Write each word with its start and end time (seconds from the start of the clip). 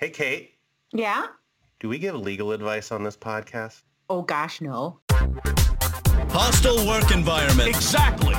Hey, 0.00 0.08
Kate, 0.08 0.54
Yeah? 0.92 1.26
do 1.78 1.90
we 1.90 1.98
give 1.98 2.14
legal 2.14 2.52
advice 2.52 2.90
on 2.90 3.04
this 3.04 3.18
podcast? 3.18 3.82
Oh 4.08 4.22
gosh, 4.22 4.62
no. 4.62 5.00
Hostile 6.30 6.86
work 6.86 7.10
environment. 7.10 7.68
Exactly. 7.68 8.34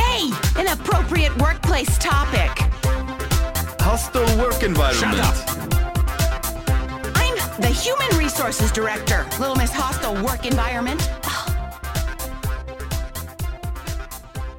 Hey, 0.00 0.30
an 0.60 0.68
appropriate 0.68 1.36
workplace 1.38 1.98
topic. 1.98 2.50
Hostile 3.80 4.22
work 4.38 4.62
environment. 4.62 5.16
Shut 5.16 5.18
up. 5.18 5.34
I'm 7.16 7.34
the 7.60 7.66
Human 7.68 8.16
Resources 8.16 8.70
Director. 8.70 9.26
Little 9.40 9.56
Miss 9.56 9.72
Hostile 9.72 10.14
Work 10.24 10.46
Environment. 10.46 11.00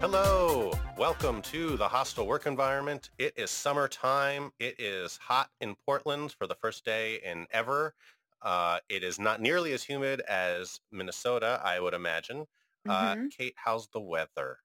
Hello, 0.01 0.73
welcome 0.97 1.43
to 1.43 1.77
the 1.77 1.87
hostile 1.87 2.25
work 2.25 2.47
environment. 2.47 3.11
It 3.19 3.33
is 3.37 3.51
summertime. 3.51 4.51
It 4.59 4.79
is 4.79 5.17
hot 5.17 5.51
in 5.61 5.75
Portland 5.75 6.31
for 6.31 6.47
the 6.47 6.55
first 6.55 6.83
day 6.85 7.19
in 7.23 7.45
ever. 7.51 7.93
Uh, 8.41 8.79
it 8.89 9.03
is 9.03 9.19
not 9.19 9.39
nearly 9.39 9.73
as 9.73 9.83
humid 9.83 10.21
as 10.21 10.79
Minnesota, 10.91 11.61
I 11.63 11.79
would 11.79 11.93
imagine. 11.93 12.47
Uh, 12.89 13.15
Mhm. 13.15 13.31
Kate, 13.31 13.53
how's 13.57 13.87
the 13.89 13.99
weather? 13.99 14.59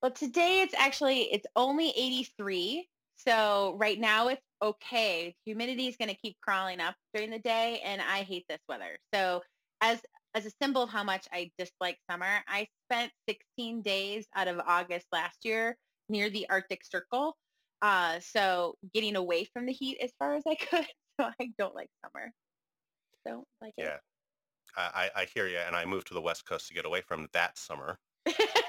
Well, 0.00 0.12
today 0.12 0.62
it's 0.62 0.74
actually 0.74 1.30
it's 1.32 1.46
only 1.54 1.90
83. 1.90 2.88
So 3.16 3.76
right 3.78 3.98
now 3.98 4.28
it's 4.28 4.42
okay. 4.62 5.36
Humidity 5.44 5.86
is 5.86 5.96
going 5.96 6.08
to 6.08 6.16
keep 6.16 6.40
crawling 6.40 6.80
up 6.80 6.96
during 7.12 7.30
the 7.30 7.38
day 7.38 7.80
and 7.80 8.00
I 8.00 8.22
hate 8.22 8.46
this 8.48 8.60
weather. 8.68 8.98
So 9.14 9.42
as 9.82 10.00
as 10.34 10.46
a 10.46 10.50
symbol 10.62 10.82
of 10.82 10.90
how 10.90 11.04
much 11.04 11.28
I 11.32 11.52
dislike 11.58 11.98
summer, 12.10 12.42
I 12.46 12.68
spent 12.86 13.12
16 13.28 13.82
days 13.82 14.28
out 14.34 14.48
of 14.48 14.60
August 14.60 15.06
last 15.12 15.44
year 15.44 15.76
near 16.08 16.30
the 16.30 16.48
Arctic 16.50 16.84
Circle. 16.84 17.36
Uh, 17.82 18.20
so 18.20 18.76
getting 18.94 19.16
away 19.16 19.44
from 19.44 19.66
the 19.66 19.72
heat 19.72 19.98
as 20.00 20.12
far 20.18 20.34
as 20.34 20.44
I 20.46 20.54
could. 20.60 20.86
So 21.20 21.30
I 21.40 21.52
don't 21.58 21.74
like 21.74 21.90
summer. 22.04 22.32
Don't 23.26 23.48
like 23.60 23.74
it. 23.78 23.92
Yeah, 23.92 23.98
I, 24.76 25.10
I 25.16 25.22
I 25.22 25.26
hear 25.26 25.48
you. 25.48 25.58
And 25.58 25.76
I 25.76 25.84
moved 25.84 26.08
to 26.08 26.14
the 26.14 26.22
West 26.22 26.46
Coast 26.46 26.68
to 26.68 26.74
get 26.74 26.86
away 26.86 27.02
from 27.02 27.28
that 27.32 27.58
summer. 27.58 27.98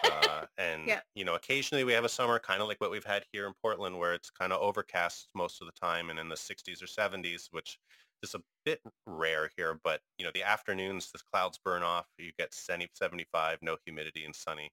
Uh, 0.04 0.48
and, 0.58 0.94
Yeah. 0.94 1.02
you 1.16 1.26
know, 1.26 1.36
occasionally 1.36 1.84
we 1.86 1.94
have 1.94 2.06
a 2.06 2.10
summer 2.10 2.40
kind 2.40 2.62
of 2.62 2.68
like 2.70 2.82
what 2.82 2.92
we've 2.92 3.06
had 3.06 3.26
here 3.34 3.48
in 3.48 3.54
Portland 3.56 4.00
where 4.00 4.14
it's 4.14 4.32
kind 4.32 4.54
of 4.54 4.62
overcast 4.62 5.30
most 5.36 5.62
of 5.62 5.68
the 5.68 5.74
time 5.74 6.10
and 6.10 6.20
in 6.20 6.30
the 6.30 6.38
60s 6.38 6.82
or 6.84 6.88
70s, 6.88 7.50
which 7.52 7.80
is 8.24 8.36
a 8.36 8.42
bit 8.66 8.82
rare 9.06 9.50
here. 9.58 9.80
But, 9.84 10.02
you 10.18 10.26
know, 10.26 10.32
the 10.34 10.44
afternoons, 10.44 11.12
the 11.12 11.20
clouds 11.32 11.60
burn 11.64 11.84
off. 11.84 12.06
You 12.18 12.32
get 12.38 12.54
70, 12.54 12.90
75, 12.94 13.60
no 13.62 13.78
humidity 13.86 14.26
and 14.26 14.36
sunny. 14.36 14.72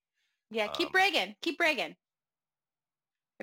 yeah, 0.50 0.68
keep 0.68 0.88
um, 0.88 0.92
bragging. 0.92 1.34
Keep 1.42 1.58
bragging. 1.58 1.94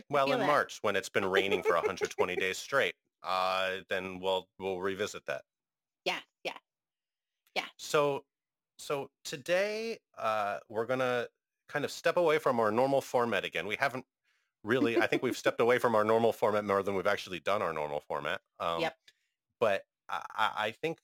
Well, 0.09 0.31
in. 0.31 0.45
March 0.45 0.79
when 0.81 0.95
it's 0.95 1.09
been 1.09 1.25
raining 1.25 1.63
for 1.63 1.73
120 1.73 2.35
days 2.35 2.57
straight, 2.57 2.93
uh, 3.23 3.77
then 3.89 4.19
we'll, 4.19 4.47
we'll 4.59 4.79
revisit 4.79 5.25
that. 5.25 5.41
Yeah, 6.05 6.19
yeah, 6.43 6.53
yeah. 7.55 7.65
So, 7.77 8.23
so 8.77 9.09
today 9.25 9.97
uh, 10.17 10.59
we're 10.69 10.85
gonna 10.85 11.27
kind 11.67 11.83
of 11.83 11.91
step 11.91 12.17
away 12.17 12.37
from 12.37 12.59
our 12.59 12.71
normal 12.71 13.01
format 13.01 13.43
again. 13.43 13.67
We 13.67 13.75
haven't 13.75 14.05
really. 14.63 14.99
I 14.99 15.07
think 15.07 15.23
we've 15.23 15.37
stepped 15.37 15.61
away 15.61 15.79
from 15.79 15.95
our 15.95 16.03
normal 16.03 16.31
format 16.31 16.65
more 16.65 16.83
than 16.83 16.95
we've 16.95 17.07
actually 17.07 17.39
done 17.39 17.61
our 17.61 17.73
normal 17.73 18.01
format. 18.07 18.41
Um, 18.59 18.81
Yep. 18.81 18.95
But 19.59 19.83
I, 20.09 20.73
think 20.81 20.99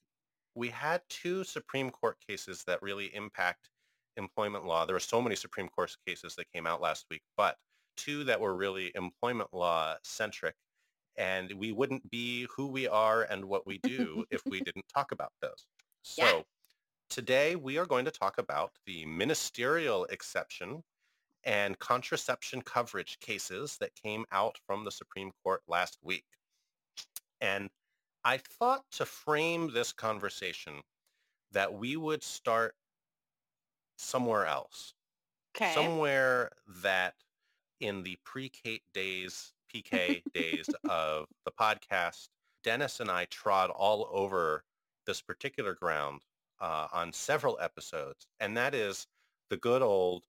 we 0.56 0.70
had 0.70 1.02
two 1.10 1.44
Supreme 1.44 1.90
Court 1.90 2.18
cases 2.26 2.64
that 2.66 2.82
really 2.82 3.14
impact 3.16 3.70
employment 4.18 4.66
law. 4.66 4.86
There 4.86 4.96
were 4.96 5.00
so 5.00 5.22
many 5.22 5.36
Supreme 5.36 5.68
Court 5.70 5.96
cases 6.06 6.36
that 6.36 6.52
came 6.54 6.68
out 6.68 6.82
last 6.82 7.06
week, 7.10 7.22
but 7.38 7.58
two 7.98 8.24
that 8.26 8.40
were 8.40 8.56
really 8.56 8.92
employment 8.96 9.50
law 9.54 9.96
centric. 10.04 10.56
And 11.16 11.52
we 11.54 11.72
wouldn't 11.72 12.10
be 12.10 12.48
who 12.56 12.68
we 12.68 12.88
are 12.88 13.24
and 13.24 13.46
what 13.46 13.68
we 13.68 13.80
do 13.80 14.26
if 14.32 14.44
we 14.50 14.62
didn't 14.62 14.86
talk 14.94 15.12
about 15.12 15.34
those. 15.42 15.66
So 16.06 16.26
Yeah. 16.26 16.42
today 17.10 17.56
we 17.56 17.78
are 17.78 17.86
going 17.86 18.04
to 18.06 18.12
talk 18.12 18.38
about 18.38 18.74
the 18.86 19.06
ministerial 19.06 20.04
exception 20.06 20.84
and 21.46 21.80
contraception 21.80 22.62
coverage 22.62 23.20
cases 23.20 23.78
that 23.80 23.96
came 23.96 24.26
out 24.32 24.58
from 24.66 24.84
the 24.84 24.92
Supreme 24.92 25.32
Court 25.44 25.62
last 25.68 25.98
week. 26.02 26.26
And 27.42 27.70
I 28.26 28.38
thought 28.38 28.90
to 28.92 29.06
frame 29.06 29.72
this 29.74 29.92
conversation 29.94 30.84
that 31.52 31.74
we 31.74 31.96
would 31.98 32.24
start 32.24 32.76
somewhere 33.98 34.46
else, 34.46 34.94
Okay. 35.56 35.74
somewhere 35.74 36.52
that 36.68 37.16
in 37.80 38.04
the 38.04 38.18
pre-Kate 38.24 38.84
days, 38.94 39.54
PK 39.74 40.24
days 40.34 40.74
of 40.88 41.28
the 41.46 41.52
podcast, 41.52 42.30
Dennis 42.64 43.00
and 43.00 43.12
I 43.12 43.26
trod 43.26 43.70
all 43.70 44.08
over 44.12 44.66
this 45.06 45.22
particular 45.22 45.74
ground 45.76 46.26
uh, 46.60 46.88
on 46.94 47.14
several 47.14 47.58
episodes, 47.60 48.28
and 48.40 48.56
that 48.58 48.74
is 48.74 49.08
the 49.50 49.58
good 49.58 49.82
old 49.82 50.26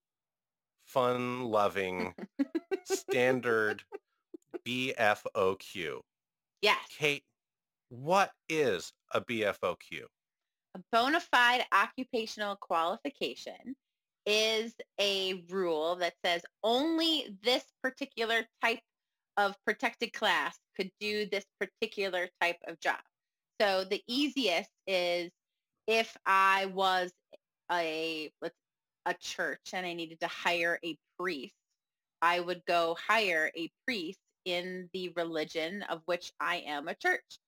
fun-loving 0.86 2.14
standard 2.84 3.84
BFOQ. 4.66 6.02
yes. 6.62 6.88
Kate, 6.88 7.24
what 7.88 8.30
is 8.48 8.92
a 9.12 9.20
BFOQ? 9.20 10.04
A 10.74 10.80
bona 10.92 11.20
fide 11.20 11.64
occupational 11.72 12.56
qualification 12.56 13.76
is 14.26 14.74
a 15.00 15.44
rule 15.50 15.96
that 15.96 16.14
says 16.24 16.42
only 16.62 17.36
this 17.42 17.64
particular 17.82 18.42
type 18.62 18.80
of 19.36 19.54
protected 19.64 20.12
class 20.12 20.58
could 20.76 20.90
do 21.00 21.26
this 21.26 21.44
particular 21.60 22.28
type 22.40 22.58
of 22.66 22.80
job. 22.80 23.00
So 23.60 23.84
the 23.84 24.02
easiest 24.08 24.70
is 24.86 25.30
if 25.86 26.16
I 26.26 26.66
was 26.66 27.12
a 27.70 28.30
a 29.06 29.14
church 29.20 29.60
and 29.72 29.86
I 29.86 29.92
needed 29.92 30.20
to 30.20 30.26
hire 30.26 30.78
a 30.84 30.96
priest, 31.18 31.54
I 32.22 32.40
would 32.40 32.64
go 32.66 32.96
hire 33.06 33.50
a 33.54 33.70
priest 33.86 34.18
in 34.44 34.88
the 34.92 35.10
religion 35.10 35.82
of 35.82 36.00
which 36.06 36.32
I 36.40 36.64
am 36.66 36.88
a 36.88 36.94
church. 36.94 37.38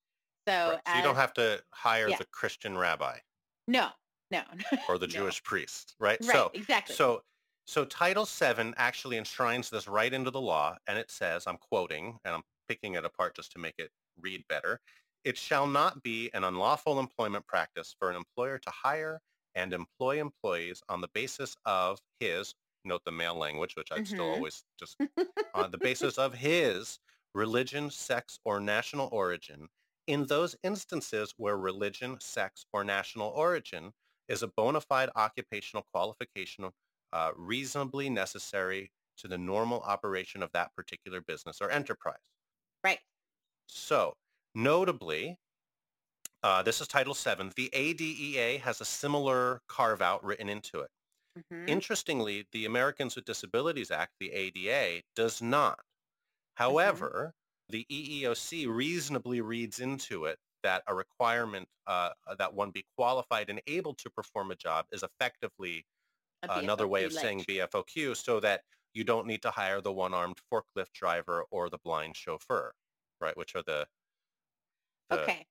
So, 0.47 0.53
Right. 0.73 0.81
So 0.87 0.97
you 0.97 1.01
don't 1.01 1.15
have 1.15 1.33
to 1.33 1.63
hire 1.73 2.11
yeah. 2.11 2.15
the 2.15 2.25
Christian 2.25 2.77
rabbi 2.77 3.19
no, 3.67 3.89
no, 4.31 4.43
or 4.87 4.97
the 4.97 5.07
No. 5.07 5.07
Jewish 5.07 5.43
priest, 5.43 5.95
right? 5.99 6.23
Right, 6.23 6.47
So, 6.47 6.53
exactly. 6.53 6.95
so, 6.95 7.23
so 7.65 7.85
Title 7.85 8.25
VII 8.25 8.73
actually 8.77 9.17
enshrines 9.17 9.69
this 9.69 9.87
right 9.87 10.13
into 10.13 10.31
the 10.31 10.41
law, 10.41 10.77
and 10.87 10.97
it 10.97 11.11
says, 11.11 11.45
I'm 11.47 11.57
quoting, 11.57 12.17
and 12.23 12.33
I'm 12.35 12.43
picking 12.67 12.93
it 12.95 13.05
apart 13.05 13.35
just 13.35 13.51
to 13.53 13.59
make 13.59 13.75
it 13.77 13.91
read 14.17 14.45
better. 14.47 14.79
It 15.23 15.37
shall 15.37 15.67
not 15.67 16.03
be 16.03 16.31
an 16.33 16.43
unlawful 16.45 16.99
employment 16.99 17.47
practice 17.47 17.93
for 17.99 18.09
an 18.09 18.15
employer 18.15 18.57
to 18.59 18.69
hire 18.71 19.19
and 19.55 19.73
employ 19.73 20.21
employees 20.21 20.81
on 20.87 21.01
the 21.01 21.09
basis 21.13 21.55
of 21.65 21.99
his, 22.19 22.53
note 22.85 23.01
the 23.03 23.11
male 23.11 23.35
language, 23.35 23.75
which 23.75 23.91
I'd 23.91 24.07
still 24.07 24.27
Mhm. 24.27 24.31
always 24.31 24.63
just, 24.79 24.97
on 25.53 25.71
the 25.71 25.77
basis 25.77 26.17
of 26.17 26.35
his 26.35 26.99
religion, 27.33 27.89
sex, 27.91 28.39
or 28.45 28.59
national 28.61 29.09
origin 29.11 29.67
in 30.07 30.25
those 30.27 30.55
instances 30.63 31.33
where 31.37 31.57
religion, 31.57 32.19
sex, 32.21 32.65
or 32.73 32.83
national 32.83 33.29
origin 33.29 33.93
is 34.27 34.43
a 34.43 34.47
bona 34.47 34.81
fide 34.81 35.09
occupational 35.15 35.83
qualification 35.83 36.71
uh, 37.13 37.31
reasonably 37.35 38.09
necessary 38.09 38.91
to 39.17 39.27
the 39.27 39.37
normal 39.37 39.81
operation 39.81 40.43
of 40.43 40.51
that 40.53 40.73
particular 40.75 41.21
business 41.21 41.61
or 41.61 41.69
enterprise. 41.71 42.33
right. 42.83 42.99
So 43.69 44.17
notably, 44.55 45.37
uh, 46.43 46.63
this 46.63 46.81
is 46.81 46.87
Title 46.87 47.13
VII. 47.13 47.51
The 47.55 47.69
ADEA 47.73 48.59
has 48.59 48.81
a 48.81 48.85
similar 48.85 49.61
carve-out 49.67 50.23
written 50.23 50.49
into 50.49 50.81
it. 50.81 50.89
Mhm. 51.35 51.67
Interestingly, 51.67 52.47
the 52.53 52.65
Americans 52.65 53.15
with 53.15 53.25
Disabilities 53.25 53.91
Act, 53.91 54.13
the 54.19 54.31
ADA, 54.33 55.03
does 55.15 55.41
not. 55.41 55.85
However, 56.55 57.35
the 57.69 57.85
EEOC 57.91 58.67
reasonably 58.67 59.41
reads 59.41 59.79
into 59.79 60.25
it 60.25 60.37
that 60.63 60.83
a 60.87 60.95
requirement 60.95 61.67
uh, 61.85 62.11
that 62.37 62.53
one 62.53 62.71
be 62.71 62.85
qualified 62.97 63.49
and 63.49 63.61
able 63.67 63.93
to 63.95 64.09
perform 64.09 64.51
a 64.51 64.55
job 64.55 64.85
is 64.91 65.03
effectively 65.03 65.85
another 66.43 66.87
way 66.87 67.03
of 67.03 67.13
saying. 67.13 67.41
BFOQ 67.41 68.15
so 68.15 68.39
that 68.39 68.61
you 68.93 69.03
don't 69.03 69.27
need 69.27 69.41
to 69.43 69.51
hire 69.51 69.81
the 69.81 69.91
one-armed 69.91 70.37
forklift 70.51 70.91
driver 70.93 71.45
or 71.51 71.69
the 71.69 71.77
blind 71.83 72.15
chauffeur, 72.15 72.73
right? 73.21 73.35
Which 73.37 73.55
are 73.55 73.63
the, 73.63 73.87
the 75.09 75.21
Okay. 75.23 75.45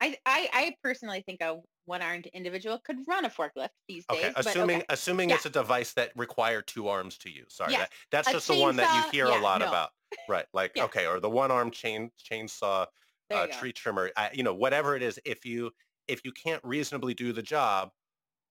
I, 0.00 0.16
I, 0.26 0.48
I 0.52 0.76
personally 0.82 1.22
think 1.26 1.40
a 1.40 1.56
one-armed 1.86 2.26
individual 2.34 2.78
could 2.84 2.98
run 3.08 3.24
a 3.24 3.30
forklift 3.30 3.70
these 3.88 4.04
days. 4.06 4.18
Okay, 4.24 4.32
but 4.36 4.46
assuming 4.46 4.76
okay. 4.78 4.86
assuming 4.90 5.30
Yeah. 5.30 5.36
it's 5.36 5.46
a 5.46 5.50
device 5.50 5.94
that 5.94 6.12
require 6.16 6.60
two 6.60 6.88
arms 6.88 7.16
to 7.18 7.30
use. 7.30 7.54
Sorry, 7.54 7.72
Yes. 7.72 7.88
that, 7.88 7.92
that's 8.10 8.28
A 8.28 8.32
just 8.32 8.48
the 8.48 8.56
one 8.56 8.76
that 8.76 8.94
you 8.94 9.10
hear 9.10 9.28
yeah, 9.28 9.40
a 9.40 9.40
lot 9.40 9.60
no. 9.60 9.68
about, 9.68 9.90
right? 10.28 10.46
Like 10.52 10.72
Yeah. 10.76 10.84
okay, 10.84 11.06
or 11.06 11.20
the 11.20 11.30
one 11.30 11.50
arm 11.50 11.70
chain 11.70 12.10
chainsaw, 12.30 12.86
uh, 13.32 13.46
tree 13.48 13.72
trimmer, 13.72 14.10
I, 14.16 14.30
you 14.32 14.42
know, 14.42 14.54
whatever 14.54 14.96
it 14.96 15.02
is. 15.02 15.18
If 15.24 15.44
you 15.44 15.70
if 16.08 16.20
you 16.24 16.32
can't 16.32 16.62
reasonably 16.64 17.14
do 17.14 17.32
the 17.32 17.42
job, 17.42 17.90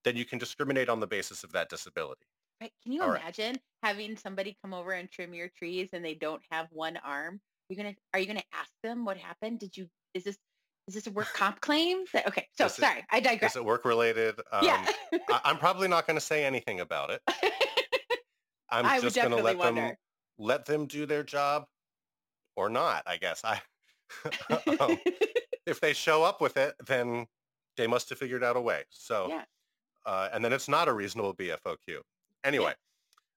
then 0.04 0.16
you 0.18 0.26
can 0.26 0.38
discriminate 0.40 0.90
on 0.90 1.00
the 1.00 1.08
basis 1.08 1.44
of 1.44 1.52
that 1.54 1.70
disability. 1.70 2.26
Right. 2.62 2.72
Can 2.84 2.92
you 2.94 3.02
All 3.02 3.10
right. 3.10 3.22
imagine 3.22 3.58
having 3.84 4.18
somebody 4.18 4.58
come 4.62 4.74
over 4.74 4.92
and 4.92 5.10
trim 5.12 5.34
your 5.34 5.50
trees 5.58 5.90
and 5.94 6.04
they 6.04 6.14
don't 6.16 6.42
have 6.52 6.68
one 6.72 6.98
arm? 6.98 7.40
You're 7.70 7.78
gonna 7.78 7.96
are 8.14 8.20
you 8.20 8.26
gonna 8.28 8.44
ask 8.54 8.72
them 8.84 9.06
what 9.06 9.18
happened? 9.18 9.60
Did 9.60 9.76
you 9.78 9.88
is 10.14 10.24
this 10.24 10.38
is 10.88 10.94
this 10.94 11.08
a 11.08 11.12
work 11.12 11.28
comp 11.34 11.62
claim? 11.62 12.04
That- 12.14 12.28
Okay, 12.28 12.48
so 12.58 12.66
Is 12.66 12.78
it- 12.78 12.82
sorry, 12.82 13.04
I 13.10 13.20
digress. 13.20 13.52
Is 13.54 13.58
it 13.58 13.66
work 13.66 13.86
related? 13.86 14.40
Um, 14.52 14.64
yeah. 14.66 14.86
I, 15.30 15.42
I'm 15.46 15.58
probably 15.58 15.88
not 15.88 16.06
going 16.06 16.16
to 16.16 16.22
say 16.22 16.46
anything 16.46 16.80
about 16.80 17.10
it. 17.10 17.22
I'm 18.70 18.86
I 18.86 19.00
just 19.00 19.16
going 19.16 19.30
to 19.32 19.36
let 19.38 19.58
them 19.60 19.76
wonder. 19.76 19.98
Let 20.38 20.66
them 20.66 20.86
do 20.88 21.06
their 21.06 21.24
job 21.24 21.68
or 22.56 22.70
not. 22.70 23.04
I 23.06 23.18
guess 23.18 23.44
I. 23.44 23.62
um, 24.80 24.98
if 25.66 25.80
they 25.82 25.94
show 25.94 26.24
up 26.24 26.42
with 26.42 26.58
it, 26.58 26.76
then 26.86 27.28
they 27.78 27.88
must 27.88 28.10
have 28.10 28.20
figured 28.20 28.44
out 28.44 28.58
a 28.58 28.62
way. 28.62 28.86
So, 28.90 29.28
Yeah. 29.30 29.46
uh, 30.06 30.30
and 30.34 30.44
then 30.46 30.54
it's 30.54 30.68
not 30.68 30.88
a 30.88 30.94
reasonable 30.94 31.34
BFOQ. 31.36 32.02
Anyway, 32.44 32.76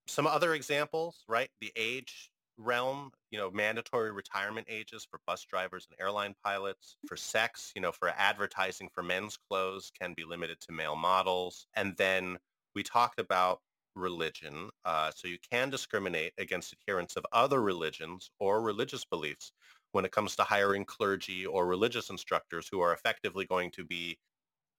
some 0.06 0.26
other 0.26 0.54
examples, 0.54 1.24
right? 1.28 1.50
The 1.60 1.72
age 1.76 2.30
realm, 2.58 3.12
you 3.30 3.38
know, 3.38 3.50
mandatory 3.50 4.10
retirement 4.12 4.66
ages 4.68 5.06
for 5.08 5.20
bus 5.26 5.44
drivers 5.44 5.86
and 5.90 5.98
airline 6.00 6.34
pilots. 6.44 6.96
For 7.06 7.16
sex, 7.16 7.72
you 7.74 7.80
know, 7.80 7.92
for 7.92 8.08
advertising 8.10 8.88
for 8.94 9.02
men's 9.02 9.36
clothes 9.36 9.90
can 9.90 10.14
be 10.14 10.24
limited 10.24 10.60
to 10.62 10.72
male 10.72 10.96
models. 10.96 11.66
And 11.74 11.96
then 11.96 12.38
we 12.74 12.82
talked 12.82 13.18
about 13.20 13.60
religion. 13.98 14.70
Uh, 14.84 15.10
so 15.14 15.28
you 15.28 15.38
can 15.50 15.70
discriminate 15.70 16.32
against 16.38 16.72
adherents 16.74 17.16
of 17.16 17.26
other 17.32 17.60
religions 17.62 18.30
or 18.40 18.62
religious 18.62 19.04
beliefs 19.04 19.52
when 19.92 20.04
it 20.04 20.12
comes 20.12 20.36
to 20.36 20.44
hiring 20.44 20.84
clergy 20.84 21.46
or 21.46 21.66
religious 21.66 22.10
instructors 22.10 22.68
who 22.70 22.80
are 22.80 22.92
effectively 22.92 23.44
going 23.46 23.70
to 23.72 23.84
be 23.84 24.18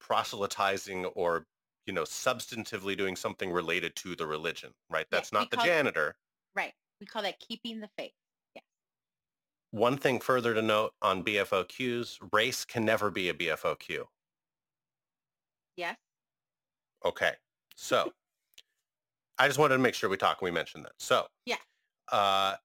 proselytizing 0.00 1.06
or 1.06 1.46
you 1.86 1.92
know 1.92 2.04
substantively 2.04 2.96
doing 2.96 3.16
something 3.16 3.50
related 3.52 3.94
to 3.96 4.16
the 4.16 4.26
religion 4.26 4.72
right 4.90 5.06
Yeah, 5.12 5.18
that's 5.18 5.32
not 5.32 5.50
the 5.50 5.56
janitor 5.58 6.16
right. 6.54 6.74
We 7.00 7.06
call 7.06 7.22
that 7.22 7.38
keeping 7.40 7.80
the 7.80 7.90
faith. 7.96 8.12
one 9.72 9.96
thing 9.96 10.20
further 10.20 10.54
to 10.54 10.62
note 10.62 10.92
on 11.02 11.24
bfoqs 11.24 12.18
race 12.32 12.64
can 12.64 12.84
never 12.84 13.10
be 13.10 13.28
a 13.28 13.34
bfoq 13.34 14.06
Yes. 15.76 15.96
okay 17.04 17.34
so 17.76 18.12
i 19.40 19.48
just 19.48 19.58
wanted 19.58 19.76
to 19.76 19.82
make 19.82 19.94
sure 19.94 20.10
we 20.10 20.16
talk 20.16 20.42
we 20.42 20.52
mentioned 20.52 20.84
that 20.84 20.92
so 20.98 21.26
Yeah. 21.44 21.58
uh, 22.12 22.56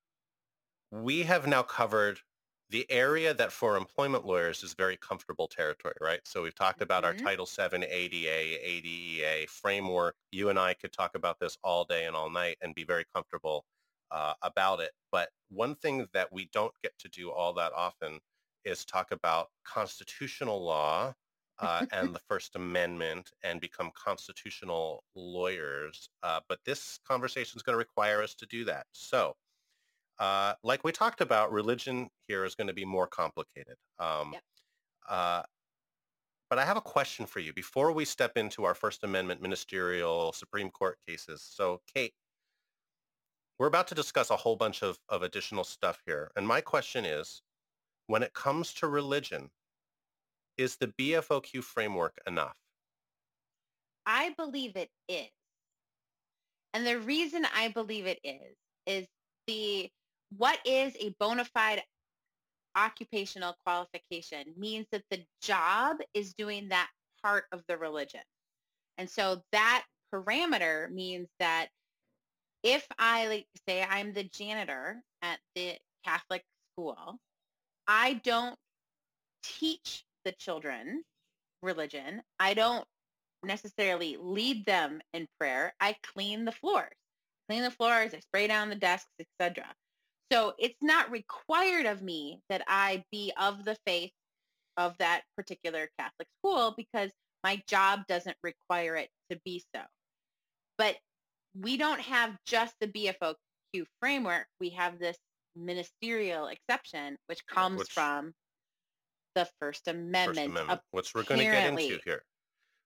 we 0.92 1.24
have 1.24 1.48
now 1.48 1.64
covered 1.64 2.20
the 2.70 2.90
area 2.92 3.34
that 3.34 3.52
for 3.52 3.78
employment 3.78 4.26
lawyers 4.26 4.64
is 4.64 4.74
very 4.74 4.98
comfortable 4.98 5.48
territory, 5.48 5.94
right? 6.02 6.22
So 6.28 6.42
we've 6.42 6.56
talked 6.56 6.82
about 6.82 7.06
our 7.06 7.14
Mhm. 7.14 7.28
Title 7.28 7.46
VII, 7.46 7.84
ADA, 7.84 8.60
ADEA 8.60 9.46
framework. 9.48 10.16
You 10.32 10.50
and 10.50 10.58
I 10.58 10.74
could 10.74 10.92
talk 10.92 11.16
about 11.16 11.40
this 11.40 11.58
all 11.64 11.86
day 11.86 12.06
and 12.06 12.16
all 12.16 12.30
night 12.30 12.58
and 12.62 12.74
be 12.74 12.84
very 12.84 13.06
comfortable 13.14 13.66
uh, 14.12 14.34
about 14.42 14.80
it. 14.80 14.92
But 15.12 15.30
one 15.50 15.76
thing 15.76 16.08
that 16.14 16.32
we 16.34 16.46
don't 16.52 16.74
get 16.82 16.98
to 17.00 17.10
do 17.10 17.32
all 17.32 17.54
that 17.54 17.72
often 17.74 18.20
is 18.64 18.84
talk 18.86 19.12
about 19.12 19.50
constitutional 19.64 20.64
law 20.64 21.14
uh, 21.60 21.84
and 21.92 22.14
the 22.16 22.20
First 22.30 22.56
Amendment 22.56 23.32
and 23.44 23.62
become 23.62 23.92
constitutional 23.96 25.04
lawyers. 25.16 26.10
Uh, 26.24 26.42
but 26.50 26.60
this 26.66 27.00
conversation 27.08 27.58
is 27.58 27.64
going 27.64 27.76
to 27.76 27.78
require 27.78 28.22
us 28.24 28.36
to 28.36 28.46
do 28.48 28.66
that. 28.66 28.88
So 28.94 29.36
uh, 30.20 30.54
like 30.64 30.84
we 30.84 30.92
talked 30.92 31.22
about, 31.22 31.52
religion 31.52 32.10
here 32.28 32.46
is 32.46 32.56
going 32.56 32.68
to 32.68 32.74
be 32.74 32.86
more 32.86 33.08
complicated. 33.08 33.76
Um, 34.00 34.34
Yep. 34.34 34.44
uh, 35.10 35.44
but 36.50 36.60
I 36.60 36.66
have 36.66 36.78
a 36.78 36.82
question 36.82 37.26
for 37.26 37.40
you 37.40 37.54
before 37.54 37.92
we 37.92 38.06
step 38.06 38.38
into 38.38 38.66
our 38.66 38.76
First 38.76 39.04
Amendment 39.04 39.42
ministerial 39.42 40.32
Supreme 40.34 40.70
Court 40.72 40.98
cases. 41.08 41.42
So, 41.44 41.82
Kate, 41.94 42.14
we're 43.60 43.68
about 43.68 43.88
to 43.88 43.96
discuss 43.96 44.30
a 44.30 44.36
whole 44.38 44.56
bunch 44.56 44.84
of, 44.84 45.00
of 45.10 45.24
additional 45.24 45.64
stuff 45.64 46.02
here. 46.06 46.32
And 46.36 46.48
my 46.48 46.62
question 46.62 47.06
is, 47.06 47.42
when 48.08 48.24
it 48.24 48.34
comes 48.34 48.74
to 48.76 48.88
religion, 48.88 49.52
is 50.58 50.78
the 50.78 50.88
BFOQ 51.00 51.64
framework 51.64 52.18
enough? 52.28 52.56
I 54.06 54.34
believe 54.38 54.76
it 54.76 54.90
is. 55.10 55.30
And 56.74 56.86
the 56.86 57.00
reason 57.00 57.46
I 57.56 57.70
believe 57.70 58.06
it 58.06 58.20
is, 58.24 58.56
is 58.86 59.08
the 59.48 59.90
what 60.38 60.60
is 60.66 60.94
a 61.00 61.16
bona 61.20 61.46
fide 61.46 61.82
occupational 62.76 63.56
qualification 63.66 64.46
means 64.58 64.86
that 64.92 65.04
the 65.10 65.24
job 65.42 65.98
is 66.14 66.34
doing 66.34 66.70
that 66.70 66.90
part 67.24 67.46
of 67.52 67.62
the 67.68 67.78
religion. 67.78 68.22
And 68.98 69.10
so 69.10 69.42
that 69.52 69.86
parameter 70.14 70.92
means 70.92 71.28
that 71.40 71.68
if 72.64 72.86
I 73.00 73.28
like 73.28 73.48
say 73.68 73.84
I'm 73.84 74.14
the 74.14 74.24
janitor 74.24 75.02
at 75.22 75.40
the 75.56 75.76
Catholic 76.04 76.44
school, 76.74 77.18
I 77.88 78.16
don't 78.24 78.58
teach 79.44 80.04
the 80.26 80.34
children 80.34 81.04
religion. 81.62 82.22
I 82.40 82.54
don't 82.54 82.86
necessarily 83.44 84.18
lead 84.20 84.66
them 84.66 85.02
in 85.14 85.28
prayer. 85.40 85.74
I 85.80 85.96
clean 86.04 86.46
the 86.46 86.52
floors. 86.52 86.94
Clean 87.50 87.62
the 87.62 87.72
floors, 87.72 88.14
I 88.14 88.20
spray 88.20 88.48
down 88.48 88.70
the 88.70 88.76
desks, 88.76 89.12
etc. 89.20 89.66
So 90.32 90.54
it's 90.58 90.78
not 90.82 91.12
required 91.12 91.86
of 91.86 92.02
me 92.02 92.42
that 92.50 92.64
I 92.68 93.04
be 93.12 93.32
of 93.40 93.64
the 93.64 93.78
faith 93.86 94.12
of 94.78 94.98
that 94.98 95.22
particular 95.38 95.90
Catholic 96.00 96.28
school 96.40 96.74
because 96.76 97.12
my 97.44 97.62
job 97.68 98.02
doesn't 98.08 98.36
require 98.44 98.96
it 98.96 99.10
to 99.30 99.40
be 99.46 99.64
so. 99.76 99.82
But 100.78 100.96
we 101.58 101.78
don't 101.78 102.02
have 102.02 102.36
just 102.48 102.74
the 102.80 102.88
BFOQ 102.88 103.86
framework. 104.02 104.48
We 104.60 104.72
have 104.72 104.98
this 104.98 105.18
ministerial 105.56 106.48
exception, 106.48 107.18
which 107.28 107.46
comes 107.46 107.80
which- 107.80 107.92
from 107.92 108.34
the 109.36 109.48
First 109.60 109.88
Amendment. 109.88 110.38
First 110.38 110.48
Amendment, 110.48 110.82
which 110.92 111.14
we're 111.14 111.24
going 111.24 111.40
to 111.40 111.46
get 111.46 111.70
into 111.70 112.00
here. 112.04 112.24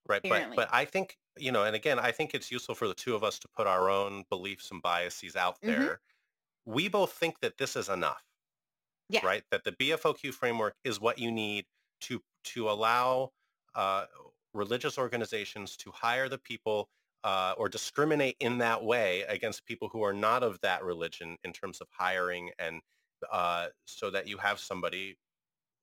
Right. 0.07 0.21
But, 0.23 0.31
Apparently. 0.31 0.55
but 0.55 0.69
I 0.73 0.85
think, 0.85 1.17
you 1.37 1.51
know, 1.51 1.63
and 1.63 1.75
again, 1.75 1.99
I 1.99 2.11
think 2.11 2.33
it's 2.33 2.51
useful 2.51 2.75
for 2.75 2.87
the 2.87 2.95
two 2.95 3.15
of 3.15 3.23
us 3.23 3.39
to 3.39 3.47
put 3.55 3.67
our 3.67 3.89
own 3.89 4.25
beliefs 4.29 4.71
and 4.71 4.81
biases 4.81 5.35
out 5.35 5.57
Mhm. 5.61 5.67
there. 5.67 6.01
We 6.65 6.87
both 6.89 7.13
think 7.13 7.39
that 7.41 7.57
this 7.57 7.75
is 7.75 7.89
enough. 7.89 8.23
Yeah. 9.09 9.25
Right. 9.25 9.43
That 9.51 9.63
the 9.63 9.71
BFOQ 9.73 10.31
framework 10.33 10.75
is 10.83 10.99
what 10.99 11.19
you 11.19 11.31
need 11.31 11.65
to 12.01 12.23
to 12.45 12.69
allow 12.69 13.31
uh, 13.75 14.05
religious 14.53 14.97
organizations 14.97 15.77
to 15.77 15.91
hire 15.91 16.29
the 16.29 16.37
people 16.39 16.89
uh, 17.23 17.53
or 17.57 17.69
discriminate 17.69 18.37
in 18.39 18.59
that 18.59 18.83
way 18.83 19.21
against 19.23 19.65
people 19.65 19.89
who 19.89 20.01
are 20.03 20.13
not 20.13 20.43
of 20.43 20.59
that 20.61 20.83
religion 20.83 21.37
in 21.43 21.53
terms 21.53 21.81
of 21.81 21.87
hiring 21.91 22.51
and 22.59 22.81
uh, 23.31 23.69
so 23.85 24.09
that 24.11 24.27
you 24.27 24.37
have 24.37 24.59
somebody 24.59 25.17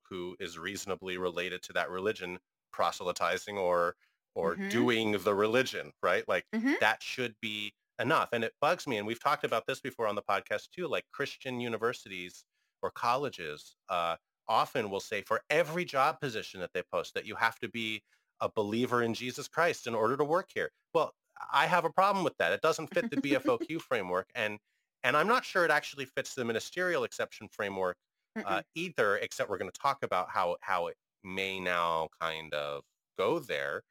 who 0.08 0.36
is 0.40 0.58
reasonably 0.58 1.18
related 1.18 1.62
to 1.64 1.72
that 1.74 1.90
religion 1.90 2.38
proselytizing 2.72 3.56
or 3.58 3.96
or 4.34 4.60
Mhm. 4.60 4.66
doing 4.68 5.12
the 5.12 5.34
religion, 5.34 5.92
right? 6.02 6.26
Like 6.28 6.46
Mhm. 6.52 6.76
that 6.80 7.02
should 7.02 7.36
be 7.40 7.74
enough. 7.98 8.28
And 8.32 8.44
it 8.44 8.54
bugs 8.60 8.86
me, 8.86 8.98
and 8.98 9.06
we've 9.06 9.22
talked 9.22 9.44
about 9.44 9.66
this 9.66 9.80
before 9.80 10.06
on 10.06 10.14
the 10.14 10.22
podcast 10.22 10.70
too, 10.70 10.86
like 10.88 11.04
Christian 11.12 11.60
universities 11.60 12.44
or 12.82 12.90
colleges 12.90 13.76
uh, 13.88 14.16
often 14.48 14.90
will 14.90 15.00
say 15.00 15.22
for 15.22 15.42
every 15.50 15.84
job 15.84 16.20
position 16.20 16.60
that 16.60 16.72
they 16.74 16.82
post 16.82 17.14
that 17.14 17.26
you 17.26 17.34
have 17.36 17.58
to 17.60 17.68
be 17.68 18.02
a 18.40 18.48
believer 18.50 19.02
in 19.02 19.14
Jesus 19.14 19.48
Christ 19.48 19.86
in 19.86 19.94
order 19.94 20.16
to 20.16 20.24
work 20.24 20.50
here. 20.54 20.70
Well, 20.92 21.14
I 21.52 21.66
have 21.66 21.84
a 21.84 21.90
problem 21.92 22.24
with 22.24 22.36
that. 22.38 22.52
It 22.52 22.60
doesn't 22.60 22.88
fit 22.88 23.08
the 23.10 23.16
BFOQ 23.16 23.78
framework. 23.80 24.30
And 24.34 24.58
and 25.02 25.16
I'm 25.16 25.28
not 25.28 25.44
sure 25.44 25.64
it 25.64 25.70
actually 25.70 26.06
fits 26.06 26.34
the 26.34 26.44
ministerial 26.44 27.04
exception 27.04 27.48
framework 27.48 27.96
uh, 28.44 28.62
either, 28.74 29.16
except 29.18 29.50
we're 29.50 29.58
going 29.58 29.70
to 29.70 29.80
talk 29.80 30.02
about 30.02 30.30
how 30.30 30.56
how 30.62 30.88
it 30.88 30.96
may 31.24 31.60
now 31.60 32.08
kind 32.20 32.54
of 32.54 32.84
go 33.18 33.38
there. 33.38 33.82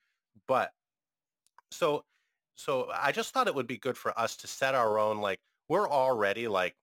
But 0.47 0.73
so 1.71 2.03
so 2.55 2.89
I 2.91 3.11
just 3.11 3.33
thought 3.33 3.47
it 3.47 3.55
would 3.55 3.67
be 3.67 3.77
good 3.77 3.97
for 3.97 4.17
us 4.17 4.37
to 4.37 4.47
set 4.47 4.75
our 4.75 4.97
own 4.97 5.17
like 5.19 5.39
we're 5.69 5.89
already 5.89 6.47
like 6.47 6.75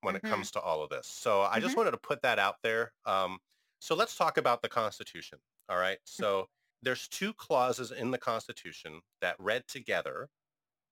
when 0.00 0.16
Mhm. 0.16 0.16
it 0.16 0.22
comes 0.22 0.50
to 0.52 0.60
all 0.60 0.82
of 0.82 0.90
this. 0.90 1.06
So 1.06 1.42
I 1.42 1.60
just 1.60 1.76
Mhm. 1.76 1.76
wanted 1.76 1.92
to 1.92 1.98
put 1.98 2.22
that 2.22 2.38
out 2.38 2.56
there. 2.62 2.92
Um, 3.04 3.38
so 3.80 3.94
let's 3.94 4.16
talk 4.16 4.38
about 4.38 4.62
the 4.62 4.68
Constitution. 4.68 5.40
All 5.68 5.78
right. 5.78 5.98
So 6.04 6.48
there's 6.82 7.08
two 7.08 7.32
clauses 7.34 7.90
in 7.90 8.10
the 8.10 8.18
Constitution 8.18 9.00
that 9.20 9.36
read 9.38 9.66
together 9.68 10.28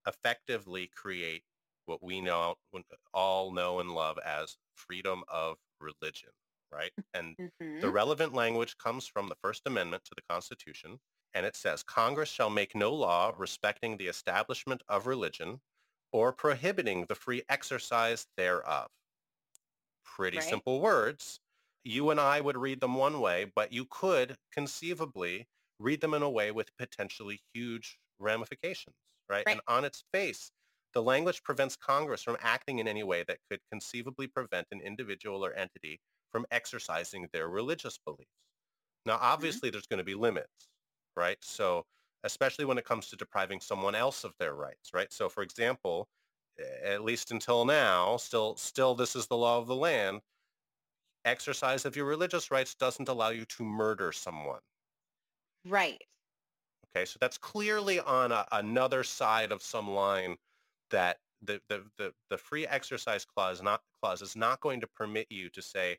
effectively 0.07 0.89
create 0.89 1.45
what 1.87 2.03
we 2.03 2.21
know 2.21 2.57
all 3.15 3.53
know 3.53 3.81
and 3.81 3.93
love 3.93 4.19
as 4.21 4.57
freedom 4.87 5.25
of 5.29 5.59
religion, 5.81 6.31
right? 6.71 6.93
And 7.15 7.37
Mhm. 7.39 7.83
the 7.83 7.91
relevant 7.91 8.33
language 8.35 8.79
comes 8.79 9.07
from 9.07 9.29
the 9.29 9.37
First 9.37 9.63
Amendment 9.67 10.05
to 10.05 10.15
the 10.15 10.23
Constitution, 10.29 11.01
and 11.35 11.47
it 11.47 11.57
says, 11.57 11.83
Congress 11.83 12.29
shall 12.31 12.51
make 12.51 12.75
no 12.75 12.93
law 12.95 13.33
respecting 13.37 13.97
the 13.97 14.09
establishment 14.09 14.83
of 14.89 15.07
religion 15.07 15.61
or 16.13 16.33
prohibiting 16.33 17.07
the 17.07 17.15
free 17.15 17.43
exercise 17.49 18.27
thereof. 18.37 18.91
Pretty 20.05 20.41
Right. 20.41 20.41
simple 20.41 20.81
words. 20.81 21.41
You 21.85 22.11
and 22.11 22.21
I 22.21 22.41
would 22.41 22.57
read 22.57 22.81
them 22.81 22.95
one 22.95 23.21
way, 23.21 23.45
but 23.45 23.73
you 23.73 23.85
could 23.87 24.37
conceivably 24.53 25.49
read 25.79 26.01
them 26.01 26.15
in 26.15 26.23
a 26.23 26.31
way 26.31 26.53
with 26.53 26.77
potentially 26.77 27.43
huge 27.53 27.99
ramifications, 28.19 28.97
right? 29.29 29.47
Right. 29.47 29.51
And 29.51 29.61
on 29.67 29.85
its 29.85 30.05
face, 30.13 30.53
the 30.95 31.03
language 31.03 31.43
prevents 31.43 31.77
Congress 31.77 32.23
from 32.23 32.37
acting 32.41 32.79
in 32.79 32.89
any 32.89 33.03
way 33.03 33.25
that 33.27 33.39
could 33.51 33.61
conceivably 33.71 34.27
prevent 34.27 34.67
an 34.71 34.81
individual 34.81 35.45
or 35.45 35.55
entity 35.55 36.01
from 36.31 36.47
exercising 36.51 37.29
their 37.33 37.49
religious 37.49 37.99
beliefs. 38.05 38.31
Now, 39.07 39.15
mm-hmm. 39.15 39.25
obviously, 39.25 39.71
there's 39.71 39.87
going 39.87 39.99
to 39.99 40.05
be 40.05 40.15
limits, 40.15 40.69
right? 41.17 41.39
So, 41.41 41.85
especially 42.25 42.65
when 42.65 42.79
it 42.79 42.85
comes 42.85 43.09
to 43.09 43.17
depriving 43.17 43.61
someone 43.61 43.95
else 43.95 44.25
of 44.25 44.33
their 44.39 44.55
rights, 44.55 44.91
right? 44.95 45.13
So, 45.13 45.29
for 45.29 45.43
example, 45.43 46.09
at 46.85 47.03
least 47.03 47.31
until 47.31 47.65
now, 47.65 48.17
still, 48.17 48.57
still, 48.57 48.95
this 48.95 49.17
is 49.17 49.27
the 49.27 49.37
law 49.37 49.59
of 49.59 49.67
the 49.67 49.75
land. 49.75 50.21
Exercise 51.25 51.85
of 51.85 51.97
your 51.97 52.07
religious 52.07 52.51
rights 52.51 52.75
doesn't 52.75 53.09
allow 53.09 53.31
you 53.31 53.45
to 53.45 53.65
murder 53.65 54.13
someone. 54.13 54.61
Right. 55.67 56.03
Okay, 56.95 57.05
so 57.05 57.17
that's 57.21 57.39
clearly 57.39 58.01
on 58.01 58.33
a, 58.33 58.45
another 58.53 59.03
side 59.03 59.53
of 59.53 59.63
some 59.63 59.91
line 59.91 60.37
that 60.93 61.19
the, 61.43 61.63
the, 61.69 61.87
the, 61.99 62.15
the 62.31 62.39
free 62.39 62.67
exercise 62.69 63.27
clause 63.27 63.63
not 63.63 63.83
clause 64.03 64.23
is 64.23 64.37
not 64.37 64.61
going 64.61 64.81
to 64.83 64.89
permit 64.89 65.29
you 65.31 65.51
to 65.51 65.63
say, 65.63 65.99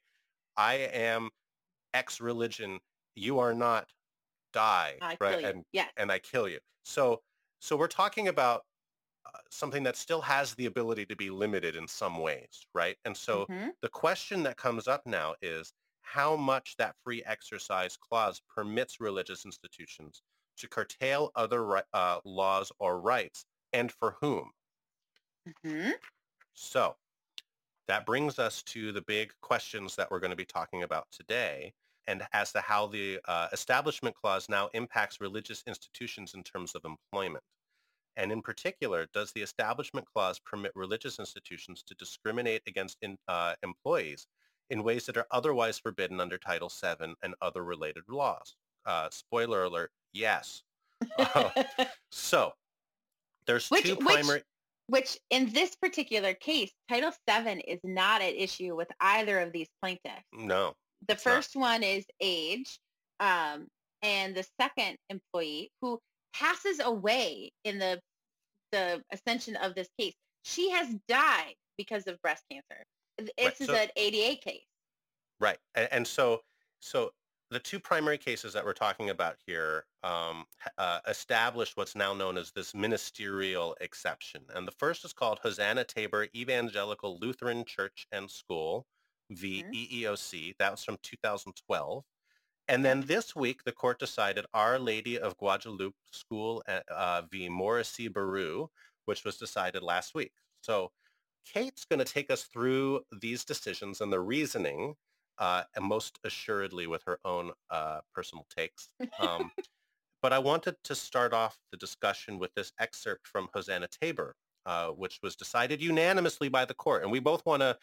I 0.58 0.76
am 0.76 1.32
X 1.94 2.22
religion, 2.22 2.80
you 3.16 3.40
are 3.40 3.54
not, 3.54 3.94
die, 4.54 5.02
I 5.02 5.18
right? 5.22 5.40
And 5.44 5.66
Yes. 5.72 5.92
and 5.98 6.12
I 6.12 6.20
kill 6.20 6.48
you. 6.50 6.60
So 6.84 7.24
so 7.62 7.78
we're 7.78 7.88
talking 7.88 8.28
about 8.30 8.66
uh, 9.26 9.40
something 9.50 9.84
that 9.84 9.96
still 9.96 10.22
has 10.22 10.56
the 10.56 10.66
ability 10.66 11.06
to 11.08 11.16
be 11.16 11.30
limited 11.30 11.76
in 11.76 11.88
some 11.88 12.18
ways, 12.18 12.66
right? 12.74 12.98
And 13.06 13.16
so 13.16 13.50
Mhm. 13.50 13.74
the 13.82 13.90
question 13.90 14.44
that 14.44 14.58
comes 14.58 14.88
up 14.88 15.06
now 15.06 15.36
is 15.42 15.74
how 16.02 16.36
much 16.36 16.76
that 16.78 16.96
free 17.04 17.24
exercise 17.24 17.98
clause 17.98 18.42
permits 18.50 19.00
religious 19.00 19.46
institutions 19.46 20.22
to 20.58 20.68
curtail 20.68 21.32
other 21.36 21.84
uh, 21.94 22.20
laws 22.26 22.72
or 22.80 23.00
rights 23.00 23.46
and 23.72 23.92
for 23.92 24.18
whom. 24.22 24.52
Mhm. 25.48 25.94
So 26.54 26.96
that 27.88 28.06
brings 28.06 28.40
us 28.40 28.64
to 28.64 28.92
the 28.92 29.02
big 29.02 29.34
questions 29.42 29.96
that 29.96 30.10
we're 30.10 30.20
going 30.20 30.32
to 30.32 30.38
be 30.38 30.46
talking 30.46 30.84
about 30.84 31.08
today 31.12 31.74
and 32.08 32.26
as 32.34 32.52
to 32.52 32.62
how 32.62 32.88
the 32.88 33.20
uh, 33.26 33.48
Establishment 33.54 34.16
Clause 34.16 34.50
now 34.50 34.70
impacts 34.74 35.22
religious 35.22 35.64
institutions 35.68 36.34
in 36.34 36.44
terms 36.44 36.76
of 36.76 36.84
employment. 36.86 37.44
And 38.16 38.32
in 38.32 38.42
particular, 38.42 39.08
does 39.14 39.32
the 39.32 39.42
Establishment 39.42 40.06
Clause 40.14 40.40
permit 40.40 40.72
religious 40.76 41.18
institutions 41.20 41.84
to 41.84 41.96
discriminate 41.96 42.62
against 42.68 42.98
in, 43.02 43.18
uh, 43.28 43.56
employees 43.64 44.28
in 44.70 44.84
ways 44.84 45.06
that 45.08 45.18
are 45.18 45.28
otherwise 45.32 45.80
forbidden 45.80 46.20
under 46.20 46.38
Title 46.38 46.70
VII 46.70 47.16
and 47.24 47.36
other 47.42 47.64
related 47.64 48.04
laws? 48.10 48.56
Uh, 48.86 49.10
spoiler 49.12 49.64
alert, 49.64 49.92
yes. 50.14 50.64
So 52.12 52.54
there's 53.46 53.70
Which- 53.70 53.84
two 53.84 53.96
primary... 53.96 54.38
Which 54.40 54.44
in 55.30 55.52
this 55.54 55.76
particular 55.76 56.34
case, 56.34 56.72
Title 56.90 57.12
VII 57.30 57.62
is 57.68 57.80
not 57.84 58.22
at 58.22 58.36
issue 58.36 58.76
with 58.76 58.90
either 59.00 59.40
of 59.40 59.52
these 59.52 59.68
plaintiffs. 59.82 60.24
no. 60.34 60.74
The 61.08 61.16
It's 61.16 61.26
not. 61.26 61.34
first 61.34 61.56
one 61.58 61.84
is 61.84 62.06
age, 62.22 62.80
um, 63.20 63.68
and 64.02 64.34
the 64.34 64.46
second 64.60 64.98
employee 65.10 65.70
who 65.82 66.00
passes 66.34 66.80
away 66.80 67.52
in 67.66 67.78
the 67.80 68.00
the 68.72 69.04
ascension 69.12 69.56
of 69.58 69.76
this 69.76 69.88
case, 70.00 70.14
she 70.44 70.70
has 70.72 70.96
died 71.08 71.54
because 71.78 72.08
of 72.08 72.20
breast 72.22 72.44
cancer. 72.52 72.84
This 73.38 73.62
is 73.62 73.68
so- 73.68 73.76
an 73.76 73.90
ADA 73.98 74.38
case. 74.42 74.66
Right. 75.40 75.58
And, 75.76 75.88
and 75.92 76.08
so, 76.08 76.42
so 76.80 77.12
the 77.54 77.60
two 77.60 77.80
primary 77.80 78.18
cases 78.18 78.52
that 78.54 78.66
we're 78.66 78.74
talking 78.74 79.10
about 79.12 79.36
here 79.46 79.86
um, 80.04 80.46
uh, 80.78 81.00
established 81.08 81.78
what's 81.78 81.96
now 81.96 82.14
known 82.14 82.38
as 82.38 82.52
this 82.52 82.74
ministerial 82.74 83.78
exception. 83.80 84.42
And 84.56 84.68
the 84.68 84.72
first 84.72 85.06
is 85.06 85.14
called 85.14 85.40
Hosanna 85.40 85.84
Tabor 85.84 86.28
Evangelical 86.36 87.20
Lutheran 87.20 87.64
Church 87.64 88.08
and 88.12 88.30
School, 88.30 88.88
v. 89.30 89.64
Mhm. 89.64 89.74
EEOC. 89.92 90.56
That 90.58 90.72
was 90.72 90.84
from 90.84 90.98
2012. 91.04 92.04
And 92.68 92.84
then 92.84 93.02
this 93.02 93.36
week, 93.36 93.64
the 93.64 93.72
court 93.72 94.00
decided 94.00 94.46
Our 94.54 94.80
Lady 94.80 95.20
of 95.20 95.38
Guadalupe 95.38 95.96
School 96.12 96.64
uh, 96.68 96.82
uh, 96.90 97.22
v. 97.32 97.50
Morrissey 97.50 98.10
Berru, 98.10 98.70
which 99.06 99.24
was 99.24 99.38
decided 99.38 99.84
last 99.84 100.16
week. 100.16 100.34
So 100.62 100.92
Kate's 101.46 101.86
going 101.86 102.00
to 102.00 102.06
take 102.06 102.32
us 102.32 102.44
through 102.44 103.02
these 103.22 103.46
decisions 103.46 104.02
and 104.02 104.12
the 104.12 104.20
reasoning 104.20 104.96
uh, 105.38 105.64
and 105.76 105.86
most 105.86 106.20
assuredly 106.24 106.88
with 106.88 107.04
her 107.06 107.20
own 107.26 107.52
uh, 107.70 108.00
personal 108.14 108.46
takes. 108.56 108.90
Um, 109.20 109.52
but 110.22 110.34
I 110.34 110.40
wanted 110.40 110.76
to 110.84 110.96
start 110.96 111.34
off 111.34 111.58
the 111.72 111.78
discussion 111.78 112.40
with 112.40 112.54
this 112.56 112.72
excerpt 112.80 113.28
from 113.28 113.50
Hosanna 113.54 113.88
Tabor, 114.02 114.36
uh, 114.66 114.88
which 114.90 115.20
was 115.22 115.36
decided 115.36 115.82
unanimously 115.82 116.50
by 116.50 116.66
the 116.66 116.74
court. 116.74 117.04
And 117.04 117.12
we 117.12 117.20
both 117.20 117.46
want 117.46 117.62
to 117.62 117.78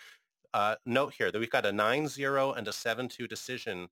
uh, 0.54 0.76
note 0.86 1.14
here 1.16 1.30
that 1.30 1.38
we've 1.38 1.50
got 1.50 1.66
a 1.66 1.70
9-0 1.70 2.56
and 2.56 2.66
a 2.66 2.70
7-2 2.70 3.28
decision, 3.28 3.88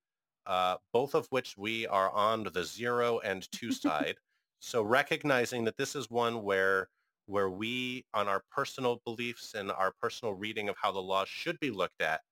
uh, 0.47 0.77
both 0.93 1.15
of 1.15 1.27
which 1.31 1.57
we 1.57 1.87
are 1.87 2.11
on 2.11 2.45
the 2.53 2.65
0 2.65 3.21
and 3.21 3.51
2 3.53 3.73
side. 3.73 4.17
So 4.61 4.83
recognizing 4.83 5.65
that 5.65 5.77
this 5.77 5.95
is 5.95 6.11
one 6.11 6.43
where 6.43 6.89
where 7.27 7.51
we, 7.51 8.07
on 8.15 8.27
our 8.27 8.43
personal 8.51 9.03
beliefs 9.05 9.53
and 9.53 9.71
our 9.71 9.93
personal 10.01 10.33
reading 10.33 10.71
of 10.71 10.77
how 10.81 10.91
the 10.91 10.99
law 10.99 11.27
should 11.27 11.61
be 11.61 11.71
looked 11.71 12.01
at, 12.01 12.23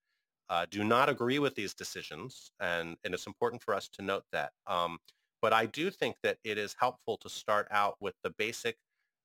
uh, 0.49 0.67
do 0.71 0.85
not 0.85 1.09
agree 1.09 1.39
with 1.39 1.55
these 1.55 1.75
decisions, 1.75 2.51
and, 2.61 2.97
and 3.05 3.15
it's 3.15 3.27
important 3.27 3.63
for 3.63 3.75
us 3.75 3.89
to 3.89 4.03
note 4.03 4.25
that. 4.33 4.53
Um, 4.67 4.99
but 5.43 5.53
I 5.53 5.67
do 5.67 5.91
think 5.91 6.17
that 6.23 6.39
it 6.45 6.59
is 6.59 6.77
helpful 6.79 7.17
to 7.19 7.29
start 7.29 7.69
out 7.71 7.97
with 8.01 8.15
the 8.23 8.31
basic 8.31 8.77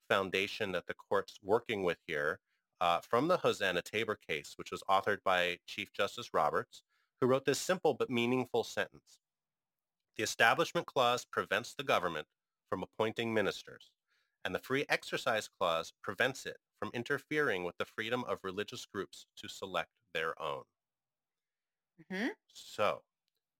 foundation 0.09 0.71
that 0.73 0.87
the 0.87 0.93
court's 0.93 1.39
working 1.43 1.83
with 1.83 1.97
here 2.05 2.39
uh, 2.81 2.99
from 2.99 3.27
the 3.27 3.37
Hosanna 3.37 3.81
Tabor 3.81 4.17
case, 4.27 4.53
which 4.55 4.71
was 4.71 4.83
authored 4.89 5.19
by 5.23 5.59
Chief 5.67 5.93
Justice 5.93 6.33
Roberts, 6.33 6.83
who 7.19 7.27
wrote 7.27 7.45
this 7.45 7.59
simple 7.59 7.93
but 7.93 8.09
meaningful 8.09 8.63
sentence. 8.63 9.19
The 10.17 10.23
Establishment 10.23 10.87
Clause 10.87 11.25
prevents 11.31 11.73
the 11.73 11.83
government 11.83 12.27
from 12.69 12.83
appointing 12.83 13.33
ministers, 13.33 13.91
and 14.43 14.53
the 14.53 14.59
Free 14.59 14.85
Exercise 14.89 15.47
Clause 15.47 15.93
prevents 16.01 16.45
it 16.45 16.57
from 16.79 16.91
interfering 16.93 17.63
with 17.63 17.77
the 17.77 17.85
freedom 17.85 18.23
of 18.27 18.39
religious 18.43 18.85
groups 18.85 19.27
to 19.37 19.47
select 19.47 19.89
their 20.13 20.39
own. 20.41 20.63
Mhm. 21.98 22.33
So 22.53 23.03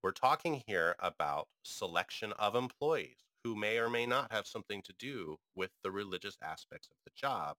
we're 0.03 0.11
talking 0.13 0.63
here 0.67 0.95
about 1.00 1.50
selection 1.63 2.33
of 2.33 2.55
employees 2.55 3.25
who 3.43 3.55
may 3.55 3.79
or 3.79 3.89
may 3.89 4.05
not 4.05 4.31
have 4.31 4.47
something 4.47 4.81
to 4.83 4.93
do 4.93 5.39
with 5.55 5.71
the 5.83 5.91
religious 5.91 6.38
aspects 6.41 6.89
of 6.91 6.97
the 7.05 7.11
job, 7.11 7.57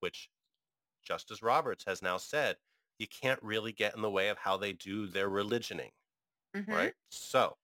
which 0.00 0.30
Justice 1.02 1.42
Roberts 1.42 1.84
has 1.86 2.02
now 2.02 2.18
said 2.18 2.58
you 2.98 3.08
can't 3.08 3.42
really 3.42 3.72
get 3.72 3.94
in 3.96 4.02
the 4.02 4.10
way 4.10 4.28
of 4.30 4.38
how 4.38 4.56
they 4.58 4.72
do 4.74 5.06
their 5.06 5.28
religioning, 5.30 5.92
Mhm. 6.54 6.88
right? 6.88 6.94
So, 7.10 7.58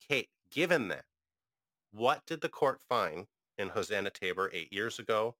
Kate, 0.00 0.30
given 0.50 0.88
that, 0.88 1.06
what 1.90 2.26
did 2.26 2.40
the 2.40 2.48
court 2.48 2.82
find 2.88 3.28
in 3.56 3.70
Hosanna 3.70 4.10
Tabor 4.10 4.50
eight 4.52 4.72
years 4.72 4.98
ago? 4.98 5.36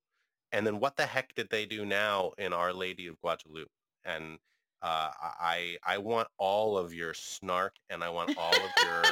And 0.53 0.67
then 0.67 0.81
what 0.81 0.97
the 0.97 1.07
heck 1.07 1.35
did 1.35 1.51
they 1.51 1.67
do 1.67 1.85
now 1.87 2.33
in 2.33 2.53
Our 2.53 2.73
Lady 2.73 3.07
of 3.09 3.21
Guadalupe? 3.21 3.73
And 4.05 4.41
uh, 4.85 5.11
I 5.41 5.79
I 5.83 5.97
want 5.97 6.29
all 6.37 6.77
of 6.77 6.93
your 6.93 7.15
snark 7.15 7.75
and 7.89 8.05
I 8.05 8.11
want 8.11 8.37
all 8.37 8.55
of 8.55 8.71
your 8.85 9.03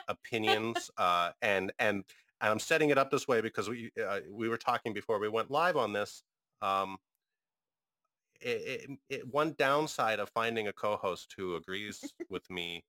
opinions. 0.08 0.90
Uh, 0.96 1.30
and 1.42 1.70
and 1.78 2.02
and 2.40 2.50
I'm 2.50 2.58
setting 2.58 2.88
it 2.88 2.96
up 2.96 3.10
this 3.10 3.28
way 3.28 3.42
because 3.42 3.68
we 3.68 3.90
uh, 4.02 4.20
we 4.32 4.48
were 4.48 4.56
talking 4.56 4.94
before 4.94 5.20
we 5.20 5.28
went 5.28 5.50
live 5.50 5.76
on 5.76 5.92
this. 5.92 6.22
Um, 6.62 6.96
it, 8.40 8.48
it, 8.48 8.90
it, 9.10 9.28
one 9.28 9.54
downside 9.58 10.18
of 10.18 10.30
finding 10.30 10.68
a 10.68 10.72
co-host 10.72 11.34
who 11.36 11.56
agrees 11.56 12.00
with 12.30 12.48
me 12.48 12.82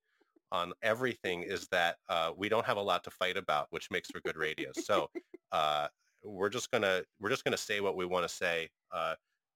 on 0.50 0.72
everything 0.82 1.42
is 1.42 1.68
that 1.68 1.96
uh, 2.08 2.30
we 2.34 2.48
don't 2.48 2.64
have 2.64 2.78
a 2.78 2.82
lot 2.82 3.04
to 3.04 3.10
fight 3.10 3.36
about, 3.36 3.66
which 3.68 3.90
makes 3.90 4.10
for 4.10 4.20
good 4.20 4.38
radio. 4.38 4.70
So 4.72 5.10
uh, 5.52 5.88
we're 6.24 6.48
just 6.48 6.70
gonna 6.70 7.02
we're 7.20 7.28
just 7.28 7.44
gonna 7.44 7.58
say 7.58 7.80
what 7.80 7.94
we 7.94 8.06
want 8.06 8.26
to 8.26 8.34
say. 8.34 8.70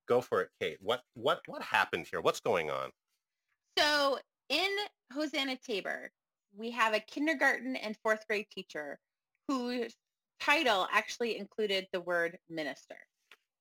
Go 0.07 0.21
for 0.21 0.43
it, 0.43 0.51
Kate. 0.61 0.79
What 0.81 1.03
what 1.15 1.41
what 1.47 1.63
happened 1.63 2.07
here? 2.11 2.21
What's 2.21 2.41
going 2.41 2.71
on? 2.71 2.91
So 3.79 4.19
in 4.49 4.69
Hosanna 5.13 5.57
Tabor, 5.57 6.11
we 6.57 6.71
have 6.71 6.95
a 6.95 7.01
kindergarten 7.01 7.77
and 7.77 7.97
fourth 8.03 8.27
grade 8.29 8.47
teacher 8.51 8.99
whose 9.49 9.95
title 10.41 10.87
actually 10.93 11.39
included 11.39 11.87
the 11.93 12.01
word 12.01 12.39
minister. 12.49 12.97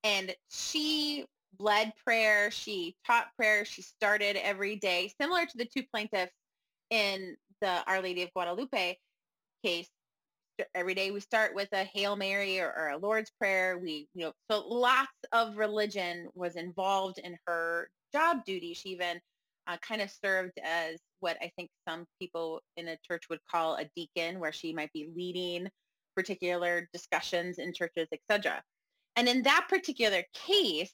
And 0.04 0.36
she 0.50 1.26
led 1.60 1.94
prayer, 2.04 2.52
she 2.52 2.96
taught 3.06 3.36
prayer, 3.36 3.66
she 3.66 3.82
started 3.82 4.36
every 4.38 4.76
day, 4.76 5.12
similar 5.20 5.46
to 5.46 5.58
the 5.58 5.66
two 5.66 5.84
plaintiffs 5.92 6.34
in 6.90 7.36
the 7.62 7.84
Our 7.88 8.02
Lady 8.02 8.24
of 8.24 8.32
Guadalupe 8.34 8.98
case. 9.64 9.90
Every 10.74 10.94
day 10.94 11.12
we 11.12 11.20
start 11.20 11.54
with 11.54 11.70
a 11.74 11.84
Hail 11.84 12.16
Mary 12.16 12.60
or, 12.60 12.74
or 12.76 12.90
a 12.90 12.98
Lord's 12.98 13.32
Prayer. 13.40 13.78
We, 13.78 14.08
you 14.14 14.26
know, 14.26 14.34
so 14.50 14.66
lots 14.68 15.12
of 15.32 15.58
religion 15.58 16.30
was 16.34 16.56
involved 16.56 17.18
in 17.18 17.38
her 17.48 17.90
job 18.14 18.46
duty. 18.46 18.74
She 18.74 18.90
even 18.90 19.20
uh, 19.68 19.78
kind 19.78 20.02
of 20.02 20.12
served 20.12 20.60
as 20.64 21.00
what 21.20 21.38
I 21.42 21.52
think 21.58 21.70
some 21.88 22.06
people 22.20 22.62
in 22.78 22.88
a 22.88 22.98
church 23.10 23.24
would 23.30 23.40
call 23.52 23.76
a 23.76 23.90
deacon, 23.96 24.40
where 24.40 24.52
she 24.52 24.74
might 24.74 24.94
be 24.94 25.10
leading 25.16 25.68
particular 26.16 26.88
discussions 26.94 27.58
in 27.58 27.74
churches, 27.74 28.08
etc. 28.12 28.62
And 29.16 29.28
in 29.28 29.44
that 29.44 29.68
particular 29.70 30.24
case, 30.34 30.94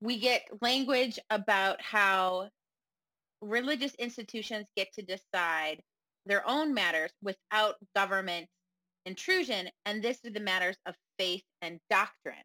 we 0.00 0.18
get 0.18 0.42
language 0.60 1.18
about 1.30 1.80
how 1.80 2.50
religious 3.40 3.94
institutions 3.94 4.66
get 4.76 4.92
to 4.94 5.02
decide 5.02 5.80
their 6.26 6.48
own 6.48 6.74
matters 6.74 7.10
without 7.22 7.76
government 7.94 8.46
intrusion. 9.06 9.68
And 9.84 10.02
this 10.02 10.18
is 10.24 10.32
the 10.32 10.40
matters 10.40 10.76
of 10.86 10.94
faith 11.18 11.44
and 11.62 11.78
doctrine. 11.88 12.36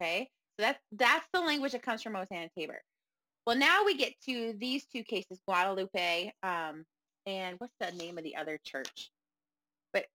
Okay. 0.00 0.28
So 0.58 0.66
that's, 0.66 0.80
that's 0.92 1.26
the 1.32 1.40
language 1.40 1.72
that 1.72 1.82
comes 1.82 2.02
from 2.02 2.14
Hosanna 2.14 2.48
Tabor. 2.56 2.80
Well, 3.46 3.56
now 3.56 3.84
we 3.84 3.96
get 3.96 4.14
to 4.28 4.54
these 4.58 4.86
two 4.86 5.02
cases, 5.02 5.40
Guadalupe, 5.46 6.32
um, 6.42 6.84
and 7.26 7.56
what's 7.58 7.74
the 7.80 7.90
name 7.92 8.18
of 8.18 8.24
the 8.24 8.36
other 8.36 8.58
church? 8.64 9.10
But 9.92 10.06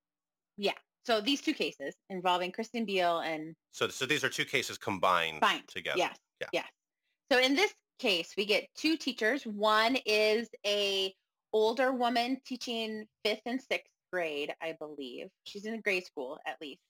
yeah, 0.58 0.74
so 1.06 1.22
these 1.22 1.42
two 1.42 1.54
cases 1.54 1.94
involving 2.10 2.52
Kristen 2.52 2.86
Biel 2.86 3.20
and 3.20 3.56
So, 3.72 3.88
so 3.88 4.06
these 4.06 4.24
are 4.24 4.30
two 4.30 4.46
cases 4.46 4.78
combined 4.78 5.40
Fine. 5.42 5.64
together. 5.68 5.98
Yes. 5.98 6.18
Yeah. 6.42 6.48
Yes. 6.54 6.68
So 7.32 7.40
in 7.40 7.56
this 7.56 7.74
case, 8.00 8.34
we 8.38 8.46
get 8.46 8.68
two 8.76 8.96
teachers. 8.98 9.44
One 9.44 9.98
is 10.06 10.50
a 10.66 11.14
older 11.54 11.92
woman 11.92 12.40
teaching 12.46 13.06
fifth 13.24 13.42
and 13.46 13.62
sixth 13.62 13.92
grade, 14.12 14.54
I 14.62 14.74
believe. 14.80 15.28
She's 15.44 15.66
in 15.66 15.74
a 15.74 15.82
grade 15.82 16.06
school 16.06 16.40
at 16.46 16.60
least. 16.62 16.82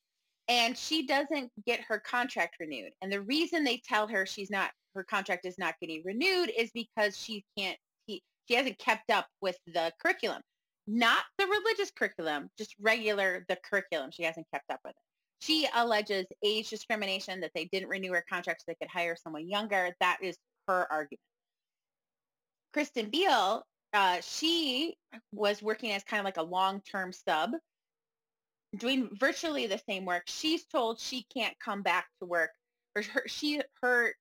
And 0.47 0.77
she 0.77 1.05
doesn't 1.05 1.51
get 1.65 1.81
her 1.81 1.99
contract 1.99 2.55
renewed. 2.59 2.93
And 3.01 3.11
the 3.11 3.21
reason 3.21 3.63
they 3.63 3.81
tell 3.85 4.07
her 4.07 4.25
she's 4.25 4.49
not 4.49 4.71
her 4.95 5.03
contract 5.03 5.45
is 5.45 5.57
not 5.57 5.75
getting 5.79 6.01
renewed 6.03 6.51
is 6.57 6.71
because 6.73 7.17
she 7.17 7.43
can't 7.57 7.77
te- 8.07 8.23
she 8.47 8.55
hasn't 8.55 8.79
kept 8.79 9.11
up 9.11 9.27
with 9.41 9.57
the 9.67 9.91
curriculum. 10.01 10.41
Not 10.87 11.23
the 11.37 11.45
religious 11.45 11.91
curriculum, 11.91 12.49
just 12.57 12.73
regular 12.79 13.45
the 13.49 13.57
curriculum. 13.69 14.09
She 14.11 14.23
hasn't 14.23 14.47
kept 14.53 14.71
up 14.71 14.79
with 14.85 14.91
it. 14.91 15.01
She 15.39 15.67
alleges 15.75 16.25
age 16.43 16.69
discrimination, 16.69 17.41
that 17.41 17.51
they 17.53 17.65
didn't 17.65 17.89
renew 17.89 18.13
her 18.13 18.23
contract 18.27 18.61
so 18.61 18.65
they 18.67 18.75
could 18.75 18.89
hire 18.89 19.15
someone 19.15 19.47
younger. 19.47 19.93
That 19.99 20.17
is 20.21 20.37
her 20.67 20.87
argument. 20.91 21.19
Kristen 22.73 23.09
Biel, 23.09 23.63
uh, 23.93 24.21
she 24.21 24.95
was 25.31 25.61
working 25.61 25.91
as 25.91 26.03
kind 26.03 26.19
of 26.19 26.25
like 26.25 26.37
a 26.37 26.43
long-term 26.43 27.13
sub, 27.13 27.51
doing 28.77 29.09
virtually 29.13 29.67
the 29.67 29.81
same 29.89 30.05
work. 30.05 30.23
She's 30.27 30.65
told 30.65 30.99
she 30.99 31.25
can't 31.33 31.55
come 31.63 31.81
back 31.81 32.07
to 32.19 32.27
work, 32.27 32.51
or 32.95 33.01
her, 33.03 33.23
she 33.27 33.61
her 33.81 34.13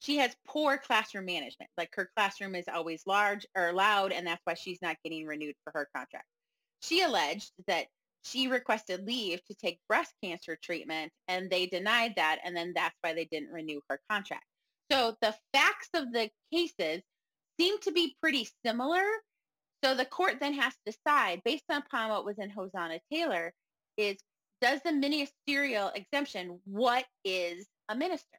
she 0.00 0.16
has 0.16 0.34
poor 0.46 0.78
classroom 0.78 1.26
management. 1.26 1.70
Like 1.78 1.90
her 1.94 2.10
classroom 2.16 2.56
is 2.56 2.64
always 2.72 3.02
large 3.06 3.46
or 3.56 3.72
loud, 3.72 4.12
and 4.12 4.26
that's 4.26 4.40
why 4.44 4.54
she's 4.54 4.82
not 4.82 4.96
getting 5.04 5.26
renewed 5.26 5.54
for 5.62 5.72
her 5.74 5.88
contract. 5.94 6.26
She 6.80 7.02
alleged 7.02 7.52
that 7.68 7.86
she 8.24 8.48
requested 8.48 9.06
leave 9.06 9.44
to 9.44 9.54
take 9.54 9.80
breast 9.88 10.12
cancer 10.22 10.56
treatment 10.62 11.12
and 11.28 11.50
they 11.50 11.66
denied 11.66 12.14
that 12.16 12.38
and 12.44 12.56
then 12.56 12.72
that's 12.74 12.94
why 13.00 13.12
they 13.12 13.24
didn't 13.26 13.50
renew 13.50 13.80
her 13.88 14.00
contract. 14.08 14.44
So 14.90 15.16
the 15.20 15.34
facts 15.52 15.88
of 15.94 16.12
the 16.12 16.30
cases 16.52 17.02
seem 17.62 17.78
to 17.80 17.92
be 17.92 18.16
pretty 18.20 18.48
similar. 18.66 19.02
So 19.84 19.94
the 19.94 20.04
court 20.04 20.38
then 20.40 20.54
has 20.54 20.72
to 20.72 20.92
decide 20.92 21.42
based 21.44 21.64
upon 21.70 22.10
what 22.10 22.24
was 22.24 22.38
in 22.38 22.50
Hosanna 22.50 22.98
Taylor 23.12 23.52
is 23.96 24.16
does 24.60 24.80
the 24.84 24.92
ministerial 24.92 25.90
exemption 25.94 26.60
what 26.64 27.04
is 27.24 27.66
a 27.88 27.96
minister? 27.96 28.38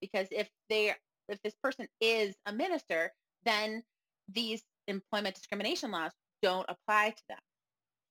Because 0.00 0.28
if 0.30 0.48
they 0.68 0.94
if 1.28 1.40
this 1.42 1.54
person 1.62 1.86
is 2.00 2.34
a 2.46 2.52
minister, 2.52 3.12
then 3.44 3.82
these 4.32 4.62
employment 4.86 5.34
discrimination 5.34 5.90
laws 5.90 6.12
don't 6.42 6.66
apply 6.68 7.10
to 7.10 7.22
them. 7.28 7.38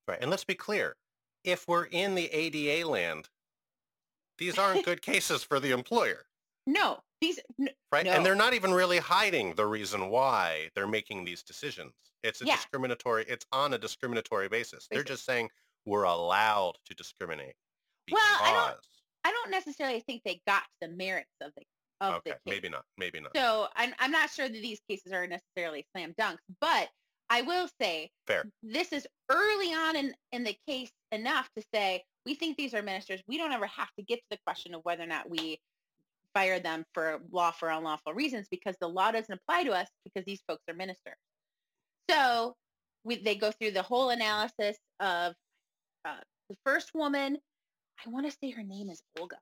Right. 0.07 0.19
And 0.21 0.29
let's 0.29 0.43
be 0.43 0.55
clear. 0.55 0.95
If 1.43 1.67
we're 1.67 1.85
in 1.85 2.13
the 2.15 2.27
ADA 2.27 2.87
land, 2.87 3.29
these 4.37 4.57
aren't 4.57 4.85
good 4.85 5.01
cases 5.01 5.43
for 5.43 5.59
the 5.59 5.71
employer, 5.71 6.25
No, 6.67 6.99
these 7.21 7.39
n- 7.59 7.69
right? 7.91 8.05
No. 8.05 8.11
And 8.11 8.25
they're 8.25 8.35
not 8.35 8.53
even 8.53 8.73
really 8.73 8.97
hiding 8.99 9.55
the 9.55 9.65
reason 9.65 10.09
why 10.09 10.69
they're 10.75 10.85
making 10.87 11.23
these 11.23 11.41
decisions. 11.41 11.93
It's 12.23 12.41
a 12.41 12.45
Yeah. 12.45 12.57
discriminatory, 12.57 13.25
it's 13.27 13.45
on 13.51 13.73
a 13.73 13.77
discriminatory 13.77 14.49
basis. 14.49 14.87
They're 14.91 15.03
just 15.03 15.23
saying 15.25 15.49
we're 15.85 16.03
allowed 16.03 16.77
to 16.85 16.93
discriminate. 16.93 17.55
Well, 18.11 18.21
I 18.21 18.51
don't- 18.71 18.87
I 19.23 19.31
don't 19.31 19.49
necessarily 19.51 20.01
think 20.01 20.23
they 20.23 20.41
got 20.45 20.63
to 20.63 20.69
the 20.81 20.89
merits 20.89 21.31
of 21.41 21.53
the 21.55 21.63
of 21.99 22.15
okay, 22.17 22.29
the 22.29 22.35
case. 22.35 22.41
maybe 22.45 22.69
not. 22.69 22.85
Maybe 22.97 23.19
not. 23.19 23.35
So 23.35 23.69
I'm 23.75 23.93
I'm 23.97 24.11
not 24.11 24.29
sure 24.29 24.47
that 24.47 24.61
these 24.61 24.79
cases 24.87 25.11
are 25.13 25.25
necessarily 25.25 25.87
slam 25.93 26.13
dunks, 26.13 26.37
but 26.61 26.89
I 27.29 27.41
will 27.41 27.67
say 27.81 28.11
Fair. 28.27 28.45
this 28.61 28.93
is 28.93 29.07
early 29.29 29.73
on 29.73 29.95
in, 29.95 30.15
in 30.31 30.43
the 30.43 30.55
case 30.67 30.91
enough 31.11 31.49
to 31.55 31.63
say 31.73 32.05
we 32.25 32.35
think 32.35 32.55
these 32.55 32.73
are 32.73 32.81
ministers. 32.83 33.21
We 33.27 33.37
don't 33.37 33.51
ever 33.51 33.65
have 33.67 33.91
to 33.95 34.03
get 34.03 34.19
to 34.19 34.25
the 34.31 34.37
question 34.45 34.75
of 34.75 34.85
whether 34.85 35.03
or 35.03 35.07
not 35.07 35.29
we 35.29 35.59
fire 36.37 36.59
them 36.59 36.85
for 36.93 37.19
lawful 37.31 37.67
or 37.67 37.71
unlawful 37.71 38.13
reasons 38.13 38.45
because 38.51 38.75
the 38.79 38.87
law 38.87 39.09
doesn't 39.11 39.33
apply 39.33 39.63
to 39.63 39.71
us 39.71 39.87
because 40.03 40.23
these 40.25 40.41
folks 40.47 40.61
are 40.69 40.75
ministers. 40.75 41.15
So 42.11 42.55
we, 43.03 43.23
they 43.23 43.33
go 43.33 43.51
through 43.51 43.71
the 43.71 43.81
whole 43.81 44.11
analysis 44.11 44.77
of 44.99 45.33
uh, 46.05 46.21
the 46.47 46.55
first 46.63 46.91
woman. 46.93 47.39
I 48.05 48.09
want 48.11 48.29
to 48.29 48.37
say 48.39 48.51
her 48.51 48.61
name 48.61 48.91
is 48.91 49.01
Olga, 49.19 49.37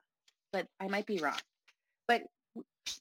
but 0.53 0.67
I 0.79 0.87
might 0.87 1.05
be 1.05 1.19
wrong. 1.19 1.39
But 2.07 2.23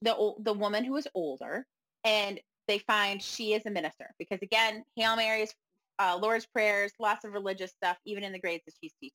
the 0.02 0.32
the 0.40 0.52
woman 0.52 0.82
who 0.82 0.96
is 0.96 1.06
older, 1.14 1.64
and 2.02 2.40
they 2.66 2.78
find 2.78 3.22
she 3.22 3.52
is 3.52 3.64
a 3.64 3.70
minister 3.70 4.10
because 4.18 4.40
again, 4.42 4.82
Hail 4.96 5.14
Marys, 5.14 5.54
uh, 6.00 6.18
Lord's 6.20 6.46
prayers, 6.46 6.90
lots 6.98 7.24
of 7.24 7.32
religious 7.32 7.70
stuff, 7.70 7.96
even 8.06 8.24
in 8.24 8.32
the 8.32 8.40
grades 8.40 8.64
that 8.66 8.74
she's 8.82 8.94
teaching. 9.00 9.14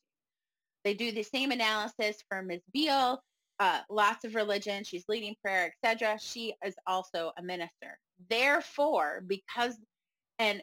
They 0.86 0.94
do 0.94 1.12
the 1.12 1.24
same 1.24 1.52
analysis 1.52 2.24
for 2.30 2.42
Ms. 2.42 2.62
Biel, 2.74 3.22
uh, 3.60 3.82
lots 3.90 4.24
of 4.26 4.36
religion. 4.36 4.84
She's 4.84 5.06
leading 5.10 5.36
prayer, 5.44 5.74
etc. 5.84 6.18
She 6.20 6.54
is 6.66 6.76
also 6.88 7.32
a 7.38 7.42
minister. 7.42 7.98
Therefore, 8.30 9.24
because 9.28 9.78
and 10.40 10.62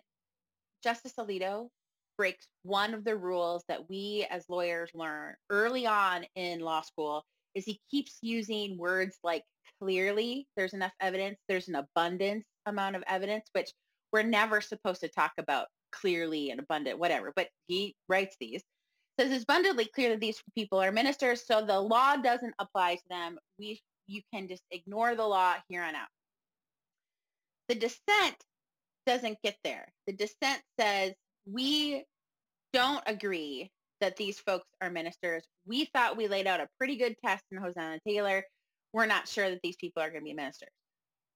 Justice 0.82 1.12
Alito 1.18 1.68
breaks 2.16 2.46
one 2.62 2.94
of 2.94 3.04
the 3.04 3.16
rules 3.16 3.62
that 3.68 3.88
we 3.88 4.26
as 4.30 4.48
lawyers 4.48 4.90
learn 4.94 5.34
early 5.50 5.86
on 5.86 6.24
in 6.34 6.60
law 6.60 6.80
school 6.80 7.24
is 7.54 7.64
he 7.64 7.80
keeps 7.90 8.18
using 8.22 8.78
words 8.78 9.18
like 9.22 9.42
clearly 9.80 10.46
there's 10.56 10.72
enough 10.72 10.92
evidence 11.00 11.36
there's 11.48 11.68
an 11.68 11.74
abundance 11.74 12.46
amount 12.64 12.96
of 12.96 13.02
evidence 13.06 13.44
which 13.52 13.70
we're 14.12 14.22
never 14.22 14.60
supposed 14.60 15.00
to 15.00 15.08
talk 15.08 15.32
about 15.38 15.66
clearly 15.92 16.50
and 16.50 16.60
abundant 16.60 16.98
whatever 16.98 17.32
but 17.36 17.48
he 17.66 17.94
writes 18.08 18.36
these 18.40 18.62
says 19.18 19.32
it's 19.32 19.44
abundantly 19.44 19.86
clear 19.86 20.10
that 20.10 20.20
these 20.20 20.42
people 20.54 20.80
are 20.80 20.92
ministers 20.92 21.46
so 21.46 21.64
the 21.64 21.78
law 21.78 22.16
doesn't 22.16 22.54
apply 22.58 22.94
to 22.94 23.08
them 23.08 23.38
we 23.58 23.80
you 24.06 24.20
can 24.32 24.48
just 24.48 24.62
ignore 24.70 25.14
the 25.14 25.26
law 25.26 25.54
here 25.68 25.82
on 25.82 25.94
out 25.94 26.08
the 27.68 27.74
dissent 27.74 28.36
doesn't 29.06 29.38
get 29.42 29.56
there 29.64 29.86
the 30.06 30.12
dissent 30.12 30.60
says 30.78 31.12
we 31.46 32.04
don't 32.72 33.02
agree 33.06 33.70
that 34.00 34.16
these 34.16 34.38
folks 34.38 34.66
are 34.80 34.90
ministers. 34.90 35.44
We 35.66 35.86
thought 35.86 36.16
we 36.16 36.28
laid 36.28 36.46
out 36.46 36.60
a 36.60 36.68
pretty 36.78 36.96
good 36.96 37.16
test 37.24 37.44
in 37.50 37.58
Hosanna 37.58 37.98
Taylor. 38.06 38.44
We're 38.92 39.06
not 39.06 39.28
sure 39.28 39.50
that 39.50 39.60
these 39.62 39.76
people 39.76 40.02
are 40.02 40.10
going 40.10 40.22
to 40.22 40.24
be 40.24 40.34
ministers. 40.34 40.68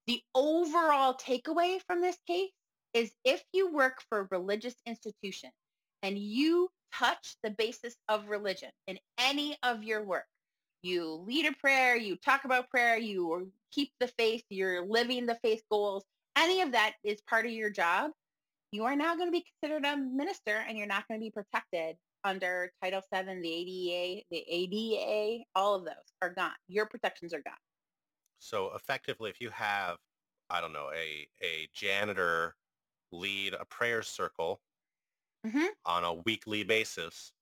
The 0.06 0.20
overall 0.34 1.14
takeaway 1.14 1.80
from 1.86 2.00
this 2.00 2.16
case 2.26 2.50
is 2.92 3.12
if 3.24 3.42
you 3.52 3.72
work 3.72 4.02
for 4.08 4.20
a 4.20 4.28
religious 4.30 4.74
institution 4.86 5.50
and 6.02 6.18
you 6.18 6.68
touch 6.94 7.36
the 7.42 7.50
basis 7.50 7.96
of 8.08 8.28
religion 8.28 8.70
in 8.86 8.98
any 9.18 9.56
of 9.62 9.82
your 9.82 10.04
work, 10.04 10.26
you 10.82 11.24
lead 11.26 11.46
a 11.46 11.52
prayer, 11.52 11.96
you 11.96 12.16
talk 12.16 12.44
about 12.44 12.70
prayer, 12.70 12.96
you 12.98 13.50
keep 13.70 13.90
the 14.00 14.08
faith, 14.08 14.42
you're 14.48 14.84
living 14.84 15.26
the 15.26 15.38
faith 15.42 15.62
goals, 15.70 16.04
any 16.36 16.60
of 16.62 16.72
that 16.72 16.94
is 17.04 17.20
part 17.22 17.46
of 17.46 17.52
your 17.52 17.70
job, 17.70 18.10
you 18.72 18.84
are 18.84 18.96
now 18.96 19.16
going 19.16 19.28
to 19.28 19.32
be 19.32 19.44
considered 19.60 19.84
a 19.84 19.96
minister 19.96 20.64
and 20.68 20.78
you're 20.78 20.86
not 20.86 21.06
going 21.08 21.20
to 21.20 21.24
be 21.24 21.30
protected 21.30 21.96
under 22.24 22.72
Title 22.82 23.02
VII, 23.12 23.40
the 23.40 23.52
ADA, 23.52 24.24
the 24.30 24.44
ADA, 24.48 25.44
all 25.54 25.74
of 25.74 25.84
those 25.84 25.94
are 26.22 26.30
gone. 26.30 26.52
Your 26.68 26.86
protections 26.86 27.32
are 27.32 27.42
gone. 27.42 27.54
So 28.38 28.72
effectively, 28.74 29.30
if 29.30 29.40
you 29.40 29.50
have, 29.50 29.96
I 30.48 30.60
don't 30.60 30.72
know, 30.72 30.90
a, 30.94 31.26
a 31.44 31.68
janitor 31.74 32.54
lead 33.12 33.54
a 33.54 33.64
prayer 33.64 34.02
circle 34.02 34.60
Mhm. 35.44 35.70
on 35.86 36.04
a 36.04 36.14
weekly 36.14 36.62
basis, 36.64 37.32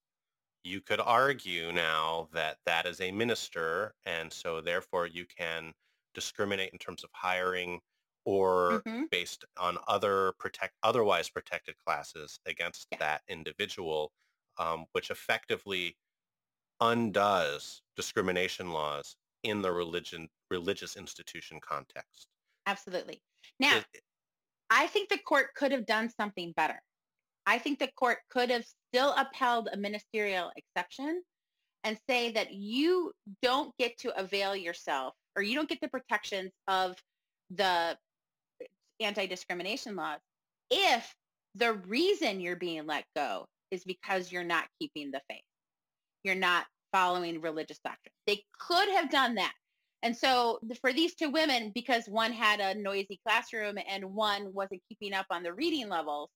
you 0.64 0.80
could 0.82 1.00
argue 1.00 1.72
now 1.72 2.28
that 2.32 2.58
that 2.66 2.86
is 2.86 3.00
a 3.00 3.12
minister, 3.12 3.94
and 4.04 4.32
so 4.32 4.60
therefore 4.60 5.06
you 5.06 5.26
can 5.26 5.74
discriminate 6.14 6.72
in 6.72 6.78
terms 6.78 7.04
of 7.04 7.10
hiring 7.14 7.80
or 8.24 8.86
Mhm. 8.86 9.08
based 9.10 9.44
on 9.58 9.78
other 9.88 10.32
protect 10.40 10.76
otherwise 10.82 11.30
protected 11.30 11.78
classes 11.78 12.40
against 12.46 12.88
Yeah. 12.92 12.98
that 12.98 13.22
individual, 13.28 14.12
um, 14.58 14.86
which 14.92 15.10
effectively 15.10 15.98
undoes 16.80 17.82
discrimination 17.96 18.70
laws 18.72 19.16
in 19.44 19.62
the 19.62 19.72
religion 19.72 20.30
religious 20.50 20.96
institution 20.96 21.60
context. 21.60 22.28
Absolutely. 22.66 23.22
Now, 23.58 23.84
It- 23.94 24.04
I 24.70 24.88
think 24.88 25.10
the 25.10 25.18
court 25.18 25.54
could 25.54 25.72
have 25.72 25.86
done 25.86 26.10
something 26.10 26.52
better. 26.52 26.82
I 27.48 27.58
think 27.58 27.78
the 27.78 27.88
court 27.96 28.18
could 28.28 28.50
have 28.50 28.66
still 28.92 29.14
upheld 29.16 29.70
a 29.72 29.76
ministerial 29.78 30.50
exception 30.54 31.22
and 31.82 31.98
say 32.06 32.30
that 32.32 32.52
you 32.52 33.10
don't 33.40 33.74
get 33.78 33.96
to 34.00 34.14
avail 34.20 34.54
yourself 34.54 35.14
or 35.34 35.40
you 35.40 35.54
don't 35.54 35.68
get 35.68 35.80
the 35.80 35.88
protections 35.88 36.50
of 36.68 36.94
the 37.50 37.96
anti-discrimination 39.00 39.96
laws 39.96 40.18
if 40.70 41.14
the 41.54 41.72
reason 41.72 42.42
you're 42.42 42.54
being 42.54 42.86
let 42.86 43.06
go 43.16 43.46
is 43.70 43.82
because 43.82 44.30
you're 44.30 44.44
not 44.44 44.66
keeping 44.78 45.10
the 45.10 45.22
faith. 45.30 45.40
You're 46.24 46.34
not 46.34 46.66
following 46.92 47.40
religious 47.40 47.78
doctrine. 47.78 48.12
They 48.26 48.44
could 48.58 48.90
have 48.90 49.10
done 49.10 49.36
that. 49.36 49.54
And 50.02 50.14
so 50.14 50.58
for 50.82 50.92
these 50.92 51.14
two 51.14 51.30
women, 51.30 51.72
because 51.74 52.06
one 52.08 52.32
had 52.32 52.60
a 52.60 52.78
noisy 52.78 53.18
classroom 53.26 53.78
and 53.88 54.12
one 54.12 54.52
wasn't 54.52 54.82
keeping 54.90 55.14
up 55.14 55.26
on 55.30 55.42
the 55.42 55.54
reading 55.54 55.88
levels, 55.88 56.28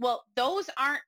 well, 0.00 0.24
those 0.34 0.68
aren't, 0.76 1.02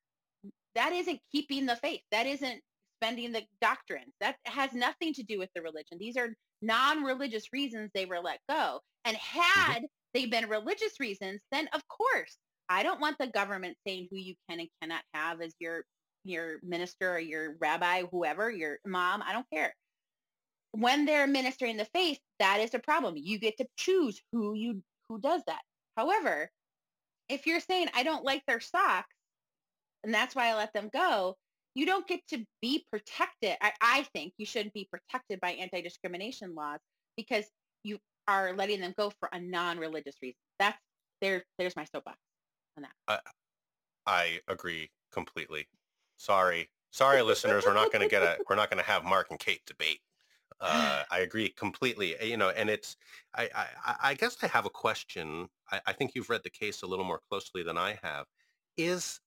that 0.77 0.93
isn't 0.93 1.21
keeping 1.33 1.67
the 1.67 1.77
faith. 1.77 2.03
That 2.13 2.27
isn't 2.27 2.61
spending 3.01 3.33
the 3.33 3.43
doctrines. 3.61 4.15
That 4.21 4.37
has 4.45 4.73
nothing 4.73 5.15
to 5.15 5.25
do 5.25 5.39
with 5.39 5.51
the 5.55 5.63
religion. 5.63 5.99
These 5.99 6.17
are 6.17 6.35
non-religious 6.63 7.53
reasons 7.53 7.91
they 7.95 8.07
were 8.07 8.21
let 8.21 8.39
go. 8.49 8.81
And 9.05 9.17
Mm-hmm. 9.59 9.73
had 9.73 9.83
they 10.15 10.27
been 10.27 10.49
religious 10.49 11.01
reasons, 11.01 11.41
then 11.51 11.69
of 11.75 11.83
course, 11.89 12.39
I 12.69 12.83
don't 12.83 13.01
want 13.01 13.19
the 13.19 13.27
government 13.27 13.77
saying 13.87 14.09
who 14.11 14.19
you 14.19 14.35
can 14.49 14.61
and 14.61 14.69
cannot 14.81 15.03
have 15.15 15.41
as 15.43 15.55
your 15.59 15.85
your 16.25 16.59
minister 16.63 17.15
or 17.15 17.19
your 17.19 17.57
rabbi, 17.61 18.05
whoever, 18.11 18.51
your 18.51 18.79
mom, 18.87 19.23
I 19.27 19.33
don't 19.33 19.47
care. 19.53 19.75
When 20.73 21.05
they're 21.05 21.27
ministering 21.27 21.77
the 21.77 21.87
faith, 21.87 22.19
that 22.39 22.61
is 22.61 22.75
a 22.75 22.79
problem. 22.79 23.15
You 23.17 23.39
get 23.39 23.57
to 23.59 23.67
choose 23.77 24.23
who 24.33 24.55
you 24.55 24.83
who 25.09 25.21
does 25.21 25.43
that. 25.47 25.63
However, 25.97 26.51
if 27.29 27.47
you're 27.47 27.61
saying 27.61 27.89
I 27.95 28.03
don't 28.03 28.25
like 28.25 28.43
their 28.47 28.61
socks 28.61 29.15
and 30.05 30.13
that's 30.13 30.35
why 30.35 30.49
I 30.49 30.55
let 30.55 30.73
them 30.73 30.91
go, 30.93 31.37
you 31.75 31.87
don't 31.87 32.07
get 32.07 32.21
to 32.29 32.45
be 32.61 32.85
protected. 32.91 33.57
I, 33.61 33.73
I 33.81 34.07
think 34.15 34.35
you 34.37 34.47
shouldn't 34.47 34.75
be 34.75 34.89
protected 34.91 35.41
by 35.41 35.53
anti-discrimination 35.53 36.55
laws 36.55 36.81
because 37.17 37.47
you 37.83 37.99
are 38.29 38.55
letting 38.55 38.81
them 38.81 38.95
go 38.97 39.11
for 39.21 39.29
a 39.33 39.41
non-religious 39.41 40.17
reason. 40.23 40.37
That's 40.59 40.79
there. 41.21 41.45
There's 41.59 41.77
my 41.77 41.85
soapbox 41.85 42.19
on 42.77 42.85
that. 43.09 43.23
I 44.07 44.41
agree 44.49 44.91
completely. 45.13 45.67
Sorry, 46.19 46.69
sorry, 46.91 47.23
listeners. 47.23 47.65
We're 47.67 47.75
not 47.75 47.93
going 47.93 48.03
to 48.03 48.09
get 48.09 48.23
a. 48.23 48.37
We're 48.49 48.57
not 48.57 48.71
going 48.71 48.83
to 48.83 48.89
have 48.89 49.05
Mark 49.05 49.29
and 49.31 49.39
Kate 49.39 49.63
debate. 49.67 50.01
Uh, 50.63 51.03
I 51.11 51.19
agree 51.21 51.49
completely. 51.51 52.15
You 52.23 52.37
know, 52.37 52.51
and 52.51 52.71
it's. 52.71 52.97
I. 53.35 53.51
I, 53.55 53.97
I 54.11 54.15
guess 54.15 54.37
I 54.43 54.47
have 54.47 54.65
a 54.67 54.71
question. 54.71 55.49
I, 55.71 55.81
I 55.87 55.93
think 55.93 56.13
you've 56.15 56.31
read 56.31 56.43
the 56.45 56.51
case 56.51 56.83
a 56.83 56.87
little 56.87 57.05
more 57.05 57.21
closely 57.29 57.63
than 57.63 57.77
I 57.77 57.99
have. 58.03 58.27
Is 58.77 59.21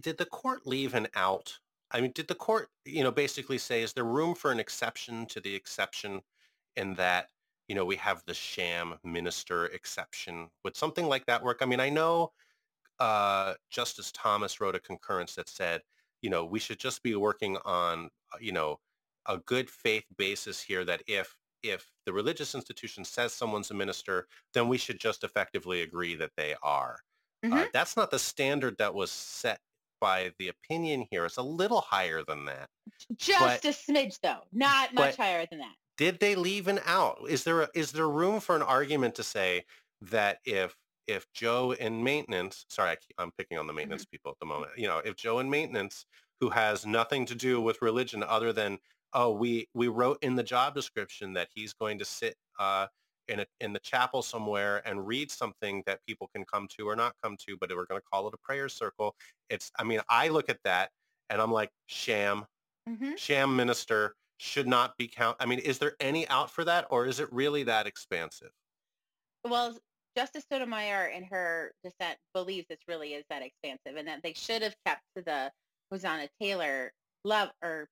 did 0.00 0.18
the 0.18 0.26
court 0.26 0.66
leave 0.66 0.94
an 0.94 1.08
out? 1.14 1.58
I 1.90 2.00
mean, 2.00 2.12
did 2.12 2.28
the 2.28 2.34
court, 2.34 2.68
you 2.84 3.02
know, 3.02 3.10
basically 3.10 3.58
say, 3.58 3.82
is 3.82 3.92
there 3.92 4.04
room 4.04 4.34
for 4.34 4.52
an 4.52 4.60
exception 4.60 5.26
to 5.26 5.40
the 5.40 5.54
exception 5.54 6.20
in 6.76 6.94
that, 6.94 7.28
you 7.66 7.74
know, 7.74 7.84
we 7.84 7.96
have 7.96 8.22
the 8.26 8.34
sham 8.34 8.98
minister 9.04 9.66
exception? 9.66 10.50
Would 10.64 10.76
something 10.76 11.06
like 11.06 11.24
that 11.26 11.42
work? 11.42 11.58
I 11.62 11.66
mean, 11.66 11.80
I 11.80 11.88
know 11.88 12.32
uh, 12.98 13.54
Justice 13.70 14.12
Thomas 14.12 14.60
wrote 14.60 14.74
a 14.74 14.80
concurrence 14.80 15.34
that 15.36 15.48
said, 15.48 15.82
you 16.20 16.30
know, 16.30 16.44
we 16.44 16.58
should 16.58 16.78
just 16.78 17.02
be 17.02 17.14
working 17.14 17.56
on, 17.64 18.10
uh, 18.34 18.38
you 18.40 18.52
know, 18.52 18.80
a 19.28 19.38
good 19.38 19.68
faith 19.70 20.04
basis 20.16 20.60
here 20.62 20.84
that 20.84 21.02
if 21.06 21.36
if 21.62 21.90
the 22.06 22.12
religious 22.12 22.54
institution 22.54 23.04
says 23.04 23.32
someone's 23.32 23.70
a 23.70 23.74
minister, 23.74 24.26
then 24.54 24.68
we 24.68 24.78
should 24.78 25.00
just 25.00 25.24
effectively 25.24 25.82
agree 25.82 26.14
that 26.14 26.30
they 26.36 26.54
are. 26.62 27.00
Uh, 27.44 27.48
Mhm. 27.48 27.72
that's 27.72 27.96
not 27.96 28.10
the 28.12 28.18
standard 28.18 28.76
that 28.78 28.94
was 28.94 29.10
set 29.10 29.60
by 30.00 30.32
the 30.38 30.48
opinion 30.48 31.06
here. 31.10 31.24
It's 31.24 31.36
a 31.36 31.42
little 31.42 31.80
higher 31.80 32.22
than 32.22 32.44
that. 32.44 32.70
Just 33.16 33.62
but- 33.62 33.64
a 33.64 33.68
smidge 33.76 34.20
though, 34.20 34.42
not 34.52 34.94
much 34.94 35.16
higher 35.16 35.46
than 35.46 35.58
that. 35.58 35.74
Did 35.96 36.20
they 36.20 36.36
leave 36.36 36.68
an 36.68 36.78
out? 36.84 37.18
Is 37.28 37.42
there 37.42 37.62
a, 37.62 37.68
is 37.74 37.90
there 37.90 38.08
room 38.08 38.38
for 38.38 38.54
an 38.54 38.62
argument 38.62 39.16
to 39.16 39.24
say 39.24 39.64
that 40.00 40.38
if 40.44 40.76
if 41.08 41.26
Joe 41.32 41.72
in 41.72 42.04
maintenance, 42.04 42.66
sorry, 42.68 42.90
I, 42.90 42.96
keep- 42.96 43.16
I'm 43.18 43.32
picking 43.32 43.56
on 43.58 43.66
the 43.66 43.72
maintenance 43.72 44.04
people 44.04 44.30
at 44.30 44.38
the 44.40 44.46
moment. 44.46 44.72
You 44.76 44.86
know, 44.86 44.98
if 44.98 45.16
Joe 45.16 45.38
in 45.38 45.48
maintenance, 45.50 46.04
who 46.38 46.50
has 46.50 46.84
nothing 46.86 47.24
to 47.26 47.34
do 47.34 47.60
with 47.62 47.80
religion 47.82 48.22
other 48.22 48.52
than 48.52 48.78
oh, 49.12 49.32
we 49.32 49.68
we 49.74 49.88
wrote 49.88 50.18
in 50.22 50.34
the 50.34 50.42
job 50.42 50.74
description 50.74 51.32
that 51.34 51.48
he's 51.54 51.72
going 51.72 51.98
to 51.98 52.04
sit 52.04 52.34
uh, 52.58 52.86
in 53.28 53.40
a 53.40 53.46
in 53.60 53.72
the 53.72 53.78
chapel 53.80 54.22
somewhere 54.22 54.82
and 54.86 55.06
read 55.06 55.30
something 55.30 55.82
that 55.86 56.00
people 56.06 56.28
can 56.34 56.44
come 56.44 56.68
to 56.76 56.88
or 56.88 56.96
not 56.96 57.14
come 57.22 57.36
to, 57.46 57.56
but 57.60 57.70
we're 57.70 57.86
going 57.86 58.00
to 58.00 58.06
call 58.12 58.26
it 58.28 58.34
a 58.34 58.38
prayer 58.38 58.68
circle. 58.68 59.14
It's, 59.50 59.70
I 59.78 59.84
mean, 59.84 60.00
I 60.08 60.28
look 60.28 60.48
at 60.48 60.58
that 60.64 60.90
and 61.30 61.40
I'm 61.40 61.52
like, 61.52 61.70
sham, 61.86 62.46
hmm 62.86 63.12
sham 63.16 63.54
minister 63.56 64.14
should 64.38 64.68
not 64.68 64.96
be 64.96 65.08
count. 65.08 65.36
I 65.40 65.46
mean, 65.46 65.58
is 65.58 65.78
there 65.78 65.94
any 66.00 66.28
out 66.28 66.50
for 66.50 66.64
that, 66.64 66.86
or 66.90 67.06
is 67.06 67.20
it 67.20 67.32
really 67.32 67.64
that 67.64 67.86
expansive? 67.86 68.50
Well, 69.44 69.76
Justice 70.16 70.44
Sotomayor 70.50 71.06
in 71.06 71.24
her 71.24 71.72
dissent 71.84 72.18
believes 72.34 72.66
this 72.68 72.78
really 72.88 73.14
is 73.14 73.24
that 73.30 73.42
expansive 73.42 73.96
and 73.96 74.08
that 74.08 74.22
they 74.22 74.32
should 74.32 74.62
have 74.62 74.74
kept 74.86 75.02
to 75.16 75.22
the 75.22 75.52
Hosanna 75.90 76.28
Taylor 76.40 76.92
love 77.24 77.50
or 77.62 77.88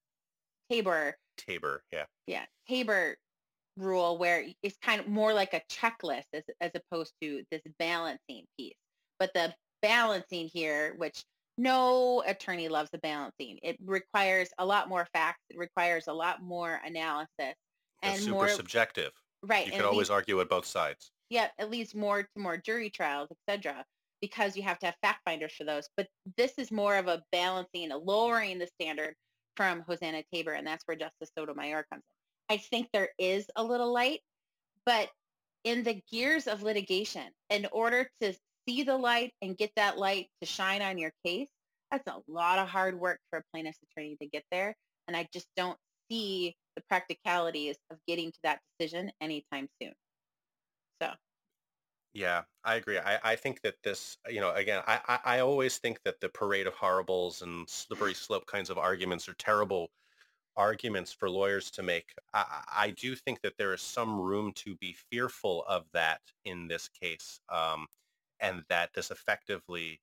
Tabor, 0.71 1.17
Tabor, 1.37 1.83
yeah, 1.93 2.05
yeah, 2.27 2.45
Tabor 2.69 3.17
rule 3.77 4.17
where 4.19 4.45
it's 4.63 4.77
kind 4.83 5.01
of 5.01 5.07
more 5.07 5.33
like 5.35 5.53
a 5.55 5.61
checklist 5.71 6.25
as, 6.33 6.43
as 6.61 6.71
opposed 6.75 7.13
to 7.23 7.43
this 7.51 7.61
balancing 7.79 8.45
piece. 8.59 8.75
But 9.19 9.33
the 9.35 9.55
balancing 9.83 10.49
here, 10.49 10.95
which 10.97 11.25
no 11.59 12.23
attorney 12.27 12.69
loves 12.69 12.91
the 12.91 12.99
balancing, 12.99 13.59
it 13.63 13.77
requires 13.85 14.49
a 14.59 14.65
lot 14.65 14.89
more 14.89 15.07
facts. 15.13 15.43
It 15.51 15.59
requires 15.59 16.07
a 16.09 16.13
lot 16.13 16.43
more 16.43 16.81
analysis 16.85 17.29
it's 17.39 17.57
and 18.03 18.19
super 18.19 18.33
more 18.33 18.49
subjective. 18.49 19.13
right. 19.43 19.67
You 19.67 19.73
could 19.73 19.83
always 19.83 19.99
leads- 19.99 20.11
argue 20.11 20.41
at 20.41 20.49
both 20.49 20.67
sides. 20.67 21.11
yeah, 21.31 21.49
it 21.59 21.71
leads 21.71 21.95
more 21.95 22.23
to 22.23 22.29
more 22.39 22.57
jury 22.57 22.91
trials, 22.91 23.29
etc., 23.31 23.85
because 24.23 24.57
you 24.57 24.63
have 24.63 24.79
to 24.79 24.87
have 24.87 24.97
fact 25.03 25.21
finders 25.25 25.53
for 25.53 25.65
those. 25.65 25.89
But 25.97 26.09
this 26.37 26.55
is 26.59 26.71
more 26.73 26.97
of 26.97 27.07
a 27.09 27.23
balancing, 27.33 27.91
a 27.93 27.97
lowering 27.97 28.59
the 28.59 28.67
standard 28.67 29.15
from 29.57 29.83
Hosanna 29.87 30.23
Tabor, 30.33 30.53
and 30.53 30.67
that's 30.67 30.85
where 30.87 30.97
Justice 30.97 31.31
Sotomayor 31.37 31.87
comes 31.91 32.03
in. 32.03 32.55
I 32.55 32.59
think 32.59 32.89
there 32.93 33.11
is 33.19 33.47
a 33.57 33.65
little 33.65 33.93
light, 33.93 34.21
but 34.85 35.09
in 35.65 35.83
the 35.83 36.01
gears 36.13 36.47
of 36.47 36.63
litigation, 36.63 37.25
in 37.51 37.67
order 37.73 38.09
to 38.21 38.35
see 38.69 38.83
the 38.85 38.97
light 38.97 39.33
and 39.43 39.57
get 39.57 39.73
that 39.77 39.99
light 39.99 40.29
to 40.41 40.47
shine 40.47 40.83
on 40.83 40.99
your 40.99 41.13
case, 41.25 41.49
that's 41.91 42.07
a 42.07 42.21
lot 42.29 42.59
of 42.59 42.69
hard 42.69 42.99
work 42.99 43.19
for 43.31 43.41
a 43.41 43.43
plaintiff's 43.53 43.79
attorney 43.91 44.17
to 44.21 44.29
get 44.29 44.45
there. 44.51 44.75
And 45.09 45.17
I 45.17 45.29
just 45.33 45.47
don't 45.57 45.79
see 46.11 46.55
the 46.77 46.83
practicalities 46.89 47.77
of 47.91 47.99
getting 48.07 48.31
to 48.31 48.39
that 48.45 48.61
decision 48.79 49.11
anytime 49.21 49.69
soon. 49.81 49.93
Yeah, 52.17 52.45
I 52.65 52.77
agree. 52.77 52.99
I, 52.99 53.33
I 53.33 53.37
think 53.37 53.61
that 53.61 53.83
this, 53.83 54.17
you 54.29 54.41
know, 54.41 54.51
again, 54.55 54.83
I, 54.87 55.01
I, 55.07 55.37
I 55.37 55.41
always 55.41 55.77
think 55.77 56.03
that 56.05 56.19
the 56.21 56.31
parade 56.31 56.67
of 56.67 56.73
horribles 56.75 57.43
and 57.43 57.69
slippery 57.69 58.15
slope 58.15 58.47
kinds 58.47 58.71
of 58.71 58.79
arguments 58.79 59.29
are 59.29 59.35
terrible 59.35 59.91
arguments 60.57 61.13
for 61.13 61.31
lawyers 61.31 61.71
to 61.73 61.83
make. 61.85 62.15
I, 62.35 62.65
I 62.73 62.91
do 62.93 63.17
think 63.17 63.43
that 63.43 63.59
there 63.59 63.75
is 63.75 63.83
some 63.83 64.21
room 64.21 64.53
to 64.55 64.77
be 64.77 64.95
fearful 64.95 65.65
of 65.67 65.91
that 65.93 66.23
in 66.45 66.69
this 66.69 66.89
case, 66.89 67.41
um, 67.51 67.87
and 68.41 68.65
that 68.71 68.93
this 68.95 69.11
effectively 69.11 70.01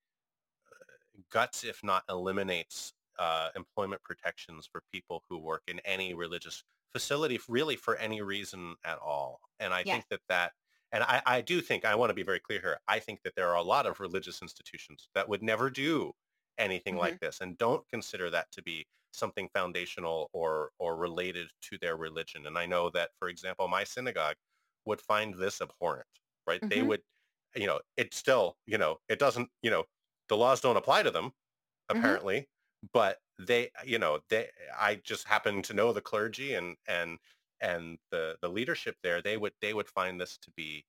uh, 0.71 1.21
guts, 1.30 1.63
if 1.63 1.84
not 1.84 2.04
eliminates, 2.10 2.93
uh, 3.19 3.49
employment 3.56 4.02
protections 4.04 4.67
for 4.71 4.82
people 4.91 5.23
who 5.30 5.38
work 5.38 5.63
in 5.67 5.80
any 5.82 6.13
religious 6.13 6.63
facility, 6.93 7.39
really 7.47 7.76
for 7.76 7.95
any 7.97 8.21
reason 8.21 8.76
at 8.84 8.97
all. 8.99 9.39
And 9.60 9.73
I 9.73 9.84
Yes. 9.84 10.04
think 10.04 10.08
that 10.10 10.21
that 10.30 10.54
and 10.93 11.03
I, 11.03 11.23
I 11.25 11.41
do 11.41 11.62
think, 11.62 11.86
I 11.86 11.95
want 11.95 12.12
to 12.12 12.15
be 12.15 12.23
very 12.23 12.39
clear 12.39 12.62
here, 12.62 12.79
I 12.88 12.99
think 12.99 13.23
that 13.23 13.36
there 13.36 13.49
are 13.49 13.58
a 13.58 13.63
lot 13.63 13.88
of 13.88 13.99
religious 13.99 14.41
institutions 14.41 15.10
that 15.15 15.29
would 15.29 15.43
never 15.43 15.69
do 15.71 16.13
anything 16.58 16.97
like 16.97 17.19
this 17.19 17.41
and 17.41 17.58
don't 17.58 17.88
consider 17.89 18.29
that 18.32 18.51
to 18.53 18.63
be 18.63 18.88
something 19.12 19.49
foundational 19.53 20.29
or, 20.34 20.71
or 20.79 20.97
related 20.97 21.49
to 21.63 21.77
their 21.79 21.97
religion. 21.97 22.47
And 22.47 22.58
I 22.58 22.65
know 22.67 22.89
that, 22.91 23.12
for 23.19 23.29
example, 23.29 23.67
my 23.67 23.84
synagogue 23.84 24.38
would 24.86 25.01
find 25.01 25.36
this 25.36 25.62
abhorrent, 25.62 26.08
right? 26.47 26.63
They 26.69 26.82
Mhm. 26.82 26.84
would, 26.84 27.03
you 27.56 27.67
know, 27.67 27.82
it 27.97 28.13
still, 28.13 28.58
you 28.65 28.77
know, 28.77 28.99
it 29.10 29.19
doesn't, 29.19 29.49
you 29.62 29.71
know, 29.71 29.86
the 30.29 30.38
laws 30.38 30.62
don't 30.62 30.77
apply 30.77 31.03
to 31.03 31.12
them, 31.12 31.34
Mhm. 31.93 32.17
apparently, 32.17 32.49
but 32.93 33.19
they, 33.39 33.71
you 33.86 33.99
know, 33.99 34.21
they, 34.29 34.49
I 34.77 34.95
just 34.95 35.27
happen 35.27 35.62
to 35.63 35.73
know 35.73 35.93
the 35.93 36.01
clergy 36.01 36.53
and, 36.56 36.77
and, 36.88 37.19
and 37.63 37.97
the 38.12 38.36
the 38.41 38.49
leadership 38.49 38.95
there 39.02 39.21
they 39.21 39.38
would 39.38 39.54
they 39.62 39.73
would 39.73 39.88
find 39.88 40.21
this 40.21 40.38
to 40.38 40.52
be 40.52 40.86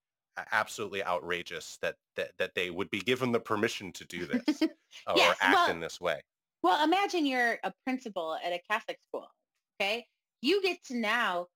absolutely 0.52 1.02
outrageous 1.04 1.78
that 1.80 1.94
that, 2.16 2.32
that 2.38 2.54
they 2.54 2.68
would 2.68 2.90
be 2.90 3.00
given 3.00 3.32
the 3.32 3.40
permission 3.40 3.92
to 3.92 4.04
do 4.04 4.26
this 4.26 4.62
or 5.06 5.34
act 5.40 5.54
well- 5.54 5.70
in 5.70 5.80
this 5.80 6.00
way 6.00 6.20
Well, 6.64 6.82
imagine 6.82 7.26
you're 7.26 7.58
a 7.62 7.72
principal 7.84 8.36
at 8.42 8.52
a 8.52 8.60
Catholic 8.70 8.98
school, 9.06 9.28
okay? 9.76 10.06
You 10.40 10.62
get 10.62 10.82
to 10.84 10.96
now, 10.96 11.48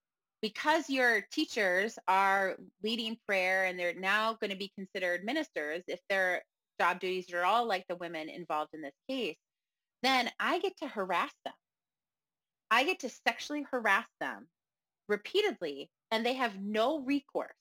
because 0.42 0.90
your 0.90 1.22
teachers 1.32 1.98
are 2.06 2.56
leading 2.82 3.16
prayer 3.26 3.64
and 3.64 3.78
they're 3.78 3.94
now 3.94 4.34
going 4.34 4.50
to 4.50 4.56
be 4.56 4.70
considered 4.76 5.24
ministers, 5.24 5.82
if 5.88 6.00
their 6.10 6.42
job 6.78 7.00
duties 7.00 7.32
are 7.32 7.42
all 7.42 7.66
like 7.66 7.86
the 7.88 7.96
women 7.96 8.28
involved 8.28 8.74
in 8.74 8.82
this 8.82 8.92
case, 9.08 9.38
then 10.02 10.30
I 10.38 10.58
get 10.58 10.76
to 10.82 10.86
harass 10.86 11.32
them. 11.46 11.54
I 12.70 12.84
get 12.84 13.00
to 13.00 13.08
sexually 13.08 13.64
harass 13.70 14.06
them 14.20 14.46
repeatedly 15.08 15.90
and 16.10 16.24
they 16.24 16.34
have 16.34 16.60
no 16.60 17.00
recourse 17.00 17.54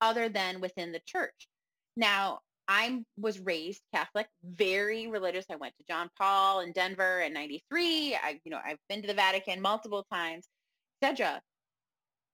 other 0.00 0.28
than 0.28 0.60
within 0.60 0.92
the 0.92 1.00
church. 1.06 1.48
Now, 1.96 2.40
I 2.68 3.02
was 3.18 3.40
raised 3.40 3.82
Catholic, 3.92 4.28
very 4.44 5.08
religious. 5.08 5.44
I 5.50 5.56
went 5.56 5.74
to 5.78 5.84
John 5.88 6.08
Paul 6.18 6.60
in 6.60 6.72
Denver 6.72 7.20
in 7.20 7.32
93. 7.32 8.14
I, 8.14 8.40
you 8.44 8.50
know, 8.50 8.60
I've 8.64 8.78
been 8.88 9.02
to 9.02 9.08
the 9.08 9.14
Vatican 9.14 9.60
multiple 9.60 10.06
times, 10.12 10.46
etc. 11.02 11.40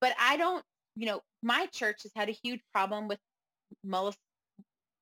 But 0.01 0.13
I 0.19 0.37
don't, 0.37 0.63
you 0.97 1.07
know, 1.07 1.21
my 1.43 1.67
church 1.73 2.03
has 2.03 2.13
had 2.15 2.29
a 2.29 2.37
huge 2.43 2.61
problem 2.73 3.09
with 3.09 3.19
molest, 3.85 4.19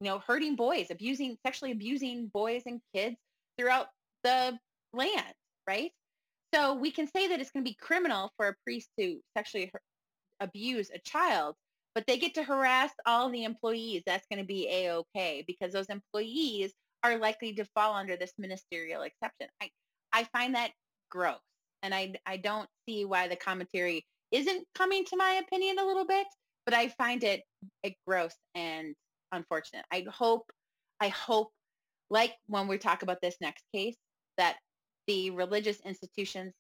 you 0.01 0.07
know, 0.09 0.21
hurting 0.27 0.57
boys, 0.57 0.91
abusing, 0.91 1.37
sexually 1.45 1.73
abusing 1.73 2.29
boys 2.33 2.63
and 2.67 2.81
kids 2.95 3.17
throughout 3.59 3.89
the 4.23 4.59
land, 4.93 5.35
right? 5.67 5.91
So 6.57 6.73
we 6.73 6.91
can 6.91 7.07
say 7.07 7.29
that 7.29 7.39
it's 7.39 7.51
going 7.51 7.65
to 7.65 7.71
be 7.71 7.77
criminal 7.79 8.33
for 8.39 8.49
a 8.49 8.55
priest 8.65 8.89
to 8.99 9.19
sexually 9.37 9.71
abuse 10.41 10.91
a 10.95 10.99
child, 11.01 11.55
but 11.95 12.05
they 12.07 12.17
get 12.17 12.33
to 12.35 12.43
harass 12.43 12.91
all 13.05 13.29
the 13.29 13.45
employees. 13.45 14.03
That's 14.07 14.27
going 14.31 14.41
to 14.41 14.47
be 14.47 14.67
a-okay 14.71 15.45
because 15.47 15.75
those 15.75 15.91
employees 15.91 16.73
are 17.05 17.19
likely 17.19 17.53
to 17.57 17.67
fall 17.75 17.95
under 17.95 18.17
this 18.17 18.33
ministerial 18.39 19.03
exception. 19.03 19.49
I, 19.61 19.69
I 20.15 20.25
find 20.25 20.55
that 20.55 20.71
gross. 21.11 21.37
And 21.83 21.95
I, 21.95 22.15
I 22.25 22.39
don't 22.39 22.69
see 22.89 23.05
why 23.05 23.29
the 23.29 23.37
commentary 23.37 24.07
isn't 24.33 24.67
coming 24.75 25.05
to 25.05 25.17
my 25.17 25.43
opinion 25.47 25.79
a 25.79 25.85
little 25.85 26.07
bit, 26.07 26.27
but 26.65 26.73
I 26.73 26.89
find 26.89 27.23
it, 27.23 27.43
it 27.83 27.97
gross 28.07 28.35
and 28.55 28.95
unfortunate. 29.31 29.85
I 29.93 30.07
hope, 30.09 30.51
I 31.01 31.09
hope, 31.09 31.51
like 32.09 32.35
when 32.47 32.67
we 32.67 32.79
talk 32.79 33.03
about 33.03 33.19
this 33.21 33.37
next 33.43 33.65
case, 33.75 33.97
that 34.39 34.57
the 35.07 35.31
religious 35.31 35.81
institutions 35.81 36.55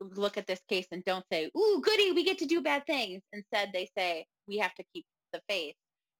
look 0.00 0.36
at 0.38 0.46
this 0.46 0.60
case 0.68 0.86
and 0.92 1.04
don't 1.04 1.24
say, 1.32 1.50
ooh, 1.56 1.82
goody, 1.84 2.12
we 2.12 2.24
get 2.24 2.38
to 2.38 2.46
do 2.46 2.62
bad 2.62 2.86
things. 2.86 3.22
Instead, 3.32 3.70
they 3.72 3.88
say, 3.96 4.26
we 4.48 4.58
have 4.58 4.74
to 4.74 4.84
keep 4.94 5.06
the 5.32 5.42
faith 5.48 5.76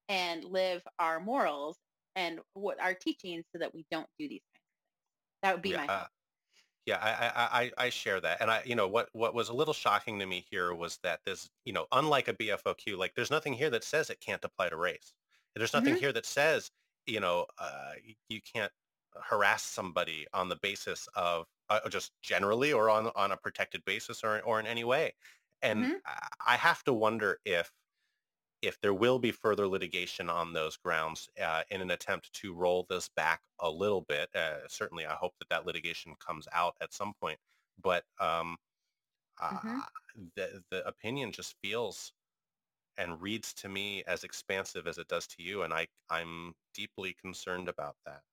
and 0.09 0.43
live 0.45 0.83
our 0.99 1.19
morals 1.19 1.77
and 2.15 2.39
what 2.53 2.79
our 2.81 2.93
teachings 2.93 3.45
so 3.53 3.59
that 3.59 3.73
we 3.73 3.85
don't 3.91 4.07
do 4.19 4.27
these 4.29 4.41
kinds 4.55 4.63
of 4.63 4.73
things. 5.23 5.41
That 5.43 5.53
would 5.55 5.63
be 5.63 5.71
Yeah, 5.71 5.77
my 5.77 5.87
uh, 5.87 6.07
yeah, 6.85 6.97
I, 6.97 7.61
I, 7.61 7.61
I, 7.63 7.85
I 7.85 7.89
share 7.91 8.21
that, 8.21 8.41
and 8.41 8.51
I, 8.51 8.63
you 8.65 8.75
know, 8.75 8.87
what, 8.87 9.09
what 9.13 9.33
was 9.35 9.49
a 9.49 9.53
little 9.53 9.73
shocking 9.73 10.19
to 10.19 10.25
me 10.25 10.45
here 10.51 10.73
was 10.73 10.97
that 11.03 11.21
this, 11.25 11.49
you 11.65 11.73
know, 11.73 11.87
unlike 11.91 12.27
a 12.27 12.33
BFOQ, 12.33 12.97
like 12.97 13.13
there's 13.15 13.31
nothing 13.31 13.53
here 13.53 13.69
that 13.71 13.83
says 13.83 14.09
it 14.09 14.19
can't 14.21 14.43
apply 14.43 14.69
to 14.69 14.77
race. 14.77 15.13
There's 15.55 15.73
nothing 15.73 15.95
Mhm. 15.95 15.99
here 15.99 16.13
that 16.13 16.25
says, 16.25 16.71
you 17.05 17.19
know, 17.19 17.47
uh, 17.59 17.93
you 18.29 18.41
can't 18.41 18.71
harass 19.23 19.63
somebody 19.63 20.27
on 20.33 20.49
the 20.49 20.55
basis 20.57 21.07
of 21.15 21.47
uh, 21.69 21.87
just 21.89 22.13
generally 22.21 22.73
or 22.73 22.89
on 22.89 23.07
on 23.15 23.31
a 23.31 23.37
protected 23.37 23.83
basis 23.85 24.23
or 24.23 24.41
or 24.41 24.59
in 24.59 24.67
any 24.67 24.83
way. 24.83 25.13
And 25.61 25.89
Mhm. 25.89 26.01
I 26.45 26.57
have 26.57 26.83
to 26.85 26.93
wonder 26.93 27.39
if 27.45 27.71
if 28.61 28.79
there 28.81 28.93
will 28.93 29.19
be 29.19 29.31
further 29.31 29.67
litigation 29.67 30.29
on 30.29 30.53
those 30.53 30.77
grounds 30.77 31.29
uh, 31.41 31.63
in 31.69 31.81
an 31.81 31.91
attempt 31.91 32.31
to 32.33 32.53
roll 32.53 32.85
this 32.89 33.09
back 33.09 33.41
a 33.59 33.69
little 33.69 34.01
bit. 34.01 34.33
Uh, 34.35 34.67
certainly, 34.67 35.05
I 35.05 35.15
hope 35.15 35.33
that 35.39 35.49
that 35.49 35.65
litigation 35.65 36.15
comes 36.19 36.47
out 36.51 36.75
at 36.81 36.93
some 36.93 37.13
point. 37.15 37.39
But 37.81 38.05
um, 38.19 38.57
Mhm. 39.49 39.81
uh, 39.81 39.85
the 40.35 40.63
the 40.71 40.87
opinion 40.87 41.31
just 41.31 41.55
feels 41.63 42.13
and 42.97 43.21
reads 43.21 43.53
to 43.55 43.69
me 43.69 44.03
as 44.05 44.23
expansive 44.23 44.87
as 44.87 44.97
it 44.97 45.07
does 45.09 45.27
to 45.27 45.43
you, 45.43 45.63
and 45.63 45.73
I 45.73 45.87
I'm 46.09 46.55
deeply 46.73 47.13
concerned 47.13 47.69
about 47.69 47.97
that. 48.05 48.23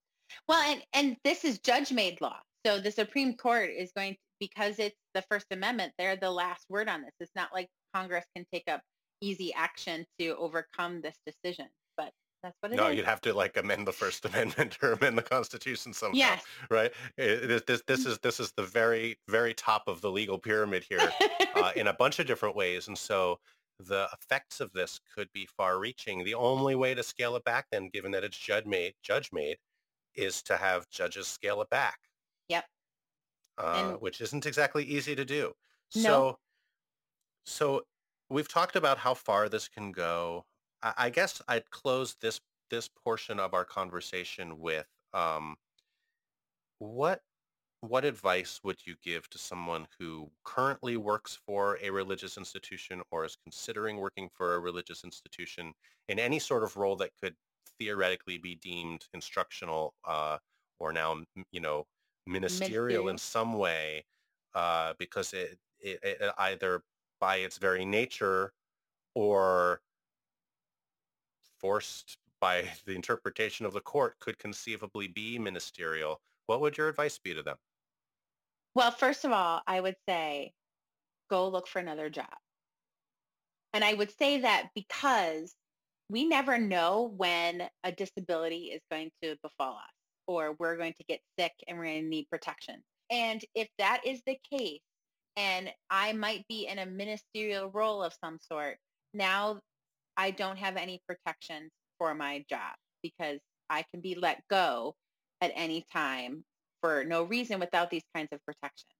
Well, 0.49 0.61
and 0.63 0.85
and 0.93 1.17
this 1.25 1.45
is 1.45 1.59
judge-made 1.61 2.21
law. 2.21 2.41
So 2.67 2.81
the 2.81 2.91
Supreme 2.91 3.37
Court 3.37 3.71
is 3.71 3.93
going 3.97 4.15
to, 4.15 4.21
because 4.41 4.79
it's 4.79 4.97
the 5.15 5.23
First 5.31 5.47
Amendment, 5.51 5.93
they're 5.99 6.17
the 6.17 6.31
last 6.31 6.67
word 6.69 6.89
on 6.89 7.03
this. 7.03 7.13
It's 7.21 7.33
not 7.35 7.53
like 7.53 7.69
Congress 7.95 8.25
can 8.37 8.45
take 8.53 8.65
up 8.69 8.83
easy 9.21 9.53
action 9.55 10.05
to 10.19 10.37
overcome 10.37 11.01
this 11.01 11.17
decision, 11.27 11.69
but 11.97 12.13
that's 12.43 12.57
what 12.61 12.73
it 12.73 12.75
is. 12.77 12.79
No, 12.79 12.89
you'd 12.89 13.05
have 13.05 13.21
to 13.23 13.35
like 13.35 13.57
amend 13.57 13.87
the 13.87 13.93
First 13.93 14.25
Amendment 14.27 14.79
or 14.83 14.93
amend 14.93 15.19
the 15.19 15.23
Constitution 15.23 15.93
somehow, 15.93 16.17
Yes. 16.17 16.45
right? 16.71 16.93
Eh, 17.19 17.47
This 17.47 17.63
this 17.67 17.83
this 17.87 18.07
is 18.07 18.19
this 18.21 18.41
is 18.41 18.53
the 18.53 18.63
very 18.65 19.19
very 19.29 19.55
top 19.55 19.89
of 19.89 20.01
the 20.03 20.11
legal 20.11 20.39
pyramid 20.39 20.85
here. 20.89 21.11
uh, 21.55 21.73
in 21.77 21.87
a 21.89 21.93
bunch 21.95 22.19
of 22.19 22.27
different 22.27 22.55
ways. 22.57 22.87
And 22.89 22.97
so 22.99 23.41
the 23.81 24.09
effects 24.13 24.61
of 24.61 24.73
this 24.73 24.99
could 25.15 25.31
be 25.33 25.47
far 25.47 25.79
reaching. 25.79 26.25
The 26.25 26.35
only 26.35 26.75
way 26.75 26.95
to 26.95 27.03
scale 27.03 27.37
it 27.37 27.45
back 27.45 27.67
then, 27.71 27.89
given 27.89 28.13
that 28.13 28.25
it's 28.25 28.37
judge 28.39 28.65
made, 28.67 28.95
judge 29.03 29.31
made, 29.33 29.59
is 30.19 30.43
to 30.45 30.59
have 30.59 30.91
judges 30.91 31.29
scale 31.29 31.63
it 31.63 31.71
back, 31.71 32.01
Yep. 32.49 32.69
uh, 33.59 33.95
which 33.95 34.21
isn't 34.21 34.47
exactly 34.47 34.85
easy 34.85 35.15
to 35.17 35.25
do. 35.25 35.55
No. 35.95 36.31
So, 36.31 36.39
so 37.45 37.83
we've 38.29 38.49
talked 38.49 38.77
about 38.77 38.99
how 38.99 39.15
far 39.15 39.49
this 39.49 39.69
can 39.69 39.93
go. 39.93 40.45
I, 40.83 40.95
I 40.99 41.11
guess 41.11 41.41
I'd 41.49 41.71
close 41.71 42.15
this 42.21 42.41
this 42.71 42.89
portion 42.89 43.41
of 43.41 43.55
our 43.55 43.65
conversation 43.65 44.59
with 44.59 44.87
um, 45.15 45.57
what 46.79 47.23
what 47.83 48.05
advice 48.05 48.61
would 48.65 48.87
you 48.87 48.97
give 49.03 49.29
to 49.31 49.39
someone 49.39 49.89
who 49.99 50.33
currently 50.45 50.97
works 50.97 51.37
for 51.37 51.79
a 51.83 51.91
religious 51.91 52.39
institution 52.39 53.03
or 53.11 53.25
is 53.25 53.37
considering 53.37 53.99
working 53.99 54.29
for 54.31 54.55
a 54.55 54.61
religious 54.61 55.05
institution 55.05 55.75
in 56.09 56.19
any 56.19 56.39
sort 56.41 56.65
of 56.65 56.77
role 56.77 56.97
that 56.97 57.13
could 57.23 57.37
theoretically 57.79 58.39
be 58.39 58.55
deemed 58.57 59.07
instructional 59.15 59.95
uh, 60.07 60.39
or 60.79 60.93
now, 60.93 61.17
you 61.51 61.61
know, 61.61 61.87
ministerial 62.27 63.09
in 63.09 63.19
some 63.19 63.55
way 63.55 64.05
uh, 64.55 64.93
because 64.99 65.33
it, 65.33 65.59
it, 65.81 65.99
it 66.03 66.33
either 66.39 66.83
by 67.21 67.37
its 67.37 67.59
very 67.59 67.85
nature 67.85 68.53
or 69.15 69.81
forced 71.59 72.19
by 72.41 72.65
the 72.87 72.95
interpretation 72.95 73.67
of 73.67 73.73
the 73.73 73.81
court 73.81 74.19
could 74.21 74.39
conceivably 74.39 75.09
be 75.09 75.39
ministerial. 75.39 76.21
What 76.47 76.61
would 76.61 76.77
your 76.77 76.89
advice 76.89 77.19
be 77.19 77.35
to 77.35 77.43
them? 77.43 77.57
Well, 78.75 78.91
first 78.91 79.25
of 79.25 79.33
all, 79.33 79.63
I 79.67 79.81
would 79.81 79.97
say 80.09 80.53
go 81.29 81.49
look 81.49 81.67
for 81.67 81.79
another 81.79 82.09
job. 82.09 82.27
And 83.75 83.85
I 83.85 83.95
would 83.95 84.17
say 84.17 84.41
that 84.41 84.69
because 84.75 85.55
we 86.09 86.27
never 86.27 86.59
know 86.59 87.13
when 87.17 87.69
a 87.85 87.93
disability 87.93 88.67
is 88.67 88.81
going 88.91 89.11
to 89.23 89.37
befall 89.43 89.75
us 89.75 89.93
or 90.27 90.57
we're 90.59 90.77
going 90.77 90.95
to 90.95 91.05
get 91.05 91.21
sick 91.39 91.53
and 91.67 91.79
we're 91.79 91.85
going 91.85 92.03
to 92.03 92.09
need 92.09 92.27
protection. 92.31 92.83
And 93.11 93.43
if 93.55 93.69
that 93.79 94.03
is 94.05 94.21
the 94.27 94.39
case, 94.51 94.81
and 95.37 95.71
I 95.89 96.13
might 96.13 96.47
be 96.49 96.67
in 96.67 96.79
a 96.79 96.87
ministerial 96.87 97.71
role 97.71 98.03
of 98.03 98.13
some 98.23 98.39
sort, 98.41 98.77
now 99.15 99.61
I 100.17 100.33
don't 100.33 100.59
have 100.59 100.77
any 100.77 101.01
protections 101.07 101.71
for 101.99 102.15
my 102.15 102.45
job 102.51 102.75
because 103.03 103.39
I 103.71 103.85
can 103.91 104.01
be 104.01 104.15
let 104.15 104.43
go 104.51 104.95
at 105.41 105.53
any 105.55 105.85
time 105.93 106.45
for 106.81 107.05
no 107.05 107.23
reason 107.23 107.61
without 107.61 107.91
these 107.91 108.05
kinds 108.15 108.29
of 108.33 108.45
protections. 108.45 108.93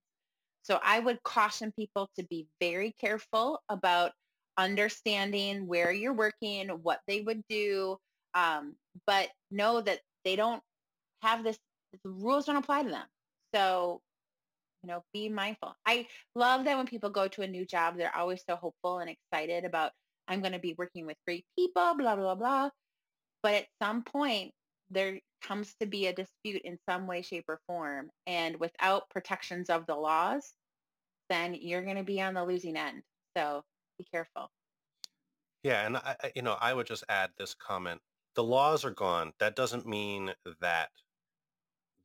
So 0.63 0.79
I 0.83 0.99
would 0.99 1.21
caution 1.23 1.71
people 1.71 2.09
to 2.17 2.23
be 2.23 2.47
very 2.59 2.95
careful 2.99 3.61
about 3.69 4.11
understanding 4.59 5.67
where 5.67 5.91
you're 5.91 6.13
working, 6.13 6.67
what 6.83 6.99
they 7.07 7.21
would 7.21 7.41
do, 7.49 7.97
um, 8.33 8.75
but 9.07 9.29
know 9.49 9.79
that 9.79 10.01
they 10.25 10.35
don't 10.35 10.61
have 11.21 11.43
this, 11.43 11.57
the 12.03 12.09
rules 12.09 12.45
don't 12.45 12.57
apply 12.57 12.83
to 12.83 12.89
them. 12.89 13.05
So, 13.55 14.01
you 14.83 14.89
know, 14.89 15.01
be 15.13 15.29
mindful. 15.29 15.75
I 15.85 16.07
love 16.35 16.65
that 16.65 16.77
when 16.77 16.87
people 16.87 17.09
go 17.09 17.27
to 17.29 17.41
a 17.41 17.47
new 17.47 17.65
job, 17.65 17.97
they're 17.97 18.15
always 18.15 18.43
so 18.47 18.55
hopeful 18.57 18.99
and 18.99 19.09
excited 19.09 19.63
about, 19.63 19.91
I'm 20.27 20.41
going 20.41 20.53
to 20.53 20.59
be 20.59 20.75
working 20.77 21.05
with 21.05 21.17
great 21.25 21.45
people, 21.57 21.95
blah, 21.97 22.15
blah, 22.15 22.35
blah. 22.35 22.69
But 23.41 23.53
at 23.53 23.67
some 23.81 24.03
point, 24.03 24.51
there 24.89 25.19
comes 25.41 25.73
to 25.79 25.87
be 25.87 26.07
a 26.07 26.13
dispute 26.13 26.61
in 26.65 26.77
some 26.89 27.07
way, 27.07 27.21
shape, 27.21 27.45
or 27.47 27.59
form. 27.67 28.09
And 28.27 28.59
without 28.59 29.09
protections 29.09 29.69
of 29.69 29.85
the 29.85 29.95
laws, 29.95 30.53
then 31.29 31.55
you're 31.55 31.83
going 31.83 31.97
to 31.97 32.03
be 32.03 32.21
on 32.21 32.33
the 32.33 32.43
losing 32.43 32.75
end. 32.75 33.01
So 33.37 33.63
be 33.99 34.03
careful. 34.05 34.51
Yeah, 35.63 35.85
and 35.85 35.97
I, 35.97 36.31
you 36.35 36.41
know, 36.41 36.53
I 36.53 36.73
would 36.73 36.87
just 36.87 37.03
add 37.07 37.31
this 37.37 37.53
comment: 37.53 38.01
the 38.33 38.43
laws 38.43 38.83
are 38.83 38.91
gone. 38.91 39.31
That 39.39 39.55
doesn't 39.55 39.85
mean 39.85 40.33
that 40.59 40.91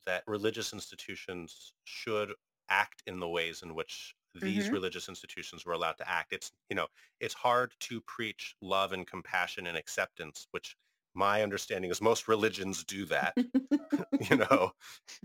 that 0.05 0.23
religious 0.27 0.73
institutions 0.73 1.73
should 1.83 2.33
act 2.69 3.03
in 3.07 3.19
the 3.19 3.29
ways 3.29 3.61
in 3.61 3.73
which 3.75 4.15
these 4.33 4.71
Mhm. 4.71 4.71
religious 4.71 5.07
institutions 5.07 5.65
were 5.65 5.73
allowed 5.73 5.97
to 5.97 6.09
act. 6.09 6.33
It's 6.33 6.51
you 6.69 6.75
know, 6.75 6.87
it's 7.19 7.33
hard 7.33 7.73
to 7.81 8.01
preach 8.01 8.55
love 8.61 8.91
and 8.91 9.07
compassion 9.07 9.67
and 9.67 9.77
acceptance, 9.77 10.47
which 10.51 10.75
my 11.13 11.41
understanding 11.41 11.89
is 11.91 12.01
most 12.01 12.27
religions 12.27 12.83
do 12.83 13.05
that. 13.05 13.37
you 14.31 14.37
know, 14.37 14.73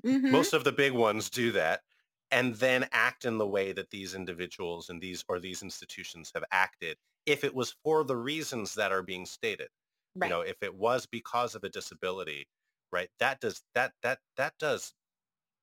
Mhm. 0.05 0.31
most 0.31 0.53
of 0.55 0.65
the 0.65 0.73
big 0.73 0.93
ones 0.93 1.31
do 1.31 1.53
that 1.53 1.83
and 2.31 2.57
then 2.57 2.89
act 2.93 3.25
in 3.25 3.39
the 3.39 3.47
way 3.47 3.73
that 3.73 3.91
these 3.91 4.15
individuals 4.15 4.89
and 4.89 5.01
these 5.01 5.25
or 5.29 5.41
these 5.41 5.63
institutions 5.63 6.31
have 6.35 6.45
acted 6.53 6.99
if 7.27 7.45
it 7.45 7.55
was 7.55 7.77
for 7.85 8.05
the 8.05 8.17
reasons 8.17 8.75
that 8.75 8.93
are 8.93 9.03
being 9.03 9.27
stated 9.27 9.69
right. 10.15 10.23
you 10.23 10.29
know 10.31 10.41
if 10.41 10.57
it 10.63 10.75
was 10.75 11.07
because 11.07 11.55
of 11.55 11.65
a 11.65 11.69
disability 11.71 12.47
right 12.93 13.11
that 13.19 13.41
does 13.41 13.63
that 13.75 13.95
that 14.03 14.21
that 14.37 14.55
does 14.59 14.95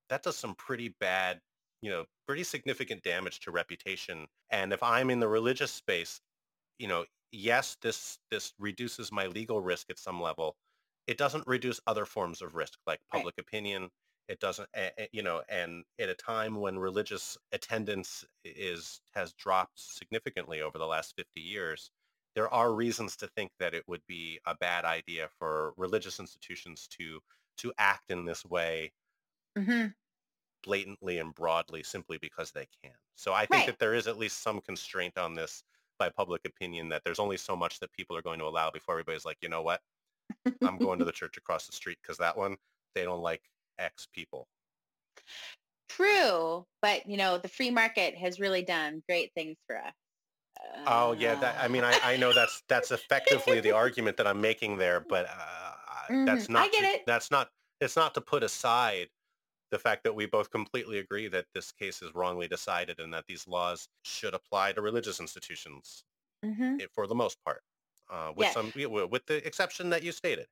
that 0.09 0.23
does 0.23 0.37
some 0.37 0.55
pretty 0.55 0.89
bad 0.99 1.41
you 1.81 1.89
know 1.89 2.05
pretty 2.27 2.43
significant 2.43 3.03
damage 3.03 3.39
to 3.41 3.51
reputation. 3.51 4.27
And 4.49 4.73
if 4.73 4.83
I'm 4.83 5.09
in 5.09 5.19
the 5.21 5.29
religious 5.29 5.71
space, 5.71 6.19
you 6.79 6.87
know, 6.87 7.05
yes, 7.31 7.77
this 7.81 8.19
this 8.31 8.53
reduces 8.59 9.11
my 9.11 9.27
legal 9.27 9.61
risk 9.61 9.89
at 9.91 9.99
some 9.99 10.21
level. 10.21 10.57
It 11.07 11.17
doesn't 11.17 11.47
reduce 11.47 11.81
other 11.87 12.05
forms 12.05 12.41
of 12.41 12.55
risk 12.55 12.79
like 12.87 13.01
Right. 13.13 13.27
public 13.27 13.35
opinion. 13.39 13.89
It 14.27 14.39
doesn't, 14.39 14.69
you 15.13 15.21
know, 15.23 15.43
and 15.49 15.85
at 15.99 16.09
a 16.09 16.15
time 16.15 16.55
when 16.57 16.79
religious 16.79 17.37
attendance 17.51 18.25
is 18.43 19.01
has 19.13 19.33
dropped 19.33 19.79
significantly 19.79 20.61
over 20.61 20.77
the 20.77 20.87
last 20.87 21.15
50 21.15 21.41
years, 21.41 21.91
there 22.35 22.49
are 22.49 22.73
reasons 22.73 23.15
to 23.17 23.27
think 23.27 23.51
that 23.59 23.73
it 23.73 23.87
would 23.87 24.05
be 24.05 24.39
a 24.45 24.55
bad 24.55 24.85
idea 24.85 25.29
for 25.29 25.73
religious 25.77 26.19
institutions 26.19 26.87
to 26.89 27.21
to 27.57 27.73
act 27.77 28.09
in 28.11 28.25
this 28.25 28.45
way 28.45 28.93
hmm 29.55 29.87
blatantly 30.63 31.17
and 31.19 31.33
broadly 31.35 31.83
simply 31.83 32.17
because 32.17 32.51
they 32.51 32.67
can. 32.83 32.95
So 33.15 33.33
I 33.33 33.45
think 33.45 33.65
Right. 33.65 33.65
that 33.65 33.79
there 33.79 33.93
is 33.93 34.07
at 34.07 34.17
least 34.17 34.41
some 34.41 34.61
constraint 34.61 35.17
on 35.17 35.33
this 35.33 35.63
by 35.97 36.09
public 36.09 36.45
opinion 36.45 36.89
that 36.89 37.03
there's 37.03 37.19
only 37.19 37.37
so 37.37 37.55
much 37.55 37.79
that 37.79 37.91
people 37.93 38.15
are 38.15 38.21
going 38.21 38.39
to 38.39 38.45
allow 38.45 38.69
before 38.69 38.95
everybody's 38.95 39.25
like, 39.25 39.37
you 39.41 39.49
know 39.49 39.61
what? 39.63 39.81
I'm 40.63 40.79
going 40.79 40.99
to 40.99 41.05
the 41.05 41.13
church 41.13 41.37
across 41.37 41.67
the 41.67 41.73
street 41.73 41.99
because 42.01 42.17
that 42.19 42.37
one, 42.37 42.57
they 42.95 43.03
don't 43.05 43.21
like 43.21 43.49
X 43.79 44.07
people. 44.07 44.47
True, 45.89 46.65
but 46.81 47.07
you 47.07 47.17
know 47.17 47.37
the 47.37 47.47
free 47.49 47.71
market 47.71 48.15
has 48.17 48.39
really 48.39 48.61
done 48.61 49.03
great 49.07 49.33
things 49.33 49.57
for 49.67 49.77
us. 49.77 49.93
Oh 50.85 51.11
yeah, 51.11 51.35
that 51.35 51.55
I 51.59 51.67
mean 51.67 51.83
I, 51.83 51.99
I 52.01 52.17
know 52.17 52.33
that's 52.33 52.63
that's 52.67 52.91
effectively 52.91 53.59
the 53.59 53.71
argument 53.71 54.17
that 54.17 54.27
I'm 54.27 54.41
making 54.41 54.77
there, 54.77 55.01
but 55.01 55.25
uh, 55.29 55.75
that's 56.25 56.47
Mhm, 56.47 56.49
not 56.49 56.63
I 56.63 56.69
get 56.69 56.83
to- 56.83 56.89
it. 56.95 57.05
that's 57.05 57.29
not 57.31 57.51
it's 57.81 57.95
not 57.95 58.13
to 58.15 58.21
put 58.21 58.43
aside 58.43 59.09
the 59.71 59.79
fact 59.79 60.03
that 60.05 60.15
we 60.15 60.25
both 60.27 60.51
completely 60.51 60.99
agree 60.99 61.27
that 61.29 61.47
this 61.53 61.71
case 61.73 62.01
is 62.01 62.15
wrongly 62.15 62.47
decided 62.47 62.99
and 62.99 63.13
that 63.13 63.27
these 63.27 63.47
laws 63.47 63.89
should 64.03 64.33
apply 64.35 64.73
to 64.73 64.81
religious 64.81 65.19
institutions 65.19 66.05
hmm 66.43 66.77
for 66.91 67.07
the 67.07 67.15
most 67.15 67.43
part, 67.43 67.63
uh, 68.09 68.33
with 68.35 68.47
Yeah. 68.47 68.51
some 68.51 68.71
with 68.75 69.25
the 69.27 69.45
exception 69.45 69.89
that 69.89 70.03
you 70.03 70.11
stated. 70.11 70.47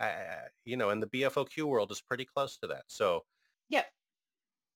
Uh, 0.00 0.48
you 0.64 0.76
know, 0.76 0.90
and 0.90 1.02
the 1.02 1.06
BFOQ 1.08 1.64
world 1.64 1.92
is 1.92 2.00
pretty 2.00 2.24
close 2.24 2.56
to 2.58 2.66
that. 2.68 2.84
So, 2.88 3.24
Yep. 3.68 3.86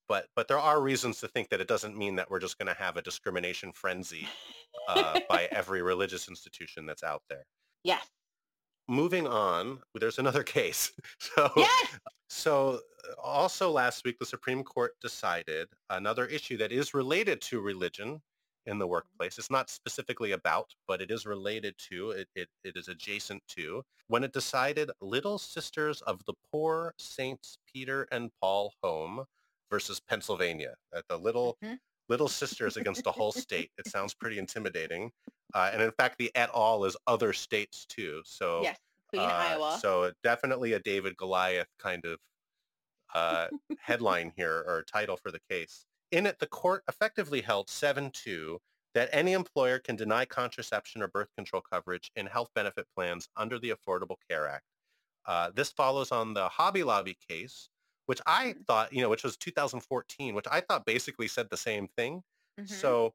but 0.09 0.29
but 0.37 0.49
there 0.49 0.59
are 0.59 0.83
reasons 0.83 1.21
to 1.21 1.29
think 1.29 1.49
that 1.49 1.61
it 1.61 1.69
doesn't 1.69 1.97
mean 1.97 2.17
that 2.17 2.31
we're 2.31 2.41
just 2.41 2.59
going 2.59 2.69
to 2.69 2.75
have 2.81 2.97
a 2.99 3.03
discrimination 3.03 3.73
frenzy 3.73 4.29
uh, 4.89 5.21
by 5.29 5.49
every 5.51 5.83
religious 5.83 6.29
institution 6.29 6.87
that's 6.87 7.03
out 7.03 7.23
there. 7.31 7.45
yes. 7.85 8.07
Moving 8.87 9.27
on, 9.27 9.81
there's 9.95 10.19
another 10.19 10.43
case. 10.43 10.93
So, 11.19 11.51
Yes. 11.57 11.99
so 12.29 12.81
also 13.23 13.71
last 13.71 14.05
week, 14.05 14.19
the 14.19 14.27
Supreme 14.27 14.63
Court 14.63 14.93
decided 15.01 15.69
another 15.89 16.27
issue 16.27 16.59
that 16.59 16.71
is 16.71 16.93
related 16.93 17.41
to 17.43 17.61
religion 17.63 18.21
in 18.67 18.79
the 18.79 18.87
workplace. 18.87 19.39
It's 19.39 19.51
not 19.51 19.69
specifically 19.71 20.33
about, 20.33 20.75
but 20.89 21.01
it 21.03 21.11
is 21.11 21.27
related 21.27 21.75
to, 21.91 22.11
it, 22.11 22.29
it, 22.35 22.49
it 22.65 22.77
is 22.77 22.89
adjacent 22.89 23.43
to, 23.49 23.83
when 24.09 24.25
it 24.25 24.33
decided 24.33 24.91
Little 25.01 25.39
Sisters 25.39 26.01
of 26.03 26.25
the 26.27 26.35
Poor 26.51 26.95
Saints 26.99 27.59
Peter 27.73 28.07
and 28.11 28.31
Paul 28.41 28.73
Home 28.83 29.25
versus 29.71 30.01
Pennsylvania. 30.01 30.75
At 30.95 31.05
the 31.09 31.19
little 31.19 31.57
Mhm. 31.63 31.79
Little 32.11 32.29
Sisters 32.29 32.77
against 32.77 33.07
a 33.07 33.11
whole 33.11 33.33
state. 33.33 33.71
It 33.79 33.87
sounds 33.89 34.13
pretty 34.13 34.39
intimidating. 34.39 35.11
Uh, 35.55 35.71
and 35.73 35.81
in 35.81 35.91
fact, 35.93 36.19
the 36.19 36.31
et 36.35 36.51
al 36.55 36.85
is 36.85 36.97
other 37.07 37.33
states 37.33 37.87
too. 37.87 38.21
So 38.27 38.63
Yes. 38.63 38.79
Including 39.13 39.31
uh, 39.31 39.39
Iowa. 39.39 39.79
So 39.81 40.13
definitely 40.23 40.73
a 40.75 40.81
David 40.81 41.17
Goliath 41.17 41.69
kind 41.79 42.05
of 42.05 42.19
uh, 43.15 43.49
headline 43.79 44.33
here 44.37 44.65
or 44.67 44.85
title 44.93 45.17
for 45.17 45.31
the 45.31 45.41
case. 45.49 45.87
In 46.11 46.27
it, 46.27 46.39
the 46.39 46.47
court 46.47 46.85
effectively 46.89 47.43
held 47.43 47.69
7-2 47.69 48.61
that 48.95 49.09
any 49.13 49.33
employer 49.33 49.79
can 49.79 49.97
deny 49.97 50.25
contraception 50.25 51.03
or 51.03 51.09
birth 51.09 51.29
control 51.37 51.61
coverage 51.63 52.11
in 52.17 52.27
health 52.27 52.51
benefit 52.55 52.89
plans 52.95 53.29
under 53.37 53.59
the 53.59 53.71
Affordable 53.71 54.17
Care 54.29 54.47
Act. 54.47 54.65
Uh, 55.27 55.51
this 55.51 55.73
follows 55.73 56.13
on 56.13 56.35
the 56.35 56.49
Hobby 56.49 56.85
Lobby 56.85 57.15
case, 57.15 57.69
which 58.07 58.21
I 58.27 58.55
Mhm. 58.55 58.65
thought, 58.69 58.93
you 58.93 59.03
know, 59.03 59.09
which 59.11 59.25
was 59.25 59.37
2014, 59.37 60.35
which 60.35 60.47
I 60.51 60.61
thought 60.61 60.87
basically 60.87 61.29
said 61.29 61.51
the 61.51 61.57
same 61.57 61.89
thing. 61.89 62.23
Mhm. 62.59 62.95
So, 62.95 63.15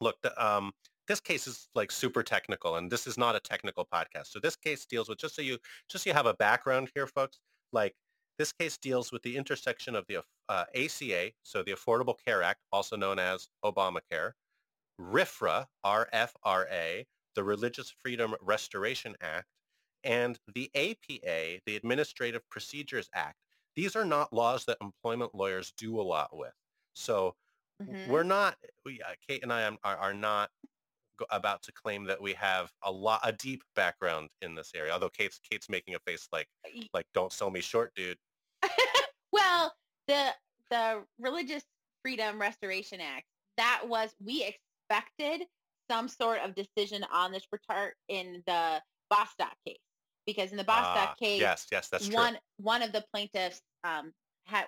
look, 0.00 0.20
the, 0.22 0.44
um, 0.44 0.72
this 1.08 1.20
case 1.20 1.46
is 1.46 1.68
like 1.74 1.90
super 1.90 2.22
technical, 2.22 2.76
and 2.76 2.90
this 2.90 3.06
is 3.06 3.18
not 3.18 3.36
a 3.36 3.40
technical 3.40 3.86
podcast. 3.86 4.28
So 4.28 4.40
this 4.40 4.56
case 4.56 4.86
deals 4.86 5.08
with 5.08 5.18
just 5.18 5.34
so 5.34 5.42
you 5.42 5.58
just 5.88 6.04
so 6.04 6.10
you 6.10 6.14
have 6.14 6.26
a 6.26 6.34
background 6.34 6.90
here, 6.94 7.06
folks. 7.06 7.40
Like 7.72 7.96
this 8.38 8.52
case 8.52 8.78
deals 8.78 9.12
with 9.12 9.22
the 9.22 9.36
intersection 9.36 9.94
of 9.96 10.06
the 10.08 10.16
uh, 10.50 10.66
ACA, 10.74 11.32
so 11.44 11.62
the 11.62 11.72
Affordable 11.72 12.16
Care 12.24 12.42
Act, 12.42 12.60
also 12.72 12.96
known 12.96 13.18
as 13.20 13.48
Obamacare, 13.64 14.32
RFRA, 15.00 15.66
R-F-R-A, 15.84 17.06
the 17.36 17.44
Religious 17.44 17.90
Freedom 17.90 18.34
Restoration 18.42 19.16
Act, 19.22 19.48
and 20.04 20.38
the 20.54 20.70
APA, 20.74 21.60
the 21.66 21.76
Administrative 21.76 22.42
Procedures 22.50 23.08
Act. 23.14 23.38
These 23.76 23.96
are 23.96 24.04
not 24.04 24.32
laws 24.32 24.66
that 24.66 24.78
employment 24.82 25.34
lawyers 25.34 25.72
do 25.76 26.00
a 26.00 26.02
lot 26.02 26.36
with. 26.36 26.54
So 26.94 27.36
Mhm. 27.82 28.08
we're 28.08 28.24
not 28.24 28.58
we, 28.84 29.00
uh, 29.02 29.14
kate 29.26 29.42
and 29.42 29.52
i 29.52 29.62
am, 29.62 29.78
are, 29.84 29.96
are 29.96 30.14
not 30.14 30.50
go- 31.16 31.26
about 31.30 31.62
to 31.62 31.72
claim 31.72 32.04
that 32.04 32.20
we 32.20 32.34
have 32.34 32.72
a 32.82 32.92
lot 32.92 33.20
a 33.24 33.32
deep 33.32 33.62
background 33.74 34.30
in 34.42 34.54
this 34.54 34.74
area 34.74 34.92
although 34.92 35.08
kate's 35.10 35.38
kate's 35.38 35.68
making 35.70 35.94
a 35.94 36.00
face 36.00 36.28
like 36.32 36.48
like 36.94 37.06
don't 37.14 37.32
sell 37.32 37.50
me 37.50 37.60
short 37.60 37.94
dude 37.94 38.18
well, 39.32 39.74
the 40.10 40.26
the 40.70 41.02
Religious 41.18 41.62
Freedom 42.02 42.40
Restoration 42.40 43.00
Act 43.00 43.24
that 43.56 43.82
was 43.86 44.10
we 44.24 44.44
expected 44.44 45.46
some 45.90 46.08
sort 46.08 46.40
of 46.40 46.54
decision 46.54 47.04
on 47.12 47.32
this 47.32 47.46
part 47.68 47.94
in 48.08 48.42
the 48.46 48.80
Bostock 49.08 49.54
case 49.66 49.78
because 50.26 50.50
in 50.50 50.56
the 50.56 50.64
Bostock 50.64 51.10
Ah, 51.10 51.14
case, 51.20 51.40
yes 51.40 51.66
yes 51.70 51.88
that's 51.88 52.08
true 52.08 52.16
one 52.16 52.38
one 52.58 52.82
of 52.82 52.92
the 52.92 53.04
plaintiffs 53.12 53.60
um, 53.84 54.12
had 54.46 54.66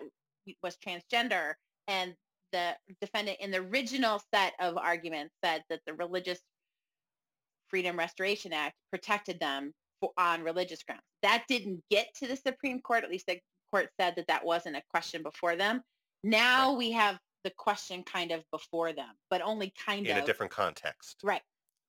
was 0.63 0.77
transgender, 0.85 1.55
and 1.89 2.15
the 2.53 2.75
defendant 3.01 3.39
in 3.41 3.51
the 3.51 3.59
original 3.59 4.21
set 4.35 4.53
of 4.61 4.77
arguments 4.77 5.35
said 5.45 5.63
that 5.71 5.81
the 5.87 5.95
Religious 5.95 6.41
Freedom 7.69 7.99
Restoration 7.99 8.53
Act 8.53 8.75
protected 8.91 9.41
them 9.41 9.73
for, 10.01 10.11
on 10.19 10.43
religious 10.43 10.83
grounds. 10.83 11.03
That 11.23 11.45
didn't 11.49 11.83
get 11.91 12.09
to 12.17 12.27
the 12.27 12.37
Supreme 12.37 12.81
Court. 12.81 13.05
At 13.05 13.11
least 13.11 13.27
the 13.27 13.39
court 13.73 13.89
said 13.99 14.15
that 14.17 14.29
that 14.29 14.45
wasn't 14.45 14.77
a 14.77 14.83
question 14.91 15.23
before 15.23 15.57
them. 15.57 15.83
Now 16.23 16.75
we 16.75 16.93
have 16.93 17.19
the 17.43 17.51
question 17.51 18.05
kind 18.05 18.31
of 18.31 18.45
before 18.53 18.93
them, 18.93 19.11
but 19.31 19.43
only 19.43 19.73
kind 19.85 20.07
in 20.07 20.13
of 20.13 20.19
in 20.19 20.23
a 20.23 20.27
different 20.27 20.53
context 20.53 21.19
right. 21.25 21.43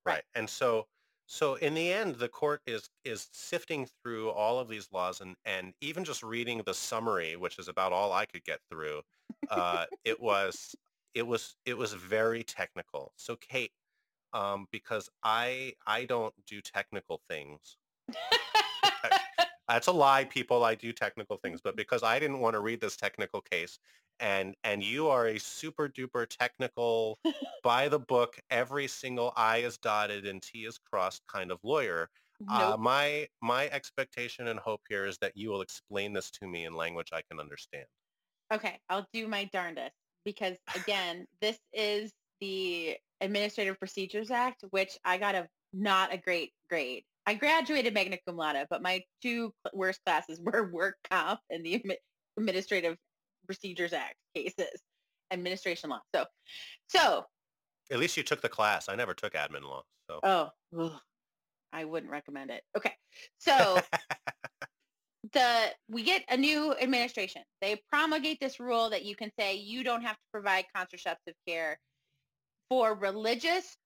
right. 0.05 0.13
right. 0.15 0.23
and 0.33 0.49
so 0.49 0.87
so 1.27 1.55
in 1.55 1.73
the 1.73 1.91
end 1.91 2.15
the 2.15 2.27
court 2.27 2.61
is 2.67 2.89
is 3.05 3.27
sifting 3.31 3.87
through 4.01 4.29
all 4.31 4.59
of 4.59 4.67
these 4.67 4.89
laws 4.91 5.21
and 5.21 5.35
and 5.45 5.73
even 5.81 6.03
just 6.03 6.23
reading 6.23 6.61
the 6.65 6.73
summary 6.73 7.35
which 7.35 7.59
is 7.59 7.67
about 7.67 7.93
all 7.93 8.11
i 8.11 8.25
could 8.25 8.43
get 8.43 8.59
through 8.69 9.01
uh 9.49 9.85
it 10.03 10.19
was 10.19 10.75
it 11.13 11.25
was 11.25 11.55
it 11.65 11.77
was 11.77 11.93
very 11.93 12.43
technical 12.43 13.13
so 13.15 13.35
kate 13.37 13.71
um 14.33 14.67
because 14.71 15.09
i 15.23 15.73
i 15.87 16.03
don't 16.05 16.33
do 16.45 16.59
technical 16.61 17.21
things 17.29 17.77
that's 19.67 19.87
a 19.87 19.91
lie 19.91 20.25
people 20.25 20.63
i 20.63 20.75
do 20.75 20.91
technical 20.91 21.37
things 21.37 21.61
but 21.63 21.75
because 21.75 22.03
i 22.03 22.19
didn't 22.19 22.39
want 22.39 22.53
to 22.53 22.59
read 22.59 22.81
this 22.81 22.95
technical 22.95 23.41
case 23.41 23.79
and 24.19 24.55
and 24.63 24.83
you 24.83 25.07
are 25.07 25.27
a 25.27 25.39
super 25.39 25.89
duper 25.89 26.27
technical 26.27 27.17
by 27.63 27.87
the 27.87 27.99
book 27.99 28.37
every 28.49 28.87
single 28.87 29.33
i 29.35 29.57
is 29.57 29.77
dotted 29.77 30.25
and 30.25 30.41
t 30.41 30.65
is 30.65 30.77
crossed 30.77 31.21
kind 31.27 31.51
of 31.51 31.59
lawyer 31.63 32.09
uh, 32.49 32.75
my 32.77 33.25
my 33.41 33.69
expectation 33.69 34.49
and 34.49 34.59
hope 34.59 34.81
here 34.89 35.05
is 35.05 35.17
that 35.19 35.31
you 35.33 35.49
will 35.49 35.61
explain 35.61 36.11
this 36.11 36.29
to 36.29 36.45
me 36.45 36.65
in 36.65 36.73
language 36.73 37.09
i 37.13 37.21
can 37.29 37.39
understand 37.39 37.85
Okay, 38.53 38.79
I'll 38.89 39.07
do 39.13 39.27
my 39.27 39.45
darndest 39.45 39.95
because 40.25 40.57
again, 40.75 41.25
this 41.41 41.57
is 41.73 42.11
the 42.39 42.97
Administrative 43.19 43.79
Procedures 43.79 44.29
Act, 44.29 44.63
which 44.69 44.97
I 45.03 45.17
got 45.17 45.33
a 45.33 45.47
not 45.73 46.13
a 46.13 46.17
great 46.17 46.51
grade. 46.69 47.03
I 47.25 47.35
graduated 47.35 47.93
magna 47.93 48.17
cum 48.27 48.37
laude, 48.37 48.65
but 48.69 48.81
my 48.81 49.01
two 49.21 49.53
worst 49.73 50.01
classes 50.05 50.39
were 50.43 50.71
work 50.71 50.95
comp 51.09 51.39
and 51.49 51.65
the 51.65 51.83
Administrative 52.37 52.97
Procedures 53.45 53.93
Act 53.93 54.15
cases, 54.35 54.81
administration 55.31 55.89
law. 55.89 56.01
So, 56.13 56.25
so 56.89 57.25
at 57.91 57.99
least 57.99 58.17
you 58.17 58.23
took 58.23 58.41
the 58.41 58.49
class 58.49 58.87
i 58.87 58.95
never 58.95 59.13
took 59.13 59.33
admin 59.33 59.61
law 59.61 59.83
so 60.09 60.19
oh, 60.23 60.49
ugh, 60.79 60.99
I 61.71 61.85
wouldn't 61.85 62.11
recommend 62.11 62.51
it. 62.51 62.63
Okay, 62.77 62.93
so 63.39 63.79
the 65.33 65.71
we 65.89 66.03
get 66.03 66.23
a 66.29 66.37
new 66.37 66.73
administration. 66.75 67.41
They 67.61 67.81
promulgate 67.91 68.39
this 68.39 68.59
rule 68.59 68.89
that 68.89 69.05
you 69.05 69.15
can 69.15 69.31
say 69.39 69.55
you 69.55 69.83
don't 69.83 70.03
have 70.03 70.15
to 70.15 70.21
provide 70.31 70.65
contraceptive 70.75 71.35
care 71.47 71.79
for 72.69 72.95
religious 72.95 73.77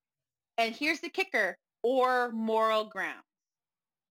and 0.58 0.76
here's 0.76 1.00
the 1.00 1.10
kicker 1.10 1.58
or 1.84 2.32
moral 2.32 2.86
grounds. 2.86 3.24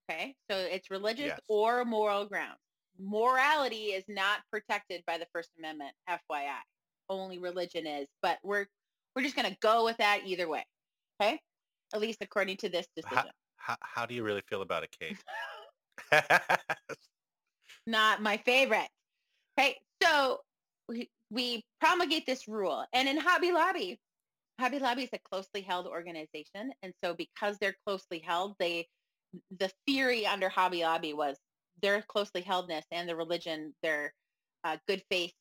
Okay? 0.08 0.34
So 0.50 0.56
it's 0.56 0.90
religious 0.90 1.26
Yes. 1.28 1.40
or 1.48 1.84
moral 1.84 2.26
grounds. 2.26 2.58
Morality 2.98 3.86
is 3.92 4.04
not 4.08 4.40
protected 4.50 5.02
by 5.06 5.18
the 5.18 5.26
First 5.32 5.50
Amendment, 5.58 5.92
FYI. 6.08 6.60
only 7.08 7.38
religion 7.38 7.86
is, 7.86 8.08
but 8.22 8.38
we're 8.42 8.66
we're 9.14 9.22
just 9.22 9.36
going 9.36 9.48
to 9.50 9.56
go 9.60 9.84
with 9.84 9.96
that 9.98 10.22
either 10.26 10.48
way. 10.48 10.64
Okay? 11.20 11.40
At 11.94 12.00
least 12.00 12.18
according 12.20 12.56
to 12.58 12.68
this 12.68 12.86
decision. 12.96 13.30
How, 13.56 13.76
how 13.80 14.06
do 14.06 14.14
you 14.14 14.22
really 14.22 14.42
feel 14.48 14.60
about 14.62 14.82
it, 14.82 14.94
Kate? 15.00 15.16
Not 17.86 18.20
my 18.22 18.36
favorite. 18.38 18.88
Okay? 19.58 19.76
So 20.02 20.40
we, 20.88 21.08
we 21.30 21.64
promulgate 21.80 22.26
this 22.26 22.46
rule. 22.48 22.84
And 22.92 23.08
in 23.08 23.16
Hobby 23.16 23.52
Lobby, 23.52 23.98
Hobby 24.60 24.78
Lobby 24.78 25.04
is 25.04 25.10
a 25.12 25.18
closely 25.18 25.62
held 25.62 25.86
organization. 25.86 26.72
And 26.82 26.92
so 27.02 27.14
because 27.14 27.56
they're 27.58 27.76
closely 27.86 28.18
held, 28.18 28.54
they 28.58 28.86
the 29.58 29.70
theory 29.86 30.26
under 30.26 30.48
Hobby 30.48 30.82
Lobby 30.82 31.12
was 31.12 31.36
their 31.82 32.02
closely 32.02 32.40
heldness 32.40 32.84
and 32.90 33.08
the 33.08 33.16
religion, 33.16 33.74
their 33.82 34.12
uh, 34.64 34.76
good 34.88 35.02
faith 35.10 35.32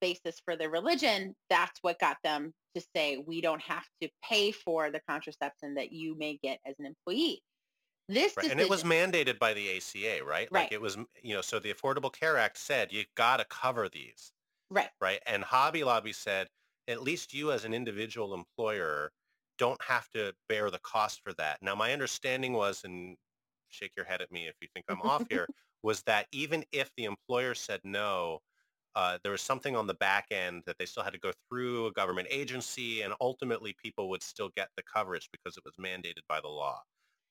basis 0.00 0.40
for 0.44 0.56
their 0.56 0.70
religion, 0.70 1.34
that's 1.48 1.78
what 1.82 1.98
got 1.98 2.16
them 2.22 2.52
to 2.74 2.82
say 2.94 3.22
we 3.26 3.40
don't 3.40 3.62
have 3.62 3.84
to 4.02 4.08
pay 4.22 4.50
for 4.50 4.90
the 4.90 5.00
contraception 5.08 5.74
that 5.74 5.92
you 5.92 6.16
may 6.18 6.38
get 6.42 6.58
as 6.66 6.74
an 6.78 6.86
employee. 6.86 7.42
This 8.08 8.36
right. 8.36 8.50
and 8.50 8.60
it 8.60 8.68
was 8.68 8.84
mandated 8.84 9.38
by 9.38 9.54
the 9.54 9.76
ACA, 9.76 10.22
right? 10.22 10.26
Right. 10.26 10.50
Like 10.50 10.72
it 10.72 10.80
was, 10.80 10.98
you 11.22 11.34
know, 11.34 11.40
so 11.40 11.58
the 11.58 11.72
Affordable 11.72 12.12
Care 12.12 12.36
Act 12.36 12.58
said 12.58 12.92
you 12.92 13.04
got 13.16 13.38
to 13.38 13.46
cover 13.46 13.88
these, 13.88 14.32
right. 14.70 14.90
right? 15.00 15.20
And 15.26 15.42
Hobby 15.42 15.84
Lobby 15.84 16.12
said 16.12 16.48
at 16.86 17.02
least 17.02 17.32
you 17.32 17.50
as 17.50 17.64
an 17.64 17.72
individual 17.72 18.34
employer 18.34 19.10
don't 19.58 19.82
have 19.82 20.10
to 20.10 20.34
bear 20.48 20.70
the 20.70 20.80
cost 20.80 21.22
for 21.22 21.32
that. 21.34 21.62
Now, 21.62 21.74
my 21.74 21.92
understanding 21.92 22.52
was, 22.52 22.82
and 22.84 23.16
shake 23.74 23.92
your 23.96 24.06
head 24.06 24.22
at 24.22 24.30
me 24.32 24.46
if 24.46 24.54
you 24.60 24.68
think 24.74 24.86
I'm 24.88 25.02
off 25.02 25.24
here, 25.30 25.48
was 25.82 26.02
that 26.04 26.26
even 26.32 26.64
if 26.72 26.90
the 26.96 27.04
employer 27.04 27.54
said 27.54 27.80
no, 27.84 28.40
uh, 28.96 29.18
there 29.22 29.32
was 29.32 29.42
something 29.42 29.74
on 29.74 29.86
the 29.86 29.94
back 29.94 30.26
end 30.30 30.62
that 30.66 30.76
they 30.78 30.86
still 30.86 31.02
had 31.02 31.12
to 31.12 31.18
go 31.18 31.32
through 31.48 31.86
a 31.86 31.92
government 31.92 32.28
agency 32.30 33.02
and 33.02 33.12
ultimately 33.20 33.74
people 33.82 34.08
would 34.08 34.22
still 34.22 34.50
get 34.56 34.68
the 34.76 34.82
coverage 34.82 35.28
because 35.32 35.56
it 35.56 35.64
was 35.64 35.74
mandated 35.80 36.22
by 36.28 36.40
the 36.40 36.48
law. 36.48 36.80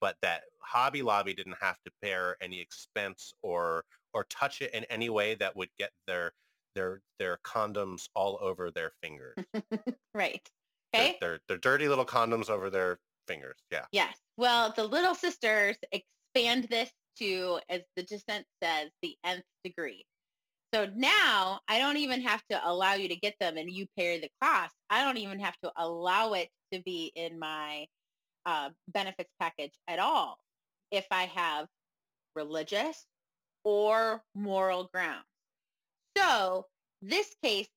But 0.02 0.18
that 0.22 0.44
hobby 0.60 1.02
lobby 1.02 1.34
didn't 1.34 1.58
have 1.62 1.78
to 1.86 1.92
bear 2.02 2.36
any 2.42 2.60
expense 2.60 3.34
or 3.42 3.86
or 4.14 4.26
touch 4.26 4.62
it 4.62 4.74
in 4.74 4.84
any 4.86 5.10
way 5.10 5.36
that 5.36 5.56
would 5.56 5.70
get 5.80 5.92
their 6.08 6.34
their 6.76 7.02
their 7.20 7.38
condoms 7.46 8.10
all 8.14 8.38
over 8.42 8.72
their 8.72 8.92
fingers. 9.02 9.36
Right. 10.16 10.48
Okay. 10.96 11.18
their, 11.20 11.30
their, 11.30 11.40
their 11.48 11.58
dirty 11.58 11.88
little 11.88 12.06
condoms 12.06 12.50
over 12.50 12.70
their 12.70 13.00
fingers. 13.28 13.58
Yeah. 13.72 13.86
Yes. 13.92 14.18
Well 14.38 14.74
the 14.76 14.84
little 14.84 15.16
sisters 15.16 15.78
expand 16.36 16.66
this 16.70 16.92
to 17.20 17.60
as 17.70 17.82
the 17.96 18.04
dissent 18.04 18.46
says 18.62 18.90
the 19.02 19.16
nth 19.24 19.44
degree 19.64 20.06
so 20.74 20.88
now 20.96 21.60
I 21.68 21.78
don't 21.78 21.98
even 21.98 22.22
have 22.22 22.42
to 22.50 22.60
allow 22.68 22.96
you 22.96 23.08
to 23.08 23.16
get 23.16 23.36
them 23.40 23.58
and 23.58 23.70
you 23.70 23.86
pay 23.96 24.20
the 24.20 24.30
cost. 24.42 24.74
I 24.90 25.04
don't 25.04 25.18
even 25.18 25.40
have 25.40 25.56
to 25.64 25.72
allow 25.78 26.34
it 26.34 26.50
to 26.74 26.82
be 26.82 27.12
in 27.16 27.38
my 27.38 27.86
uh, 28.48 28.70
benefits 28.88 29.30
package 29.40 29.74
at 29.88 30.00
all 30.00 30.40
if 30.92 31.06
I 31.12 31.26
have 31.26 31.68
religious 32.36 33.06
or 33.64 34.24
moral 34.34 34.90
grounds. 34.92 35.26
So 36.18 36.66
this 37.04 37.36
case 37.44 37.70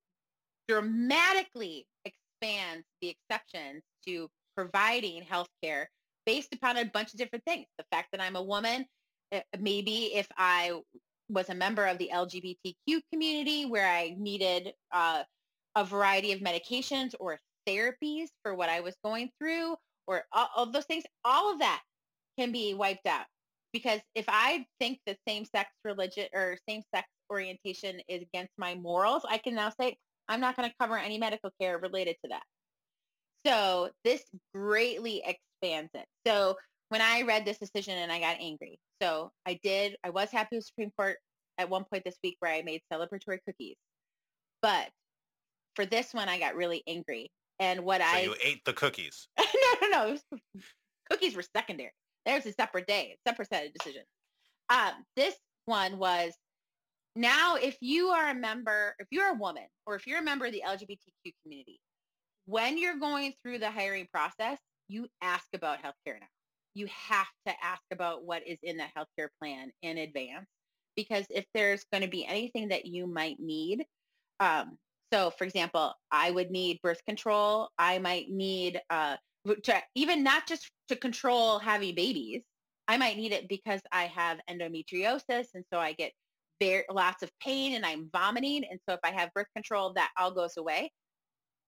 dramatically 0.66 1.86
expands 2.06 2.86
the 3.02 3.10
exceptions 3.10 3.82
to 4.06 4.30
providing 4.56 5.22
health 5.22 5.50
care 5.62 5.90
based 6.26 6.52
upon 6.52 6.76
a 6.76 6.84
bunch 6.84 7.12
of 7.12 7.18
different 7.18 7.44
things. 7.44 7.66
The 7.78 7.84
fact 7.90 8.08
that 8.12 8.20
I'm 8.20 8.36
a 8.36 8.42
woman, 8.42 8.84
eh, 9.32 9.40
maybe 9.58 10.14
if 10.14 10.26
I 10.36 10.80
was 11.28 11.48
a 11.48 11.54
member 11.54 11.86
of 11.86 11.98
the 11.98 12.10
LGBTQ 12.12 13.00
community 13.12 13.64
where 13.64 13.88
I 13.88 14.14
needed 14.18 14.72
uh, 14.92 15.22
a 15.74 15.84
variety 15.84 16.32
of 16.32 16.40
medications 16.40 17.14
or 17.18 17.38
therapies 17.68 18.26
for 18.42 18.54
what 18.54 18.68
I 18.68 18.80
was 18.80 18.94
going 19.04 19.30
through 19.38 19.76
or 20.06 20.24
all, 20.32 20.48
all 20.54 20.66
those 20.66 20.84
things, 20.84 21.04
all 21.24 21.52
of 21.52 21.58
that 21.60 21.82
can 22.38 22.52
be 22.52 22.74
wiped 22.74 23.06
out. 23.06 23.26
Because 23.72 24.00
if 24.14 24.24
I 24.28 24.64
think 24.80 25.00
that 25.06 25.18
same-sex 25.28 25.70
religion 25.84 26.26
or 26.32 26.56
same-sex 26.68 27.08
orientation 27.30 28.00
is 28.08 28.22
against 28.22 28.52
my 28.56 28.74
morals, 28.74 29.22
I 29.28 29.38
can 29.38 29.54
now 29.54 29.70
say, 29.78 29.96
I'm 30.28 30.40
not 30.40 30.56
going 30.56 30.68
to 30.68 30.74
cover 30.80 30.96
any 30.96 31.18
medical 31.18 31.50
care 31.60 31.78
related 31.78 32.16
to 32.24 32.30
that. 32.30 32.42
So 33.44 33.90
this 34.02 34.22
greatly 34.54 35.22
expands 35.60 35.90
it. 35.94 36.06
So 36.26 36.56
when 36.88 37.00
I 37.00 37.22
read 37.22 37.44
this 37.44 37.58
decision 37.58 37.98
and 37.98 38.12
I 38.12 38.20
got 38.20 38.36
angry, 38.40 38.78
so 39.02 39.30
I 39.46 39.58
did, 39.62 39.96
I 40.04 40.10
was 40.10 40.30
happy 40.30 40.56
with 40.56 40.66
Supreme 40.66 40.90
Court 40.96 41.16
at 41.58 41.68
one 41.68 41.84
point 41.84 42.04
this 42.04 42.16
week 42.22 42.36
where 42.40 42.52
I 42.52 42.62
made 42.62 42.82
celebratory 42.92 43.38
cookies. 43.46 43.76
But 44.62 44.88
for 45.74 45.86
this 45.86 46.12
one, 46.12 46.28
I 46.28 46.38
got 46.38 46.54
really 46.54 46.82
angry. 46.86 47.30
And 47.58 47.80
what 47.80 48.00
so 48.00 48.06
I... 48.06 48.20
you 48.20 48.34
ate 48.42 48.64
the 48.64 48.72
cookies. 48.72 49.28
no, 49.38 49.44
no, 49.82 49.88
no. 49.88 50.10
Was, 50.12 50.22
cookies 51.10 51.36
were 51.36 51.44
secondary. 51.54 51.92
There's 52.24 52.46
a 52.46 52.52
separate 52.52 52.86
day, 52.86 53.16
separate 53.26 53.48
set 53.48 53.66
of 53.66 53.72
decisions. 53.72 54.06
Um, 54.68 54.92
this 55.14 55.34
one 55.66 55.98
was 55.98 56.32
now 57.14 57.56
if 57.56 57.76
you 57.80 58.08
are 58.08 58.30
a 58.30 58.34
member, 58.34 58.94
if 58.98 59.06
you're 59.10 59.30
a 59.30 59.34
woman 59.34 59.66
or 59.86 59.94
if 59.94 60.06
you're 60.06 60.18
a 60.18 60.22
member 60.22 60.46
of 60.46 60.52
the 60.52 60.62
LGBTQ 60.66 61.32
community, 61.42 61.78
when 62.46 62.78
you're 62.78 62.98
going 62.98 63.34
through 63.42 63.58
the 63.58 63.70
hiring 63.70 64.06
process, 64.12 64.58
you 64.88 65.06
ask 65.22 65.46
about 65.54 65.78
healthcare 65.78 66.18
now 66.20 66.26
you 66.74 66.86
have 66.88 67.26
to 67.46 67.54
ask 67.62 67.82
about 67.90 68.24
what 68.24 68.46
is 68.46 68.58
in 68.62 68.76
that 68.76 68.90
healthcare 68.96 69.28
plan 69.40 69.70
in 69.82 69.96
advance 69.96 70.46
because 70.94 71.26
if 71.30 71.44
there's 71.54 71.84
going 71.92 72.02
to 72.02 72.08
be 72.08 72.26
anything 72.26 72.68
that 72.68 72.86
you 72.86 73.06
might 73.06 73.38
need, 73.38 73.84
um, 74.40 74.76
so 75.12 75.30
for 75.30 75.44
example, 75.44 75.94
I 76.10 76.30
would 76.30 76.50
need 76.50 76.80
birth 76.82 77.00
control. 77.06 77.68
I 77.78 77.98
might 77.98 78.30
need 78.30 78.80
uh, 78.90 79.16
to 79.64 79.82
even 79.94 80.22
not 80.22 80.46
just 80.46 80.70
to 80.88 80.96
control 80.96 81.58
having 81.58 81.94
babies. 81.94 82.42
I 82.88 82.96
might 82.98 83.16
need 83.16 83.32
it 83.32 83.48
because 83.48 83.80
I 83.92 84.04
have 84.04 84.38
endometriosis 84.50 85.46
and 85.54 85.64
so 85.72 85.78
I 85.78 85.92
get 85.92 86.12
lots 86.90 87.22
of 87.22 87.30
pain 87.40 87.74
and 87.74 87.84
I'm 87.84 88.08
vomiting. 88.12 88.64
And 88.68 88.80
so 88.88 88.94
if 88.94 89.00
I 89.04 89.12
have 89.12 89.32
birth 89.34 89.48
control, 89.54 89.92
that 89.94 90.10
all 90.18 90.30
goes 90.30 90.56
away 90.56 90.90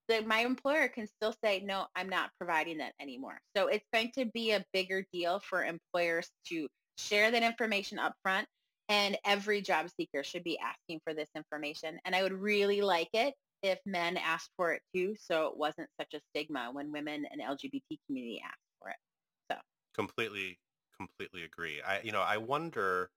the, 0.09 0.23
my 0.25 0.39
employer 0.39 0.89
can 0.89 1.07
still 1.07 1.33
say, 1.43 1.61
no, 1.63 1.85
I'm 1.95 2.09
not 2.09 2.31
providing 2.37 2.79
that 2.79 2.93
anymore. 2.99 3.39
So 3.55 3.67
it's 3.67 3.85
going 3.93 4.11
to 4.17 4.25
be 4.25 4.51
a 4.51 4.65
bigger 4.73 5.05
deal 5.13 5.39
for 5.39 5.63
employers 5.63 6.27
to 6.47 6.67
share 6.97 7.31
that 7.31 7.43
information 7.43 7.99
up 7.99 8.13
front. 8.23 8.47
And 8.89 9.17
every 9.23 9.61
job 9.61 9.87
seeker 9.95 10.23
should 10.23 10.43
be 10.43 10.57
asking 10.57 10.99
for 11.03 11.13
this 11.13 11.29
information. 11.35 11.99
And 12.05 12.15
I 12.15 12.23
would 12.23 12.33
really 12.33 12.81
like 12.81 13.09
it 13.13 13.35
if 13.61 13.77
men 13.85 14.17
asked 14.17 14.49
for 14.57 14.73
it 14.73 14.81
too, 14.95 15.15
so 15.19 15.47
it 15.47 15.57
wasn't 15.57 15.87
such 15.99 16.13
a 16.15 16.21
stigma 16.29 16.69
when 16.71 16.91
women 16.91 17.25
and 17.31 17.41
LGBT 17.41 17.99
community 18.07 18.41
ask 18.43 18.57
for 18.81 18.89
it. 18.89 18.95
So 19.51 19.59
completely, 19.93 20.57
completely 20.97 21.43
agree. 21.43 21.81
I, 21.85 22.01
you 22.01 22.11
know, 22.11 22.21
I 22.21 22.37
wonder 22.37 23.11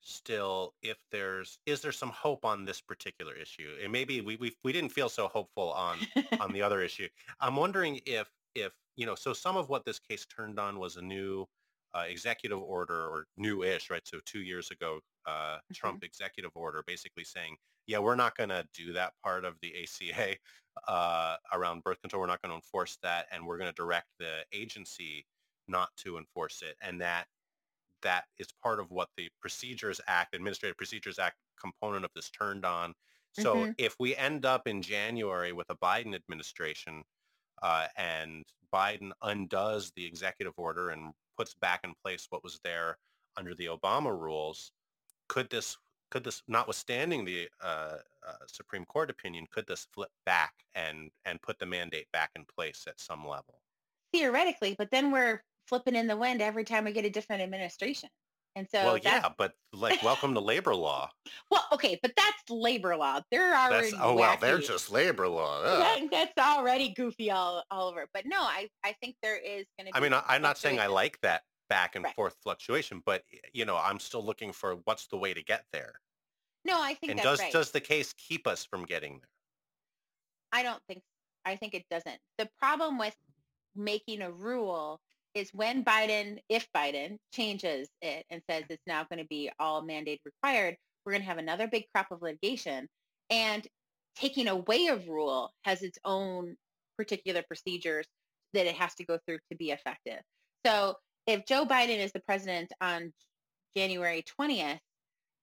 still 0.00 0.74
if 0.82 0.96
there's 1.10 1.58
is 1.66 1.80
there 1.80 1.92
some 1.92 2.10
hope 2.10 2.44
on 2.44 2.64
this 2.64 2.80
particular 2.80 3.34
issue? 3.34 3.68
And 3.82 3.92
maybe 3.92 4.20
we 4.20 4.36
we, 4.36 4.54
we 4.64 4.72
didn't 4.72 4.92
feel 4.92 5.08
so 5.08 5.28
hopeful 5.28 5.72
on 5.72 5.98
on 6.40 6.52
the 6.52 6.62
other 6.62 6.82
issue. 6.82 7.08
I'm 7.40 7.56
wondering 7.56 8.00
if 8.06 8.28
if 8.54 8.72
you 8.96 9.06
know 9.06 9.14
so 9.14 9.32
some 9.32 9.56
of 9.56 9.68
what 9.68 9.84
this 9.84 9.98
case 9.98 10.26
turned 10.26 10.58
on 10.58 10.78
was 10.78 10.96
a 10.96 11.02
new 11.02 11.46
uh, 11.94 12.04
executive 12.08 12.60
order 12.60 13.06
or 13.08 13.26
new-ish 13.36 13.90
right? 13.90 14.06
So 14.06 14.18
two 14.26 14.40
years 14.40 14.70
ago 14.70 15.00
uh, 15.26 15.30
mm-hmm. 15.30 15.74
trump 15.74 16.04
executive 16.04 16.50
order 16.54 16.82
basically 16.86 17.24
saying 17.24 17.56
yeah 17.86 17.98
we're 17.98 18.16
not 18.16 18.36
going 18.36 18.50
to 18.50 18.64
do 18.74 18.92
that 18.92 19.12
part 19.24 19.44
of 19.44 19.54
the 19.62 19.72
aca 19.74 20.36
uh, 20.88 21.36
around 21.52 21.82
birth 21.82 22.00
control. 22.00 22.20
We're 22.20 22.26
not 22.26 22.42
going 22.42 22.50
to 22.50 22.56
enforce 22.56 22.98
that 23.02 23.26
and 23.32 23.46
we're 23.46 23.58
going 23.58 23.70
to 23.70 23.74
direct 23.74 24.08
the 24.18 24.44
agency 24.52 25.26
not 25.68 25.88
to 25.98 26.18
enforce 26.18 26.62
it. 26.62 26.76
And 26.80 27.00
that 27.00 27.26
that 28.02 28.24
is 28.38 28.48
part 28.62 28.80
of 28.80 28.90
what 28.90 29.08
the 29.16 29.28
Procedures 29.40 30.00
Act, 30.06 30.34
Administrative 30.34 30.76
Procedures 30.76 31.18
Act 31.18 31.36
component 31.60 32.04
of 32.04 32.10
this 32.14 32.30
turned 32.30 32.64
on. 32.64 32.94
So 33.32 33.56
mm-hmm. 33.56 33.72
if 33.78 33.96
we 33.98 34.16
end 34.16 34.46
up 34.46 34.66
in 34.66 34.80
January 34.80 35.52
with 35.52 35.68
a 35.70 35.76
Biden 35.76 36.14
administration 36.14 37.02
uh, 37.62 37.86
and 37.96 38.44
Biden 38.72 39.10
undoes 39.22 39.92
the 39.94 40.04
executive 40.06 40.54
order 40.56 40.90
and 40.90 41.12
puts 41.36 41.54
back 41.54 41.80
in 41.84 41.92
place 42.02 42.26
what 42.30 42.42
was 42.42 42.60
there 42.64 42.96
under 43.36 43.54
the 43.54 43.66
Obama 43.66 44.18
rules, 44.18 44.72
could 45.28 45.50
this 45.50 45.76
could 46.10 46.22
this, 46.22 46.42
notwithstanding 46.46 47.24
the 47.24 47.48
uh, 47.60 47.96
uh, 48.26 48.32
Supreme 48.46 48.84
Court 48.84 49.10
opinion, 49.10 49.44
could 49.50 49.66
this 49.66 49.88
flip 49.92 50.10
back 50.24 50.52
and 50.74 51.10
and 51.24 51.42
put 51.42 51.58
the 51.58 51.66
mandate 51.66 52.06
back 52.12 52.30
in 52.36 52.44
place 52.44 52.84
at 52.86 53.00
some 53.00 53.26
level? 53.26 53.60
Theoretically, 54.12 54.76
but 54.78 54.90
then 54.90 55.10
we're 55.10 55.42
flipping 55.66 55.94
in 55.94 56.06
the 56.06 56.16
wind 56.16 56.40
every 56.40 56.64
time 56.64 56.84
we 56.84 56.92
get 56.92 57.04
a 57.04 57.10
different 57.10 57.42
administration. 57.42 58.08
And 58.56 58.66
so 58.70 58.84
well, 58.84 58.98
yeah, 58.98 59.28
but 59.36 59.52
like, 59.74 60.02
welcome 60.02 60.32
to 60.32 60.40
labor 60.40 60.74
law. 60.74 61.10
Well, 61.50 61.64
okay, 61.72 61.98
but 62.02 62.12
that's 62.16 62.42
labor 62.48 62.96
law. 62.96 63.20
They're 63.30 63.54
already 63.54 63.90
that's, 63.90 64.02
oh 64.02 64.14
well, 64.14 64.36
they're 64.40 64.58
just 64.58 64.90
labor 64.90 65.28
law. 65.28 65.62
That, 65.78 66.00
that's 66.10 66.32
already 66.38 66.94
goofy 66.94 67.30
all, 67.30 67.62
all 67.70 67.88
over. 67.88 68.06
But 68.14 68.24
no, 68.26 68.40
I, 68.40 68.68
I 68.84 68.94
think 69.00 69.16
there 69.22 69.36
is 69.36 69.66
going 69.78 69.86
to. 69.86 69.92
Be 69.92 69.94
I 69.94 70.00
mean, 70.00 70.12
I, 70.12 70.36
am 70.36 70.42
not 70.42 70.56
saying 70.58 70.80
I 70.80 70.86
like 70.86 71.20
that 71.20 71.42
back 71.68 71.94
and 71.94 72.04
right. 72.04 72.14
forth 72.14 72.36
fluctuation, 72.42 73.02
but 73.04 73.22
you 73.52 73.64
know, 73.64 73.76
I'm 73.76 74.00
still 74.00 74.24
looking 74.24 74.52
for 74.52 74.76
what's 74.84 75.06
the 75.08 75.16
way 75.18 75.34
to 75.34 75.42
get 75.42 75.64
there. 75.72 76.00
No, 76.64 76.80
I 76.80 76.94
think 76.94 77.12
and 77.12 77.20
does 77.20 77.38
right. 77.38 77.52
does 77.52 77.70
the 77.70 77.80
case 77.80 78.14
keep 78.14 78.46
us 78.46 78.64
from 78.64 78.84
getting 78.84 79.12
there? 79.12 79.28
I 80.52 80.62
don't 80.62 80.82
think 80.88 81.02
I 81.44 81.56
think 81.56 81.74
it 81.74 81.84
doesn't. 81.90 82.18
The 82.38 82.48
problem 82.58 82.98
with 82.98 83.14
making 83.76 84.22
a 84.22 84.30
rule 84.30 85.00
is 85.36 85.50
when 85.52 85.84
Biden, 85.84 86.38
if 86.48 86.66
Biden 86.74 87.18
changes 87.32 87.88
it 88.00 88.24
and 88.30 88.40
says 88.48 88.64
it's 88.70 88.86
now 88.86 89.04
going 89.04 89.18
to 89.18 89.28
be 89.28 89.50
all 89.60 89.82
mandate 89.82 90.22
required, 90.24 90.76
we're 91.04 91.12
going 91.12 91.22
to 91.22 91.28
have 91.28 91.36
another 91.36 91.68
big 91.68 91.84
crop 91.94 92.06
of 92.10 92.22
litigation. 92.22 92.88
And 93.28 93.66
taking 94.16 94.48
away 94.48 94.86
a 94.86 94.96
rule 94.96 95.52
has 95.64 95.82
its 95.82 95.98
own 96.06 96.56
particular 96.96 97.42
procedures 97.46 98.06
that 98.54 98.66
it 98.66 98.76
has 98.76 98.94
to 98.94 99.04
go 99.04 99.18
through 99.26 99.38
to 99.50 99.56
be 99.58 99.72
effective. 99.72 100.20
So 100.64 100.94
if 101.26 101.44
Joe 101.44 101.66
Biden 101.66 101.98
is 101.98 102.12
the 102.12 102.20
president 102.20 102.72
on 102.80 103.12
January 103.76 104.24
20th, 104.40 104.78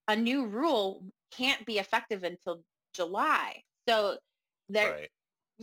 a 0.07 0.15
new 0.15 0.47
rule 0.47 1.03
can't 1.37 1.63
be 1.67 1.77
effective 1.77 2.23
until 2.23 2.63
July. 2.95 3.61
So 3.87 4.17
there 4.69 4.91
Right. 4.91 5.09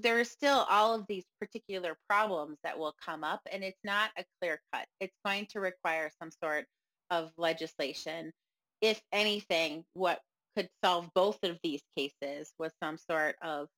There 0.03 0.19
are 0.19 0.25
still 0.25 0.67
all 0.69 0.95
of 0.95 1.07
these 1.09 1.25
particular 1.41 1.97
problems 2.09 2.59
that 2.65 2.79
will 2.79 2.95
come 3.05 3.25
up 3.25 3.41
and 3.51 3.63
it's 3.63 3.81
not 3.85 4.11
a 4.19 4.25
clear 4.41 4.61
cut. 4.73 4.87
It's 5.01 5.17
going 5.25 5.47
to 5.51 5.61
require 5.61 6.11
some 6.21 6.31
sort 6.43 6.67
of 7.11 7.31
legislation. 7.37 8.33
If 8.81 9.01
anything, 9.13 9.85
what 9.95 10.21
could 10.57 10.69
solve 10.85 11.09
both 11.15 11.39
of 11.43 11.59
these 11.63 11.83
cases 11.97 12.53
was 12.59 12.73
some 12.83 12.99
sort 12.99 13.37
of 13.43 13.69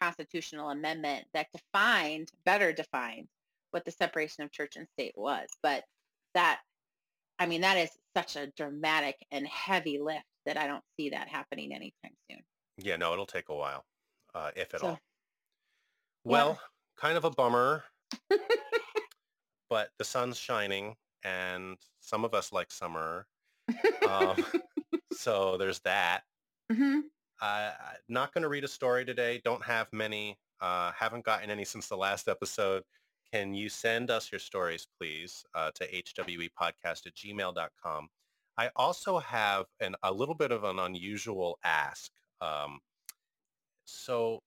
constitutional 0.00 0.70
amendment 0.70 1.26
that 1.34 1.46
defined, 1.52 2.28
better 2.44 2.72
defined 2.72 3.28
what 3.70 3.84
the 3.84 3.90
separation 3.90 4.44
of 4.44 4.50
church 4.50 4.76
and 4.76 4.86
state 4.98 5.14
was. 5.16 5.48
But 5.62 5.84
that, 6.34 6.60
I 7.38 7.46
mean, 7.46 7.62
that 7.62 7.78
is 7.78 7.90
such 8.16 8.36
a 8.36 8.52
dramatic 8.56 9.16
and 9.30 9.46
heavy 9.46 9.98
lift 9.98 10.24
that 10.46 10.56
I 10.56 10.66
don't 10.66 10.84
see 10.98 11.10
that 11.10 11.28
happening 11.28 11.72
anytime 11.72 12.12
soon. 12.30 12.40
Yeah, 12.78 12.96
no, 12.96 13.12
it'll 13.12 13.26
take 13.26 13.48
a 13.48 13.54
while, 13.54 13.84
uh, 14.34 14.50
if 14.56 14.74
at 14.74 14.80
So, 14.80 14.86
all. 14.88 14.98
Well, 16.24 16.60
kind 16.96 17.16
of 17.16 17.24
a 17.24 17.30
bummer, 17.30 17.84
but 19.68 19.90
the 19.98 20.04
sun's 20.04 20.38
shining 20.38 20.96
and 21.24 21.76
some 22.00 22.24
of 22.24 22.34
us 22.34 22.52
like 22.52 22.70
summer. 22.70 23.26
Um, 24.08 24.44
so 25.12 25.56
there's 25.56 25.80
that. 25.80 26.22
hmm 26.70 27.00
Uh, 27.40 27.72
not 28.08 28.32
going 28.32 28.42
to 28.42 28.48
read 28.48 28.64
a 28.64 28.68
story 28.68 29.04
today. 29.04 29.40
Don't 29.44 29.64
have 29.64 29.92
many. 29.92 30.38
Uh, 30.60 30.92
haven't 30.92 31.24
gotten 31.24 31.50
any 31.50 31.64
since 31.64 31.88
the 31.88 31.96
last 31.96 32.28
episode. 32.28 32.84
Can 33.32 33.54
you 33.54 33.68
send 33.68 34.10
us 34.10 34.30
your 34.30 34.38
stories, 34.38 34.86
please, 35.00 35.44
uh, 35.54 35.70
to 35.74 35.86
hwepodcast 35.86 37.06
at 37.06 37.14
gmail.com. 37.14 38.08
I 38.58 38.70
also 38.76 39.18
have 39.18 39.66
an, 39.80 39.96
a 40.02 40.12
little 40.12 40.34
bit 40.34 40.52
of 40.52 40.64
an 40.64 40.78
unusual 40.78 41.58
ask. 41.64 42.12
Um, 42.40 42.80
so 43.84 44.42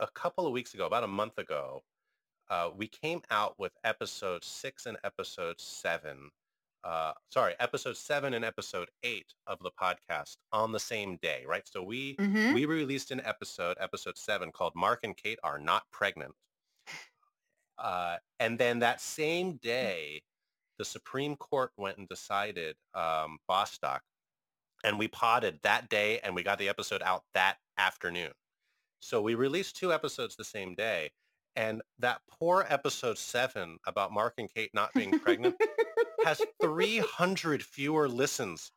a 0.00 0.08
couple 0.08 0.46
of 0.46 0.52
weeks 0.52 0.74
ago, 0.74 0.86
about 0.86 1.04
a 1.04 1.08
month 1.08 1.38
ago, 1.38 1.82
uh, 2.50 2.70
we 2.74 2.88
came 2.88 3.22
out 3.30 3.58
with 3.58 3.72
episode 3.84 4.44
six 4.44 4.86
and 4.86 4.98
episode 5.04 5.60
seven. 5.60 6.30
Uh, 6.84 7.14
sorry, 7.32 7.54
episode 7.60 7.96
seven 7.96 8.34
and 8.34 8.44
episode 8.44 8.90
eight 9.02 9.34
of 9.46 9.58
the 9.60 9.72
podcast 9.80 10.38
on 10.52 10.72
the 10.72 10.80
same 10.80 11.18
day, 11.18 11.44
right? 11.46 11.66
So 11.68 11.82
we 11.82 12.18
hmm 12.18 12.54
we 12.54 12.66
released 12.66 13.10
an 13.12 13.20
episode, 13.22 13.76
episode 13.80 14.18
seven, 14.18 14.52
called 14.52 14.74
"Mark 14.76 15.00
and 15.04 15.16
Kate 15.16 15.38
Are 15.44 15.58
Not 15.58 15.84
Pregnant," 15.92 16.34
uh, 17.78 18.18
and 18.38 18.58
then 18.58 18.78
that 18.80 19.00
same 19.00 19.56
day, 19.56 20.22
the 20.78 20.84
Supreme 20.84 21.36
Court 21.36 21.72
went 21.76 21.98
and 21.98 22.08
decided 22.08 22.76
um, 22.94 23.38
Bostock, 23.48 24.02
and 24.84 24.98
we 24.98 25.08
potted 25.08 25.60
that 25.62 25.88
day, 25.90 26.20
and 26.20 26.34
we 26.34 26.42
got 26.42 26.58
the 26.58 26.68
episode 26.68 27.02
out 27.02 27.24
that 27.34 27.58
afternoon. 27.78 28.32
So 29.04 29.20
we 29.20 29.34
released 29.34 29.76
two 29.76 29.92
episodes 29.92 30.34
the 30.34 30.44
same 30.44 30.74
day, 30.74 31.10
and 31.56 31.82
that 31.98 32.22
poor 32.30 32.64
episode 32.66 33.18
seven 33.18 33.78
about 33.86 34.12
Mark 34.12 34.34
and 34.38 34.52
Kate 34.52 34.70
not 34.72 34.94
being 34.94 35.18
pregnant 35.20 35.56
has 36.24 36.40
300 36.62 37.62
fewer 37.76 38.08
listens 38.08 38.72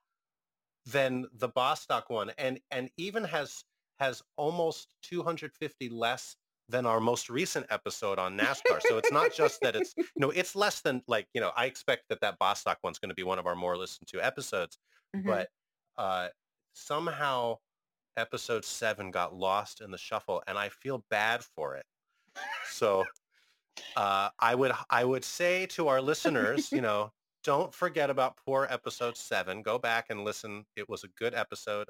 than 0.86 1.28
the 1.34 1.48
Bostock 1.48 2.10
one 2.10 2.32
and 2.38 2.60
and 2.72 2.90
even 2.98 3.24
has 3.24 3.64
has 4.00 4.22
almost 4.36 4.90
250 5.04 5.90
less 5.90 6.36
than 6.70 6.86
our 6.86 7.00
most 7.00 7.30
recent 7.30 7.66
episode 7.70 8.20
on 8.20 8.38
NASCAR. 8.38 8.82
So 8.82 8.98
it's 8.98 9.12
not 9.12 9.34
just 9.34 9.62
that 9.62 9.78
it's 9.78 9.94
you 9.98 10.04
know 10.18 10.32
it's 10.32 10.56
less 10.58 10.82
than 10.82 11.04
like 11.08 11.28
you 11.34 11.40
know 11.40 11.52
I 11.56 11.66
expect 11.68 12.04
that 12.10 12.20
that 12.20 12.38
Bostock 12.38 12.80
one's 12.84 13.00
going 13.00 13.10
to 13.10 13.16
be 13.16 13.24
one 13.24 13.40
of 13.40 13.48
our 13.48 13.56
more 13.56 13.78
listened 13.78 14.10
to 14.10 14.22
episodes, 14.22 14.78
Mhm. 15.16 15.26
but 15.26 15.50
uh, 15.98 16.30
somehow 16.74 17.60
episode 18.18 18.66
seven 18.66 19.12
got 19.12 19.34
lost 19.34 19.82
in 19.82 19.92
the 19.92 19.98
shuffle, 19.98 20.44
and 20.48 20.58
I 20.58 20.70
feel 20.70 21.06
bad 21.10 21.44
for 21.44 21.76
it. 21.76 21.86
So 22.70 23.06
uh, 23.96 24.30
I 24.40 24.56
would 24.56 24.74
I 24.90 25.06
would 25.06 25.24
say 25.24 25.66
to 25.68 25.88
our 25.88 26.02
listeners, 26.02 26.72
you 26.72 26.82
know, 26.82 27.12
don't 27.44 27.74
forget 27.74 28.10
about 28.10 28.38
poor 28.46 28.68
episode 28.70 29.16
seven. 29.16 29.62
Go 29.62 29.78
back 29.78 30.08
and 30.10 30.26
listen. 30.26 30.66
It 30.76 30.90
was 30.90 31.04
a 31.04 31.08
good 31.18 31.34
episode. 31.34 31.88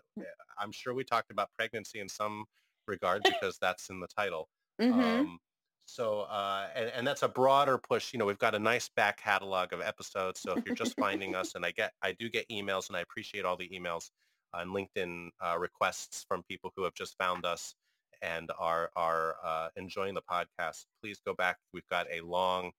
I'm 0.59 0.71
sure 0.71 0.93
we 0.93 1.03
talked 1.03 1.31
about 1.31 1.49
pregnancy 1.57 1.99
in 1.99 2.09
some 2.09 2.45
regard 2.87 3.23
because 3.23 3.57
that's 3.59 3.89
in 3.89 3.99
the 3.99 4.07
title. 4.07 4.49
Mhm. 4.79 4.93
Um, 4.93 5.39
so, 5.85 6.21
uh, 6.23 6.67
and, 6.75 6.89
and 6.89 7.07
that's 7.07 7.23
a 7.23 7.29
broader 7.29 7.77
push. 7.77 8.11
You 8.11 8.19
know, 8.19 8.25
we've 8.25 8.37
got 8.37 8.53
a 8.53 8.59
nice 8.59 8.89
back 8.89 9.17
catalog 9.17 9.71
of 9.71 9.81
episodes. 9.81 10.41
So 10.41 10.53
if 10.53 10.65
you're 10.65 10.75
just 10.75 10.95
finding 10.99 11.33
us, 11.33 11.55
and 11.55 11.65
I 11.65 11.71
get, 11.71 11.93
I 12.01 12.11
do 12.19 12.29
get 12.29 12.47
emails, 12.49 12.89
and 12.89 12.97
I 12.97 13.01
appreciate 13.01 13.45
all 13.45 13.55
the 13.55 13.69
emails 13.69 14.09
and 14.57 14.71
LinkedIn 14.71 15.29
uh, 15.41 15.57
requests 15.57 16.25
from 16.27 16.43
people 16.43 16.71
who 16.75 16.83
have 16.83 16.93
just 16.93 17.17
found 17.17 17.45
us 17.45 17.75
and 18.21 18.51
are 18.57 18.89
are 18.95 19.35
uh, 19.43 19.69
enjoying 19.75 20.13
the 20.15 20.21
podcast. 20.21 20.85
Please 21.01 21.19
go 21.25 21.33
back. 21.33 21.57
We've 21.73 21.87
got 21.89 22.07
a 22.11 22.21
long 22.21 22.71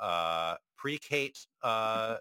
uh, 0.00 0.56
pre-Kate 0.76 1.38
uh, 1.62 2.16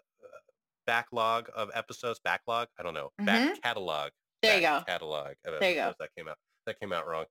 backlog 0.85 1.49
of 1.55 1.69
episodes. 1.73 2.19
Backlog? 2.23 2.67
I 2.79 2.83
don't 2.83 2.93
know. 2.93 3.11
Back 3.19 3.61
catalog 3.61 4.11
there 4.41 4.55
you 4.55 4.61
go. 4.61 4.83
catalog 4.87 5.33
of 5.45 5.59
There 5.59 5.69
you 5.69 5.75
go. 5.75 5.93
that 5.99 6.09
came 6.17 6.27
out 6.27 6.37
that 6.65 6.79
came 6.79 6.91
out 6.91 7.07
wrong 7.07 7.25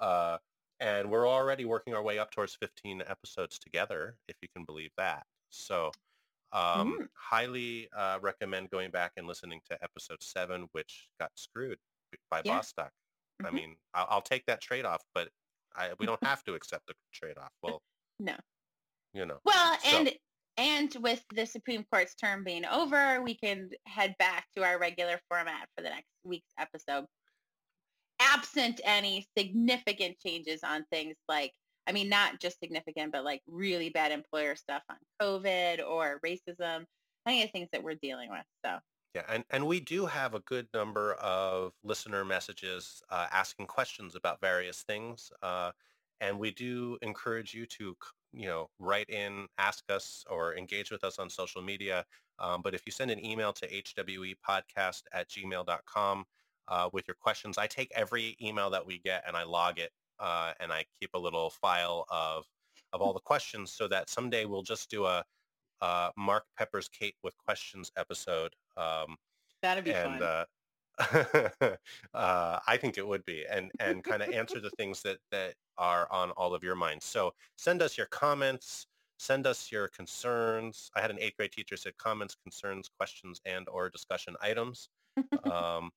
uh, 0.00 0.38
and 0.80 1.10
we're 1.10 1.28
already 1.28 1.64
working 1.64 1.94
our 1.94 2.02
way 2.02 2.18
up 2.18 2.30
towards 2.30 2.54
15 2.56 3.02
episodes 3.06 3.58
together 3.58 4.16
if 4.28 4.36
you 4.42 4.48
can 4.54 4.64
believe 4.64 4.90
that 4.96 5.24
so 5.50 5.90
um, 6.52 6.98
Mm. 7.00 7.08
highly 7.14 7.88
uh, 7.96 8.18
recommend 8.22 8.70
going 8.70 8.90
back 8.90 9.12
and 9.16 9.26
listening 9.26 9.60
to 9.70 9.82
episode 9.82 10.22
7 10.22 10.68
which 10.72 11.08
got 11.20 11.30
screwed 11.34 11.78
by 12.30 12.40
Yeah. 12.44 12.56
Bostock 12.56 12.92
I 13.44 13.48
Mhm. 13.50 13.52
mean 13.52 13.76
I'll, 13.94 14.06
I'll 14.10 14.22
take 14.22 14.46
that 14.46 14.60
trade-off 14.60 15.02
but 15.14 15.28
I, 15.74 15.92
we 15.98 16.06
don't 16.06 16.22
have 16.24 16.42
to 16.44 16.54
accept 16.54 16.86
the 16.86 16.94
trade-off 17.12 17.52
well 17.62 17.82
No. 18.18 18.36
you 19.12 19.26
know 19.26 19.40
Well, 19.44 19.78
So- 19.80 19.88
and 19.98 20.16
and 20.58 20.94
with 21.02 21.22
the 21.34 21.44
Supreme 21.44 21.84
Court's 21.92 22.14
term 22.14 22.42
being 22.42 22.64
over, 22.64 23.20
we 23.20 23.34
can 23.36 23.68
head 23.86 24.14
back 24.18 24.46
to 24.56 24.64
our 24.64 24.78
regular 24.78 25.20
format 25.28 25.68
for 25.76 25.82
the 25.82 25.90
next 25.90 26.08
week's 26.24 26.50
episode. 26.58 27.04
Absent 28.20 28.80
any 28.82 29.26
significant 29.36 30.18
changes 30.18 30.60
on 30.64 30.86
things 30.90 31.16
like, 31.28 31.52
I 31.86 31.92
mean, 31.92 32.08
not 32.08 32.40
just 32.40 32.58
significant, 32.58 33.12
but 33.12 33.24
like 33.24 33.42
really 33.46 33.90
bad 33.90 34.12
employer 34.12 34.56
stuff 34.56 34.82
on 34.90 34.96
COVID 35.20 35.86
or 35.86 36.20
racism, 36.24 36.84
any 37.26 37.44
of 37.44 37.50
things 37.50 37.68
that 37.72 37.82
we're 37.82 37.94
dealing 37.94 38.30
with. 38.30 38.44
So, 38.64 38.78
Yeah, 39.14 39.22
and, 39.28 39.44
and 39.50 39.66
we 39.66 39.80
do 39.80 40.06
have 40.06 40.34
a 40.34 40.40
good 40.40 40.66
number 40.74 41.14
of 41.14 41.72
listener 41.84 42.24
messages 42.24 43.02
uh, 43.10 43.26
asking 43.30 43.66
questions 43.66 44.16
about 44.16 44.40
various 44.40 44.82
things. 44.82 45.30
Uh, 45.42 45.70
and 46.20 46.38
we 46.38 46.50
do 46.50 46.98
encourage 47.02 47.54
you 47.54 47.66
to, 47.66 47.96
you 48.32 48.46
know, 48.46 48.68
write 48.78 49.08
in, 49.10 49.46
ask 49.58 49.84
us, 49.90 50.24
or 50.28 50.56
engage 50.56 50.90
with 50.90 51.04
us 51.04 51.18
on 51.18 51.30
social 51.30 51.62
media. 51.62 52.04
Um, 52.38 52.62
but 52.62 52.74
if 52.74 52.82
you 52.86 52.92
send 52.92 53.10
an 53.10 53.24
email 53.24 53.52
to 53.52 53.68
hwepodcast 53.68 55.02
at 55.12 55.28
gmail.com 55.28 56.24
uh, 56.68 56.88
with 56.92 57.06
your 57.06 57.16
questions, 57.20 57.58
I 57.58 57.66
take 57.66 57.92
every 57.94 58.36
email 58.42 58.70
that 58.70 58.84
we 58.84 58.98
get 58.98 59.24
and 59.26 59.36
I 59.36 59.44
log 59.44 59.78
it 59.78 59.92
uh, 60.18 60.52
and 60.60 60.72
I 60.72 60.84
keep 61.00 61.10
a 61.14 61.18
little 61.18 61.50
file 61.50 62.06
of, 62.08 62.44
of 62.92 63.00
all 63.00 63.12
the 63.12 63.20
questions 63.20 63.72
so 63.72 63.88
that 63.88 64.08
someday 64.08 64.44
we'll 64.44 64.62
just 64.62 64.90
do 64.90 65.04
a, 65.04 65.24
uh, 65.80 66.10
Mark 66.16 66.44
Pepper's 66.58 66.88
Kate 66.88 67.14
with 67.22 67.36
questions 67.38 67.92
episode. 67.96 68.54
Um, 68.76 69.16
that'd 69.62 69.84
be 69.84 69.92
and 69.92 70.20
fun. 70.20 70.22
uh, 70.22 70.44
uh, 72.14 72.58
I 72.66 72.76
think 72.78 72.96
it 72.96 73.06
would 73.06 73.24
be, 73.24 73.44
and 73.50 73.70
and 73.80 74.02
kind 74.02 74.22
of 74.22 74.30
answer 74.30 74.60
the 74.60 74.70
things 74.70 75.02
that 75.02 75.18
that 75.30 75.54
are 75.76 76.10
on 76.10 76.30
all 76.32 76.54
of 76.54 76.62
your 76.62 76.74
minds. 76.74 77.04
So 77.04 77.34
send 77.56 77.82
us 77.82 77.98
your 77.98 78.06
comments, 78.06 78.86
send 79.18 79.46
us 79.46 79.70
your 79.70 79.88
concerns. 79.88 80.90
I 80.94 81.00
had 81.00 81.10
an 81.10 81.18
eighth 81.20 81.36
grade 81.36 81.52
teacher 81.52 81.76
said 81.76 81.96
comments, 81.98 82.36
concerns, 82.42 82.88
questions, 82.88 83.40
and 83.44 83.68
or 83.68 83.90
discussion 83.90 84.36
items. 84.40 84.88
um, 85.52 85.90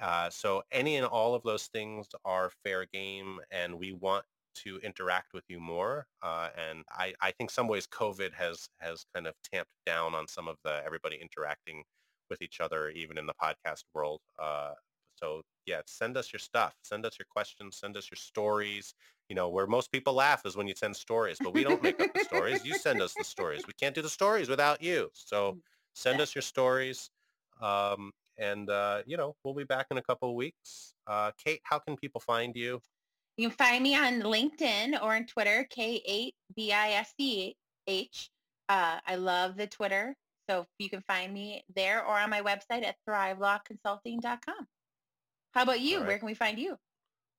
uh, 0.00 0.30
so 0.30 0.62
any 0.72 0.96
and 0.96 1.06
all 1.06 1.34
of 1.34 1.42
those 1.42 1.66
things 1.66 2.06
are 2.24 2.50
fair 2.64 2.86
game, 2.92 3.38
and 3.50 3.78
we 3.78 3.92
want 3.92 4.24
to 4.56 4.78
interact 4.78 5.32
with 5.32 5.44
you 5.48 5.58
more. 5.60 6.06
Uh, 6.22 6.48
and 6.56 6.84
I, 6.90 7.12
I 7.20 7.32
think 7.32 7.50
some 7.50 7.68
ways 7.68 7.86
COVID 7.86 8.32
has 8.34 8.68
has 8.78 9.04
kind 9.14 9.26
of 9.26 9.34
tamped 9.52 9.72
down 9.86 10.14
on 10.14 10.28
some 10.28 10.48
of 10.48 10.56
the 10.64 10.82
everybody 10.84 11.18
interacting 11.20 11.82
with 12.30 12.42
each 12.42 12.60
other, 12.60 12.90
even 12.90 13.18
in 13.18 13.26
the 13.26 13.34
podcast 13.42 13.84
world. 13.94 14.20
Uh, 14.40 14.72
so 15.16 15.42
yeah, 15.66 15.80
send 15.86 16.16
us 16.16 16.32
your 16.32 16.40
stuff, 16.40 16.74
send 16.82 17.06
us 17.06 17.18
your 17.18 17.26
questions, 17.30 17.78
send 17.78 17.96
us 17.96 18.10
your 18.10 18.16
stories, 18.16 18.94
you 19.28 19.36
know, 19.36 19.48
where 19.48 19.66
most 19.66 19.92
people 19.92 20.14
laugh 20.14 20.44
is 20.44 20.56
when 20.56 20.66
you 20.66 20.74
send 20.76 20.96
stories, 20.96 21.38
but 21.40 21.54
we 21.54 21.64
don't 21.64 21.82
make 21.82 22.00
up 22.00 22.12
the 22.12 22.24
stories. 22.24 22.64
You 22.64 22.76
send 22.76 23.00
us 23.00 23.14
the 23.16 23.24
stories. 23.24 23.66
We 23.66 23.72
can't 23.74 23.94
do 23.94 24.02
the 24.02 24.08
stories 24.08 24.48
without 24.48 24.82
you. 24.82 25.10
So 25.14 25.58
send 25.94 26.20
us 26.20 26.34
your 26.34 26.42
stories. 26.42 27.10
Um, 27.60 28.12
and, 28.38 28.68
uh, 28.70 29.02
you 29.06 29.16
know, 29.16 29.34
we'll 29.44 29.54
be 29.54 29.64
back 29.64 29.86
in 29.90 29.98
a 29.98 30.02
couple 30.02 30.28
of 30.30 30.34
weeks. 30.34 30.94
Uh, 31.06 31.30
Kate, 31.42 31.60
how 31.64 31.78
can 31.78 31.96
people 31.96 32.20
find 32.20 32.54
you? 32.56 32.80
You 33.36 33.48
can 33.48 33.56
find 33.56 33.82
me 33.82 33.96
on 33.96 34.20
LinkedIn 34.22 35.00
or 35.02 35.14
on 35.16 35.26
Twitter, 35.26 35.66
K8BISCH. 35.76 37.54
Uh, 38.68 38.98
I 39.06 39.14
love 39.16 39.56
the 39.56 39.66
Twitter. 39.66 40.14
So 40.48 40.66
you 40.78 40.90
can 40.90 41.00
find 41.06 41.32
me 41.32 41.64
there 41.74 42.04
or 42.04 42.18
on 42.18 42.28
my 42.30 42.42
website 42.42 42.84
at 42.84 42.96
thrivelawconsulting.com. 43.08 44.66
How 45.52 45.62
about 45.62 45.80
you? 45.80 45.98
Right. 45.98 46.06
Where 46.08 46.18
can 46.18 46.26
we 46.26 46.34
find 46.34 46.58
you? 46.58 46.76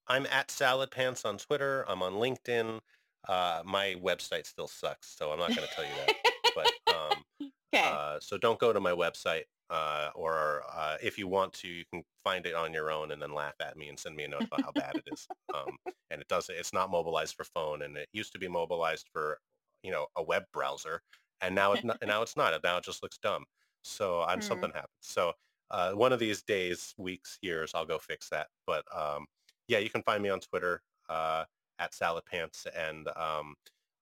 I'm 0.08 0.26
at 0.28 0.50
Salad 0.52 0.91
Pants 0.91 1.24
on 1.26 1.38
Twitter. 1.38 1.86
I'm 1.88 2.02
on 2.02 2.14
LinkedIn. 2.14 2.80
Uh, 3.28 3.62
my 3.66 3.96
website 4.04 4.46
still 4.46 4.68
sucks, 4.68 5.16
so 5.18 5.32
I'm 5.32 5.39
not 5.39 5.50
going 5.56 5.68
to 5.68 5.74
tell 5.74 5.84
you 5.84 5.91
that. 6.06 6.16
but 6.56 6.72
um, 6.96 7.50
Okay. 7.74 7.89
uh, 7.91 8.20
so 8.22 8.38
don't 8.38 8.58
go 8.60 8.72
to 8.72 8.80
my 8.80 8.91
website, 8.91 9.43
uh, 9.70 10.11
or 10.16 10.63
uh, 10.72 10.97
if 11.01 11.18
you 11.18 11.28
want 11.28 11.53
to, 11.53 11.68
you 11.68 11.86
can 11.91 12.03
find 12.24 12.45
it 12.45 12.53
on 12.55 12.74
your 12.74 12.91
own 12.91 13.11
and 13.11 13.22
then 13.22 13.34
laugh 13.34 13.55
at 13.59 13.78
me 13.78 13.89
and 13.89 13.99
send 13.99 14.16
me 14.16 14.24
a 14.24 14.28
note 14.28 14.45
about 14.45 14.61
how 14.63 14.72
bad 14.78 14.97
it 14.97 15.05
is. 15.07 15.30
Um, 15.53 15.78
and 16.09 16.22
it 16.22 16.28
does. 16.28 16.49
It's 16.49 16.74
not 16.74 16.91
mobilized 16.91 17.36
for 17.36 17.45
phone, 17.45 17.82
and 17.82 17.97
it 17.97 18.09
used 18.13 18.32
to 18.34 18.39
be 18.39 18.47
mobilized 18.47 19.09
for, 19.11 19.39
you 19.84 19.91
know, 19.91 20.07
a 20.16 20.24
web 20.24 20.43
browser, 20.53 21.01
and 21.41 21.55
now 21.55 21.74
it's 21.74 21.84
not. 21.84 21.97
now 22.05 22.22
it's 22.22 22.38
not. 22.38 22.59
Now 22.63 22.78
it 22.78 22.84
just 22.84 23.01
looks 23.03 23.18
dumb. 23.18 23.45
So 23.84 24.22
I'm 24.22 24.41
Hmm. 24.41 24.41
something 24.41 24.70
happened. 24.72 24.89
So 25.01 25.34
uh, 25.72 25.93
one 25.93 26.13
of 26.13 26.20
these 26.20 26.43
days, 26.43 26.93
weeks, 26.97 27.38
years, 27.41 27.72
I'll 27.74 27.86
go 27.86 27.97
fix 27.99 28.30
that. 28.30 28.47
But 28.68 28.84
um, 28.95 29.26
yeah, 29.68 29.80
you 29.80 29.89
can 29.89 30.03
find 30.03 30.22
me 30.24 30.30
on 30.30 30.39
Twitter 30.39 30.82
uh, 31.09 31.45
at 31.80 31.93
Salad 31.93 32.26
Pants 32.26 32.66
and 32.76 33.07
um, 33.09 33.55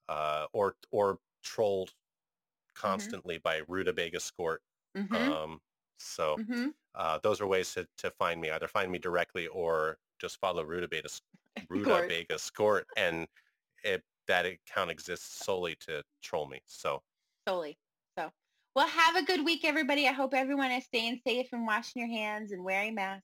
uh, 0.10 0.48
or 0.54 0.76
or 0.92 1.20
trolled 1.44 1.94
constantly 2.76 3.38
by 3.38 3.62
Rutabaga 3.68 4.20
Scort. 4.20 4.62
Mm-hmm. 4.98 5.16
Um, 5.16 5.60
so 6.00 6.38
mm-hmm. 6.40 6.68
uh, 6.96 7.20
those 7.24 7.42
are 7.42 7.48
ways 7.48 7.74
to, 7.74 7.88
to 8.00 8.12
find 8.12 8.40
me. 8.42 8.50
Either 8.52 8.68
find 8.68 8.92
me 8.92 9.00
directly 9.00 9.48
or 9.48 9.98
just 10.20 10.40
follow 10.40 10.64
Rutabaga. 10.64 11.10
Rutabaga 11.70 12.40
Scort, 12.40 12.88
and 12.98 13.28
it, 13.84 14.04
that 14.28 14.46
account 14.46 14.90
exists 14.92 15.44
solely 15.46 15.76
to 15.82 16.04
troll 16.24 16.48
me. 16.48 16.60
So 16.66 17.02
Solely. 17.48 17.78
So, 18.18 18.32
well, 18.76 18.88
have 18.88 19.16
a 19.16 19.24
good 19.24 19.46
week, 19.46 19.64
everybody. 19.66 20.08
I 20.08 20.14
hope 20.14 20.34
everyone 20.34 20.72
is 20.72 20.86
staying 20.86 21.20
safe 21.28 21.48
and 21.52 21.68
washing 21.68 22.00
your 22.02 22.10
hands 22.10 22.52
and 22.54 22.64
wearing 22.64 22.96
masks. 22.96 23.24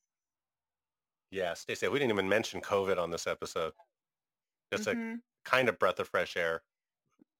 yeah, 1.31 1.53
stay 1.53 1.75
safe. 1.75 1.91
We 1.91 1.99
didn't 1.99 2.11
even 2.11 2.29
mention 2.29 2.61
COVID 2.61 2.97
on 2.97 3.11
this 3.11 3.27
episode. 3.27 3.73
Just 4.71 4.87
a 4.87 4.95
Mhm. 4.95 5.21
kind 5.45 5.69
of 5.69 5.79
breath 5.79 5.99
of 5.99 6.07
fresh 6.09 6.35
air. 6.37 6.63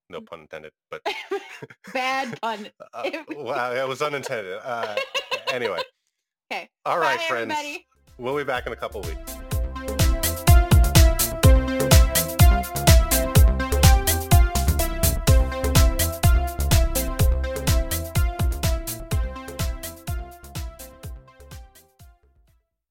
No 0.09 0.21
pun 0.21 0.41
intended, 0.41 0.71
but 0.89 1.01
Bad 1.93 2.39
pun. 2.41 2.67
uh, 2.93 3.09
wow, 3.29 3.71
it 3.73 3.87
was 3.87 4.01
unintended. 4.01 4.57
Uh, 4.63 4.95
anyway, 5.51 5.79
Okay. 6.51 6.67
all 6.85 6.97
right, 6.97 7.19
Bye, 7.19 7.25
friends. 7.27 7.51
everybody. 7.51 7.85
We'll 8.17 8.35
be 8.35 8.43
back 8.43 8.65
in 8.65 8.73
a 8.73 8.75
couple 8.75 9.01
weeks. 9.01 9.28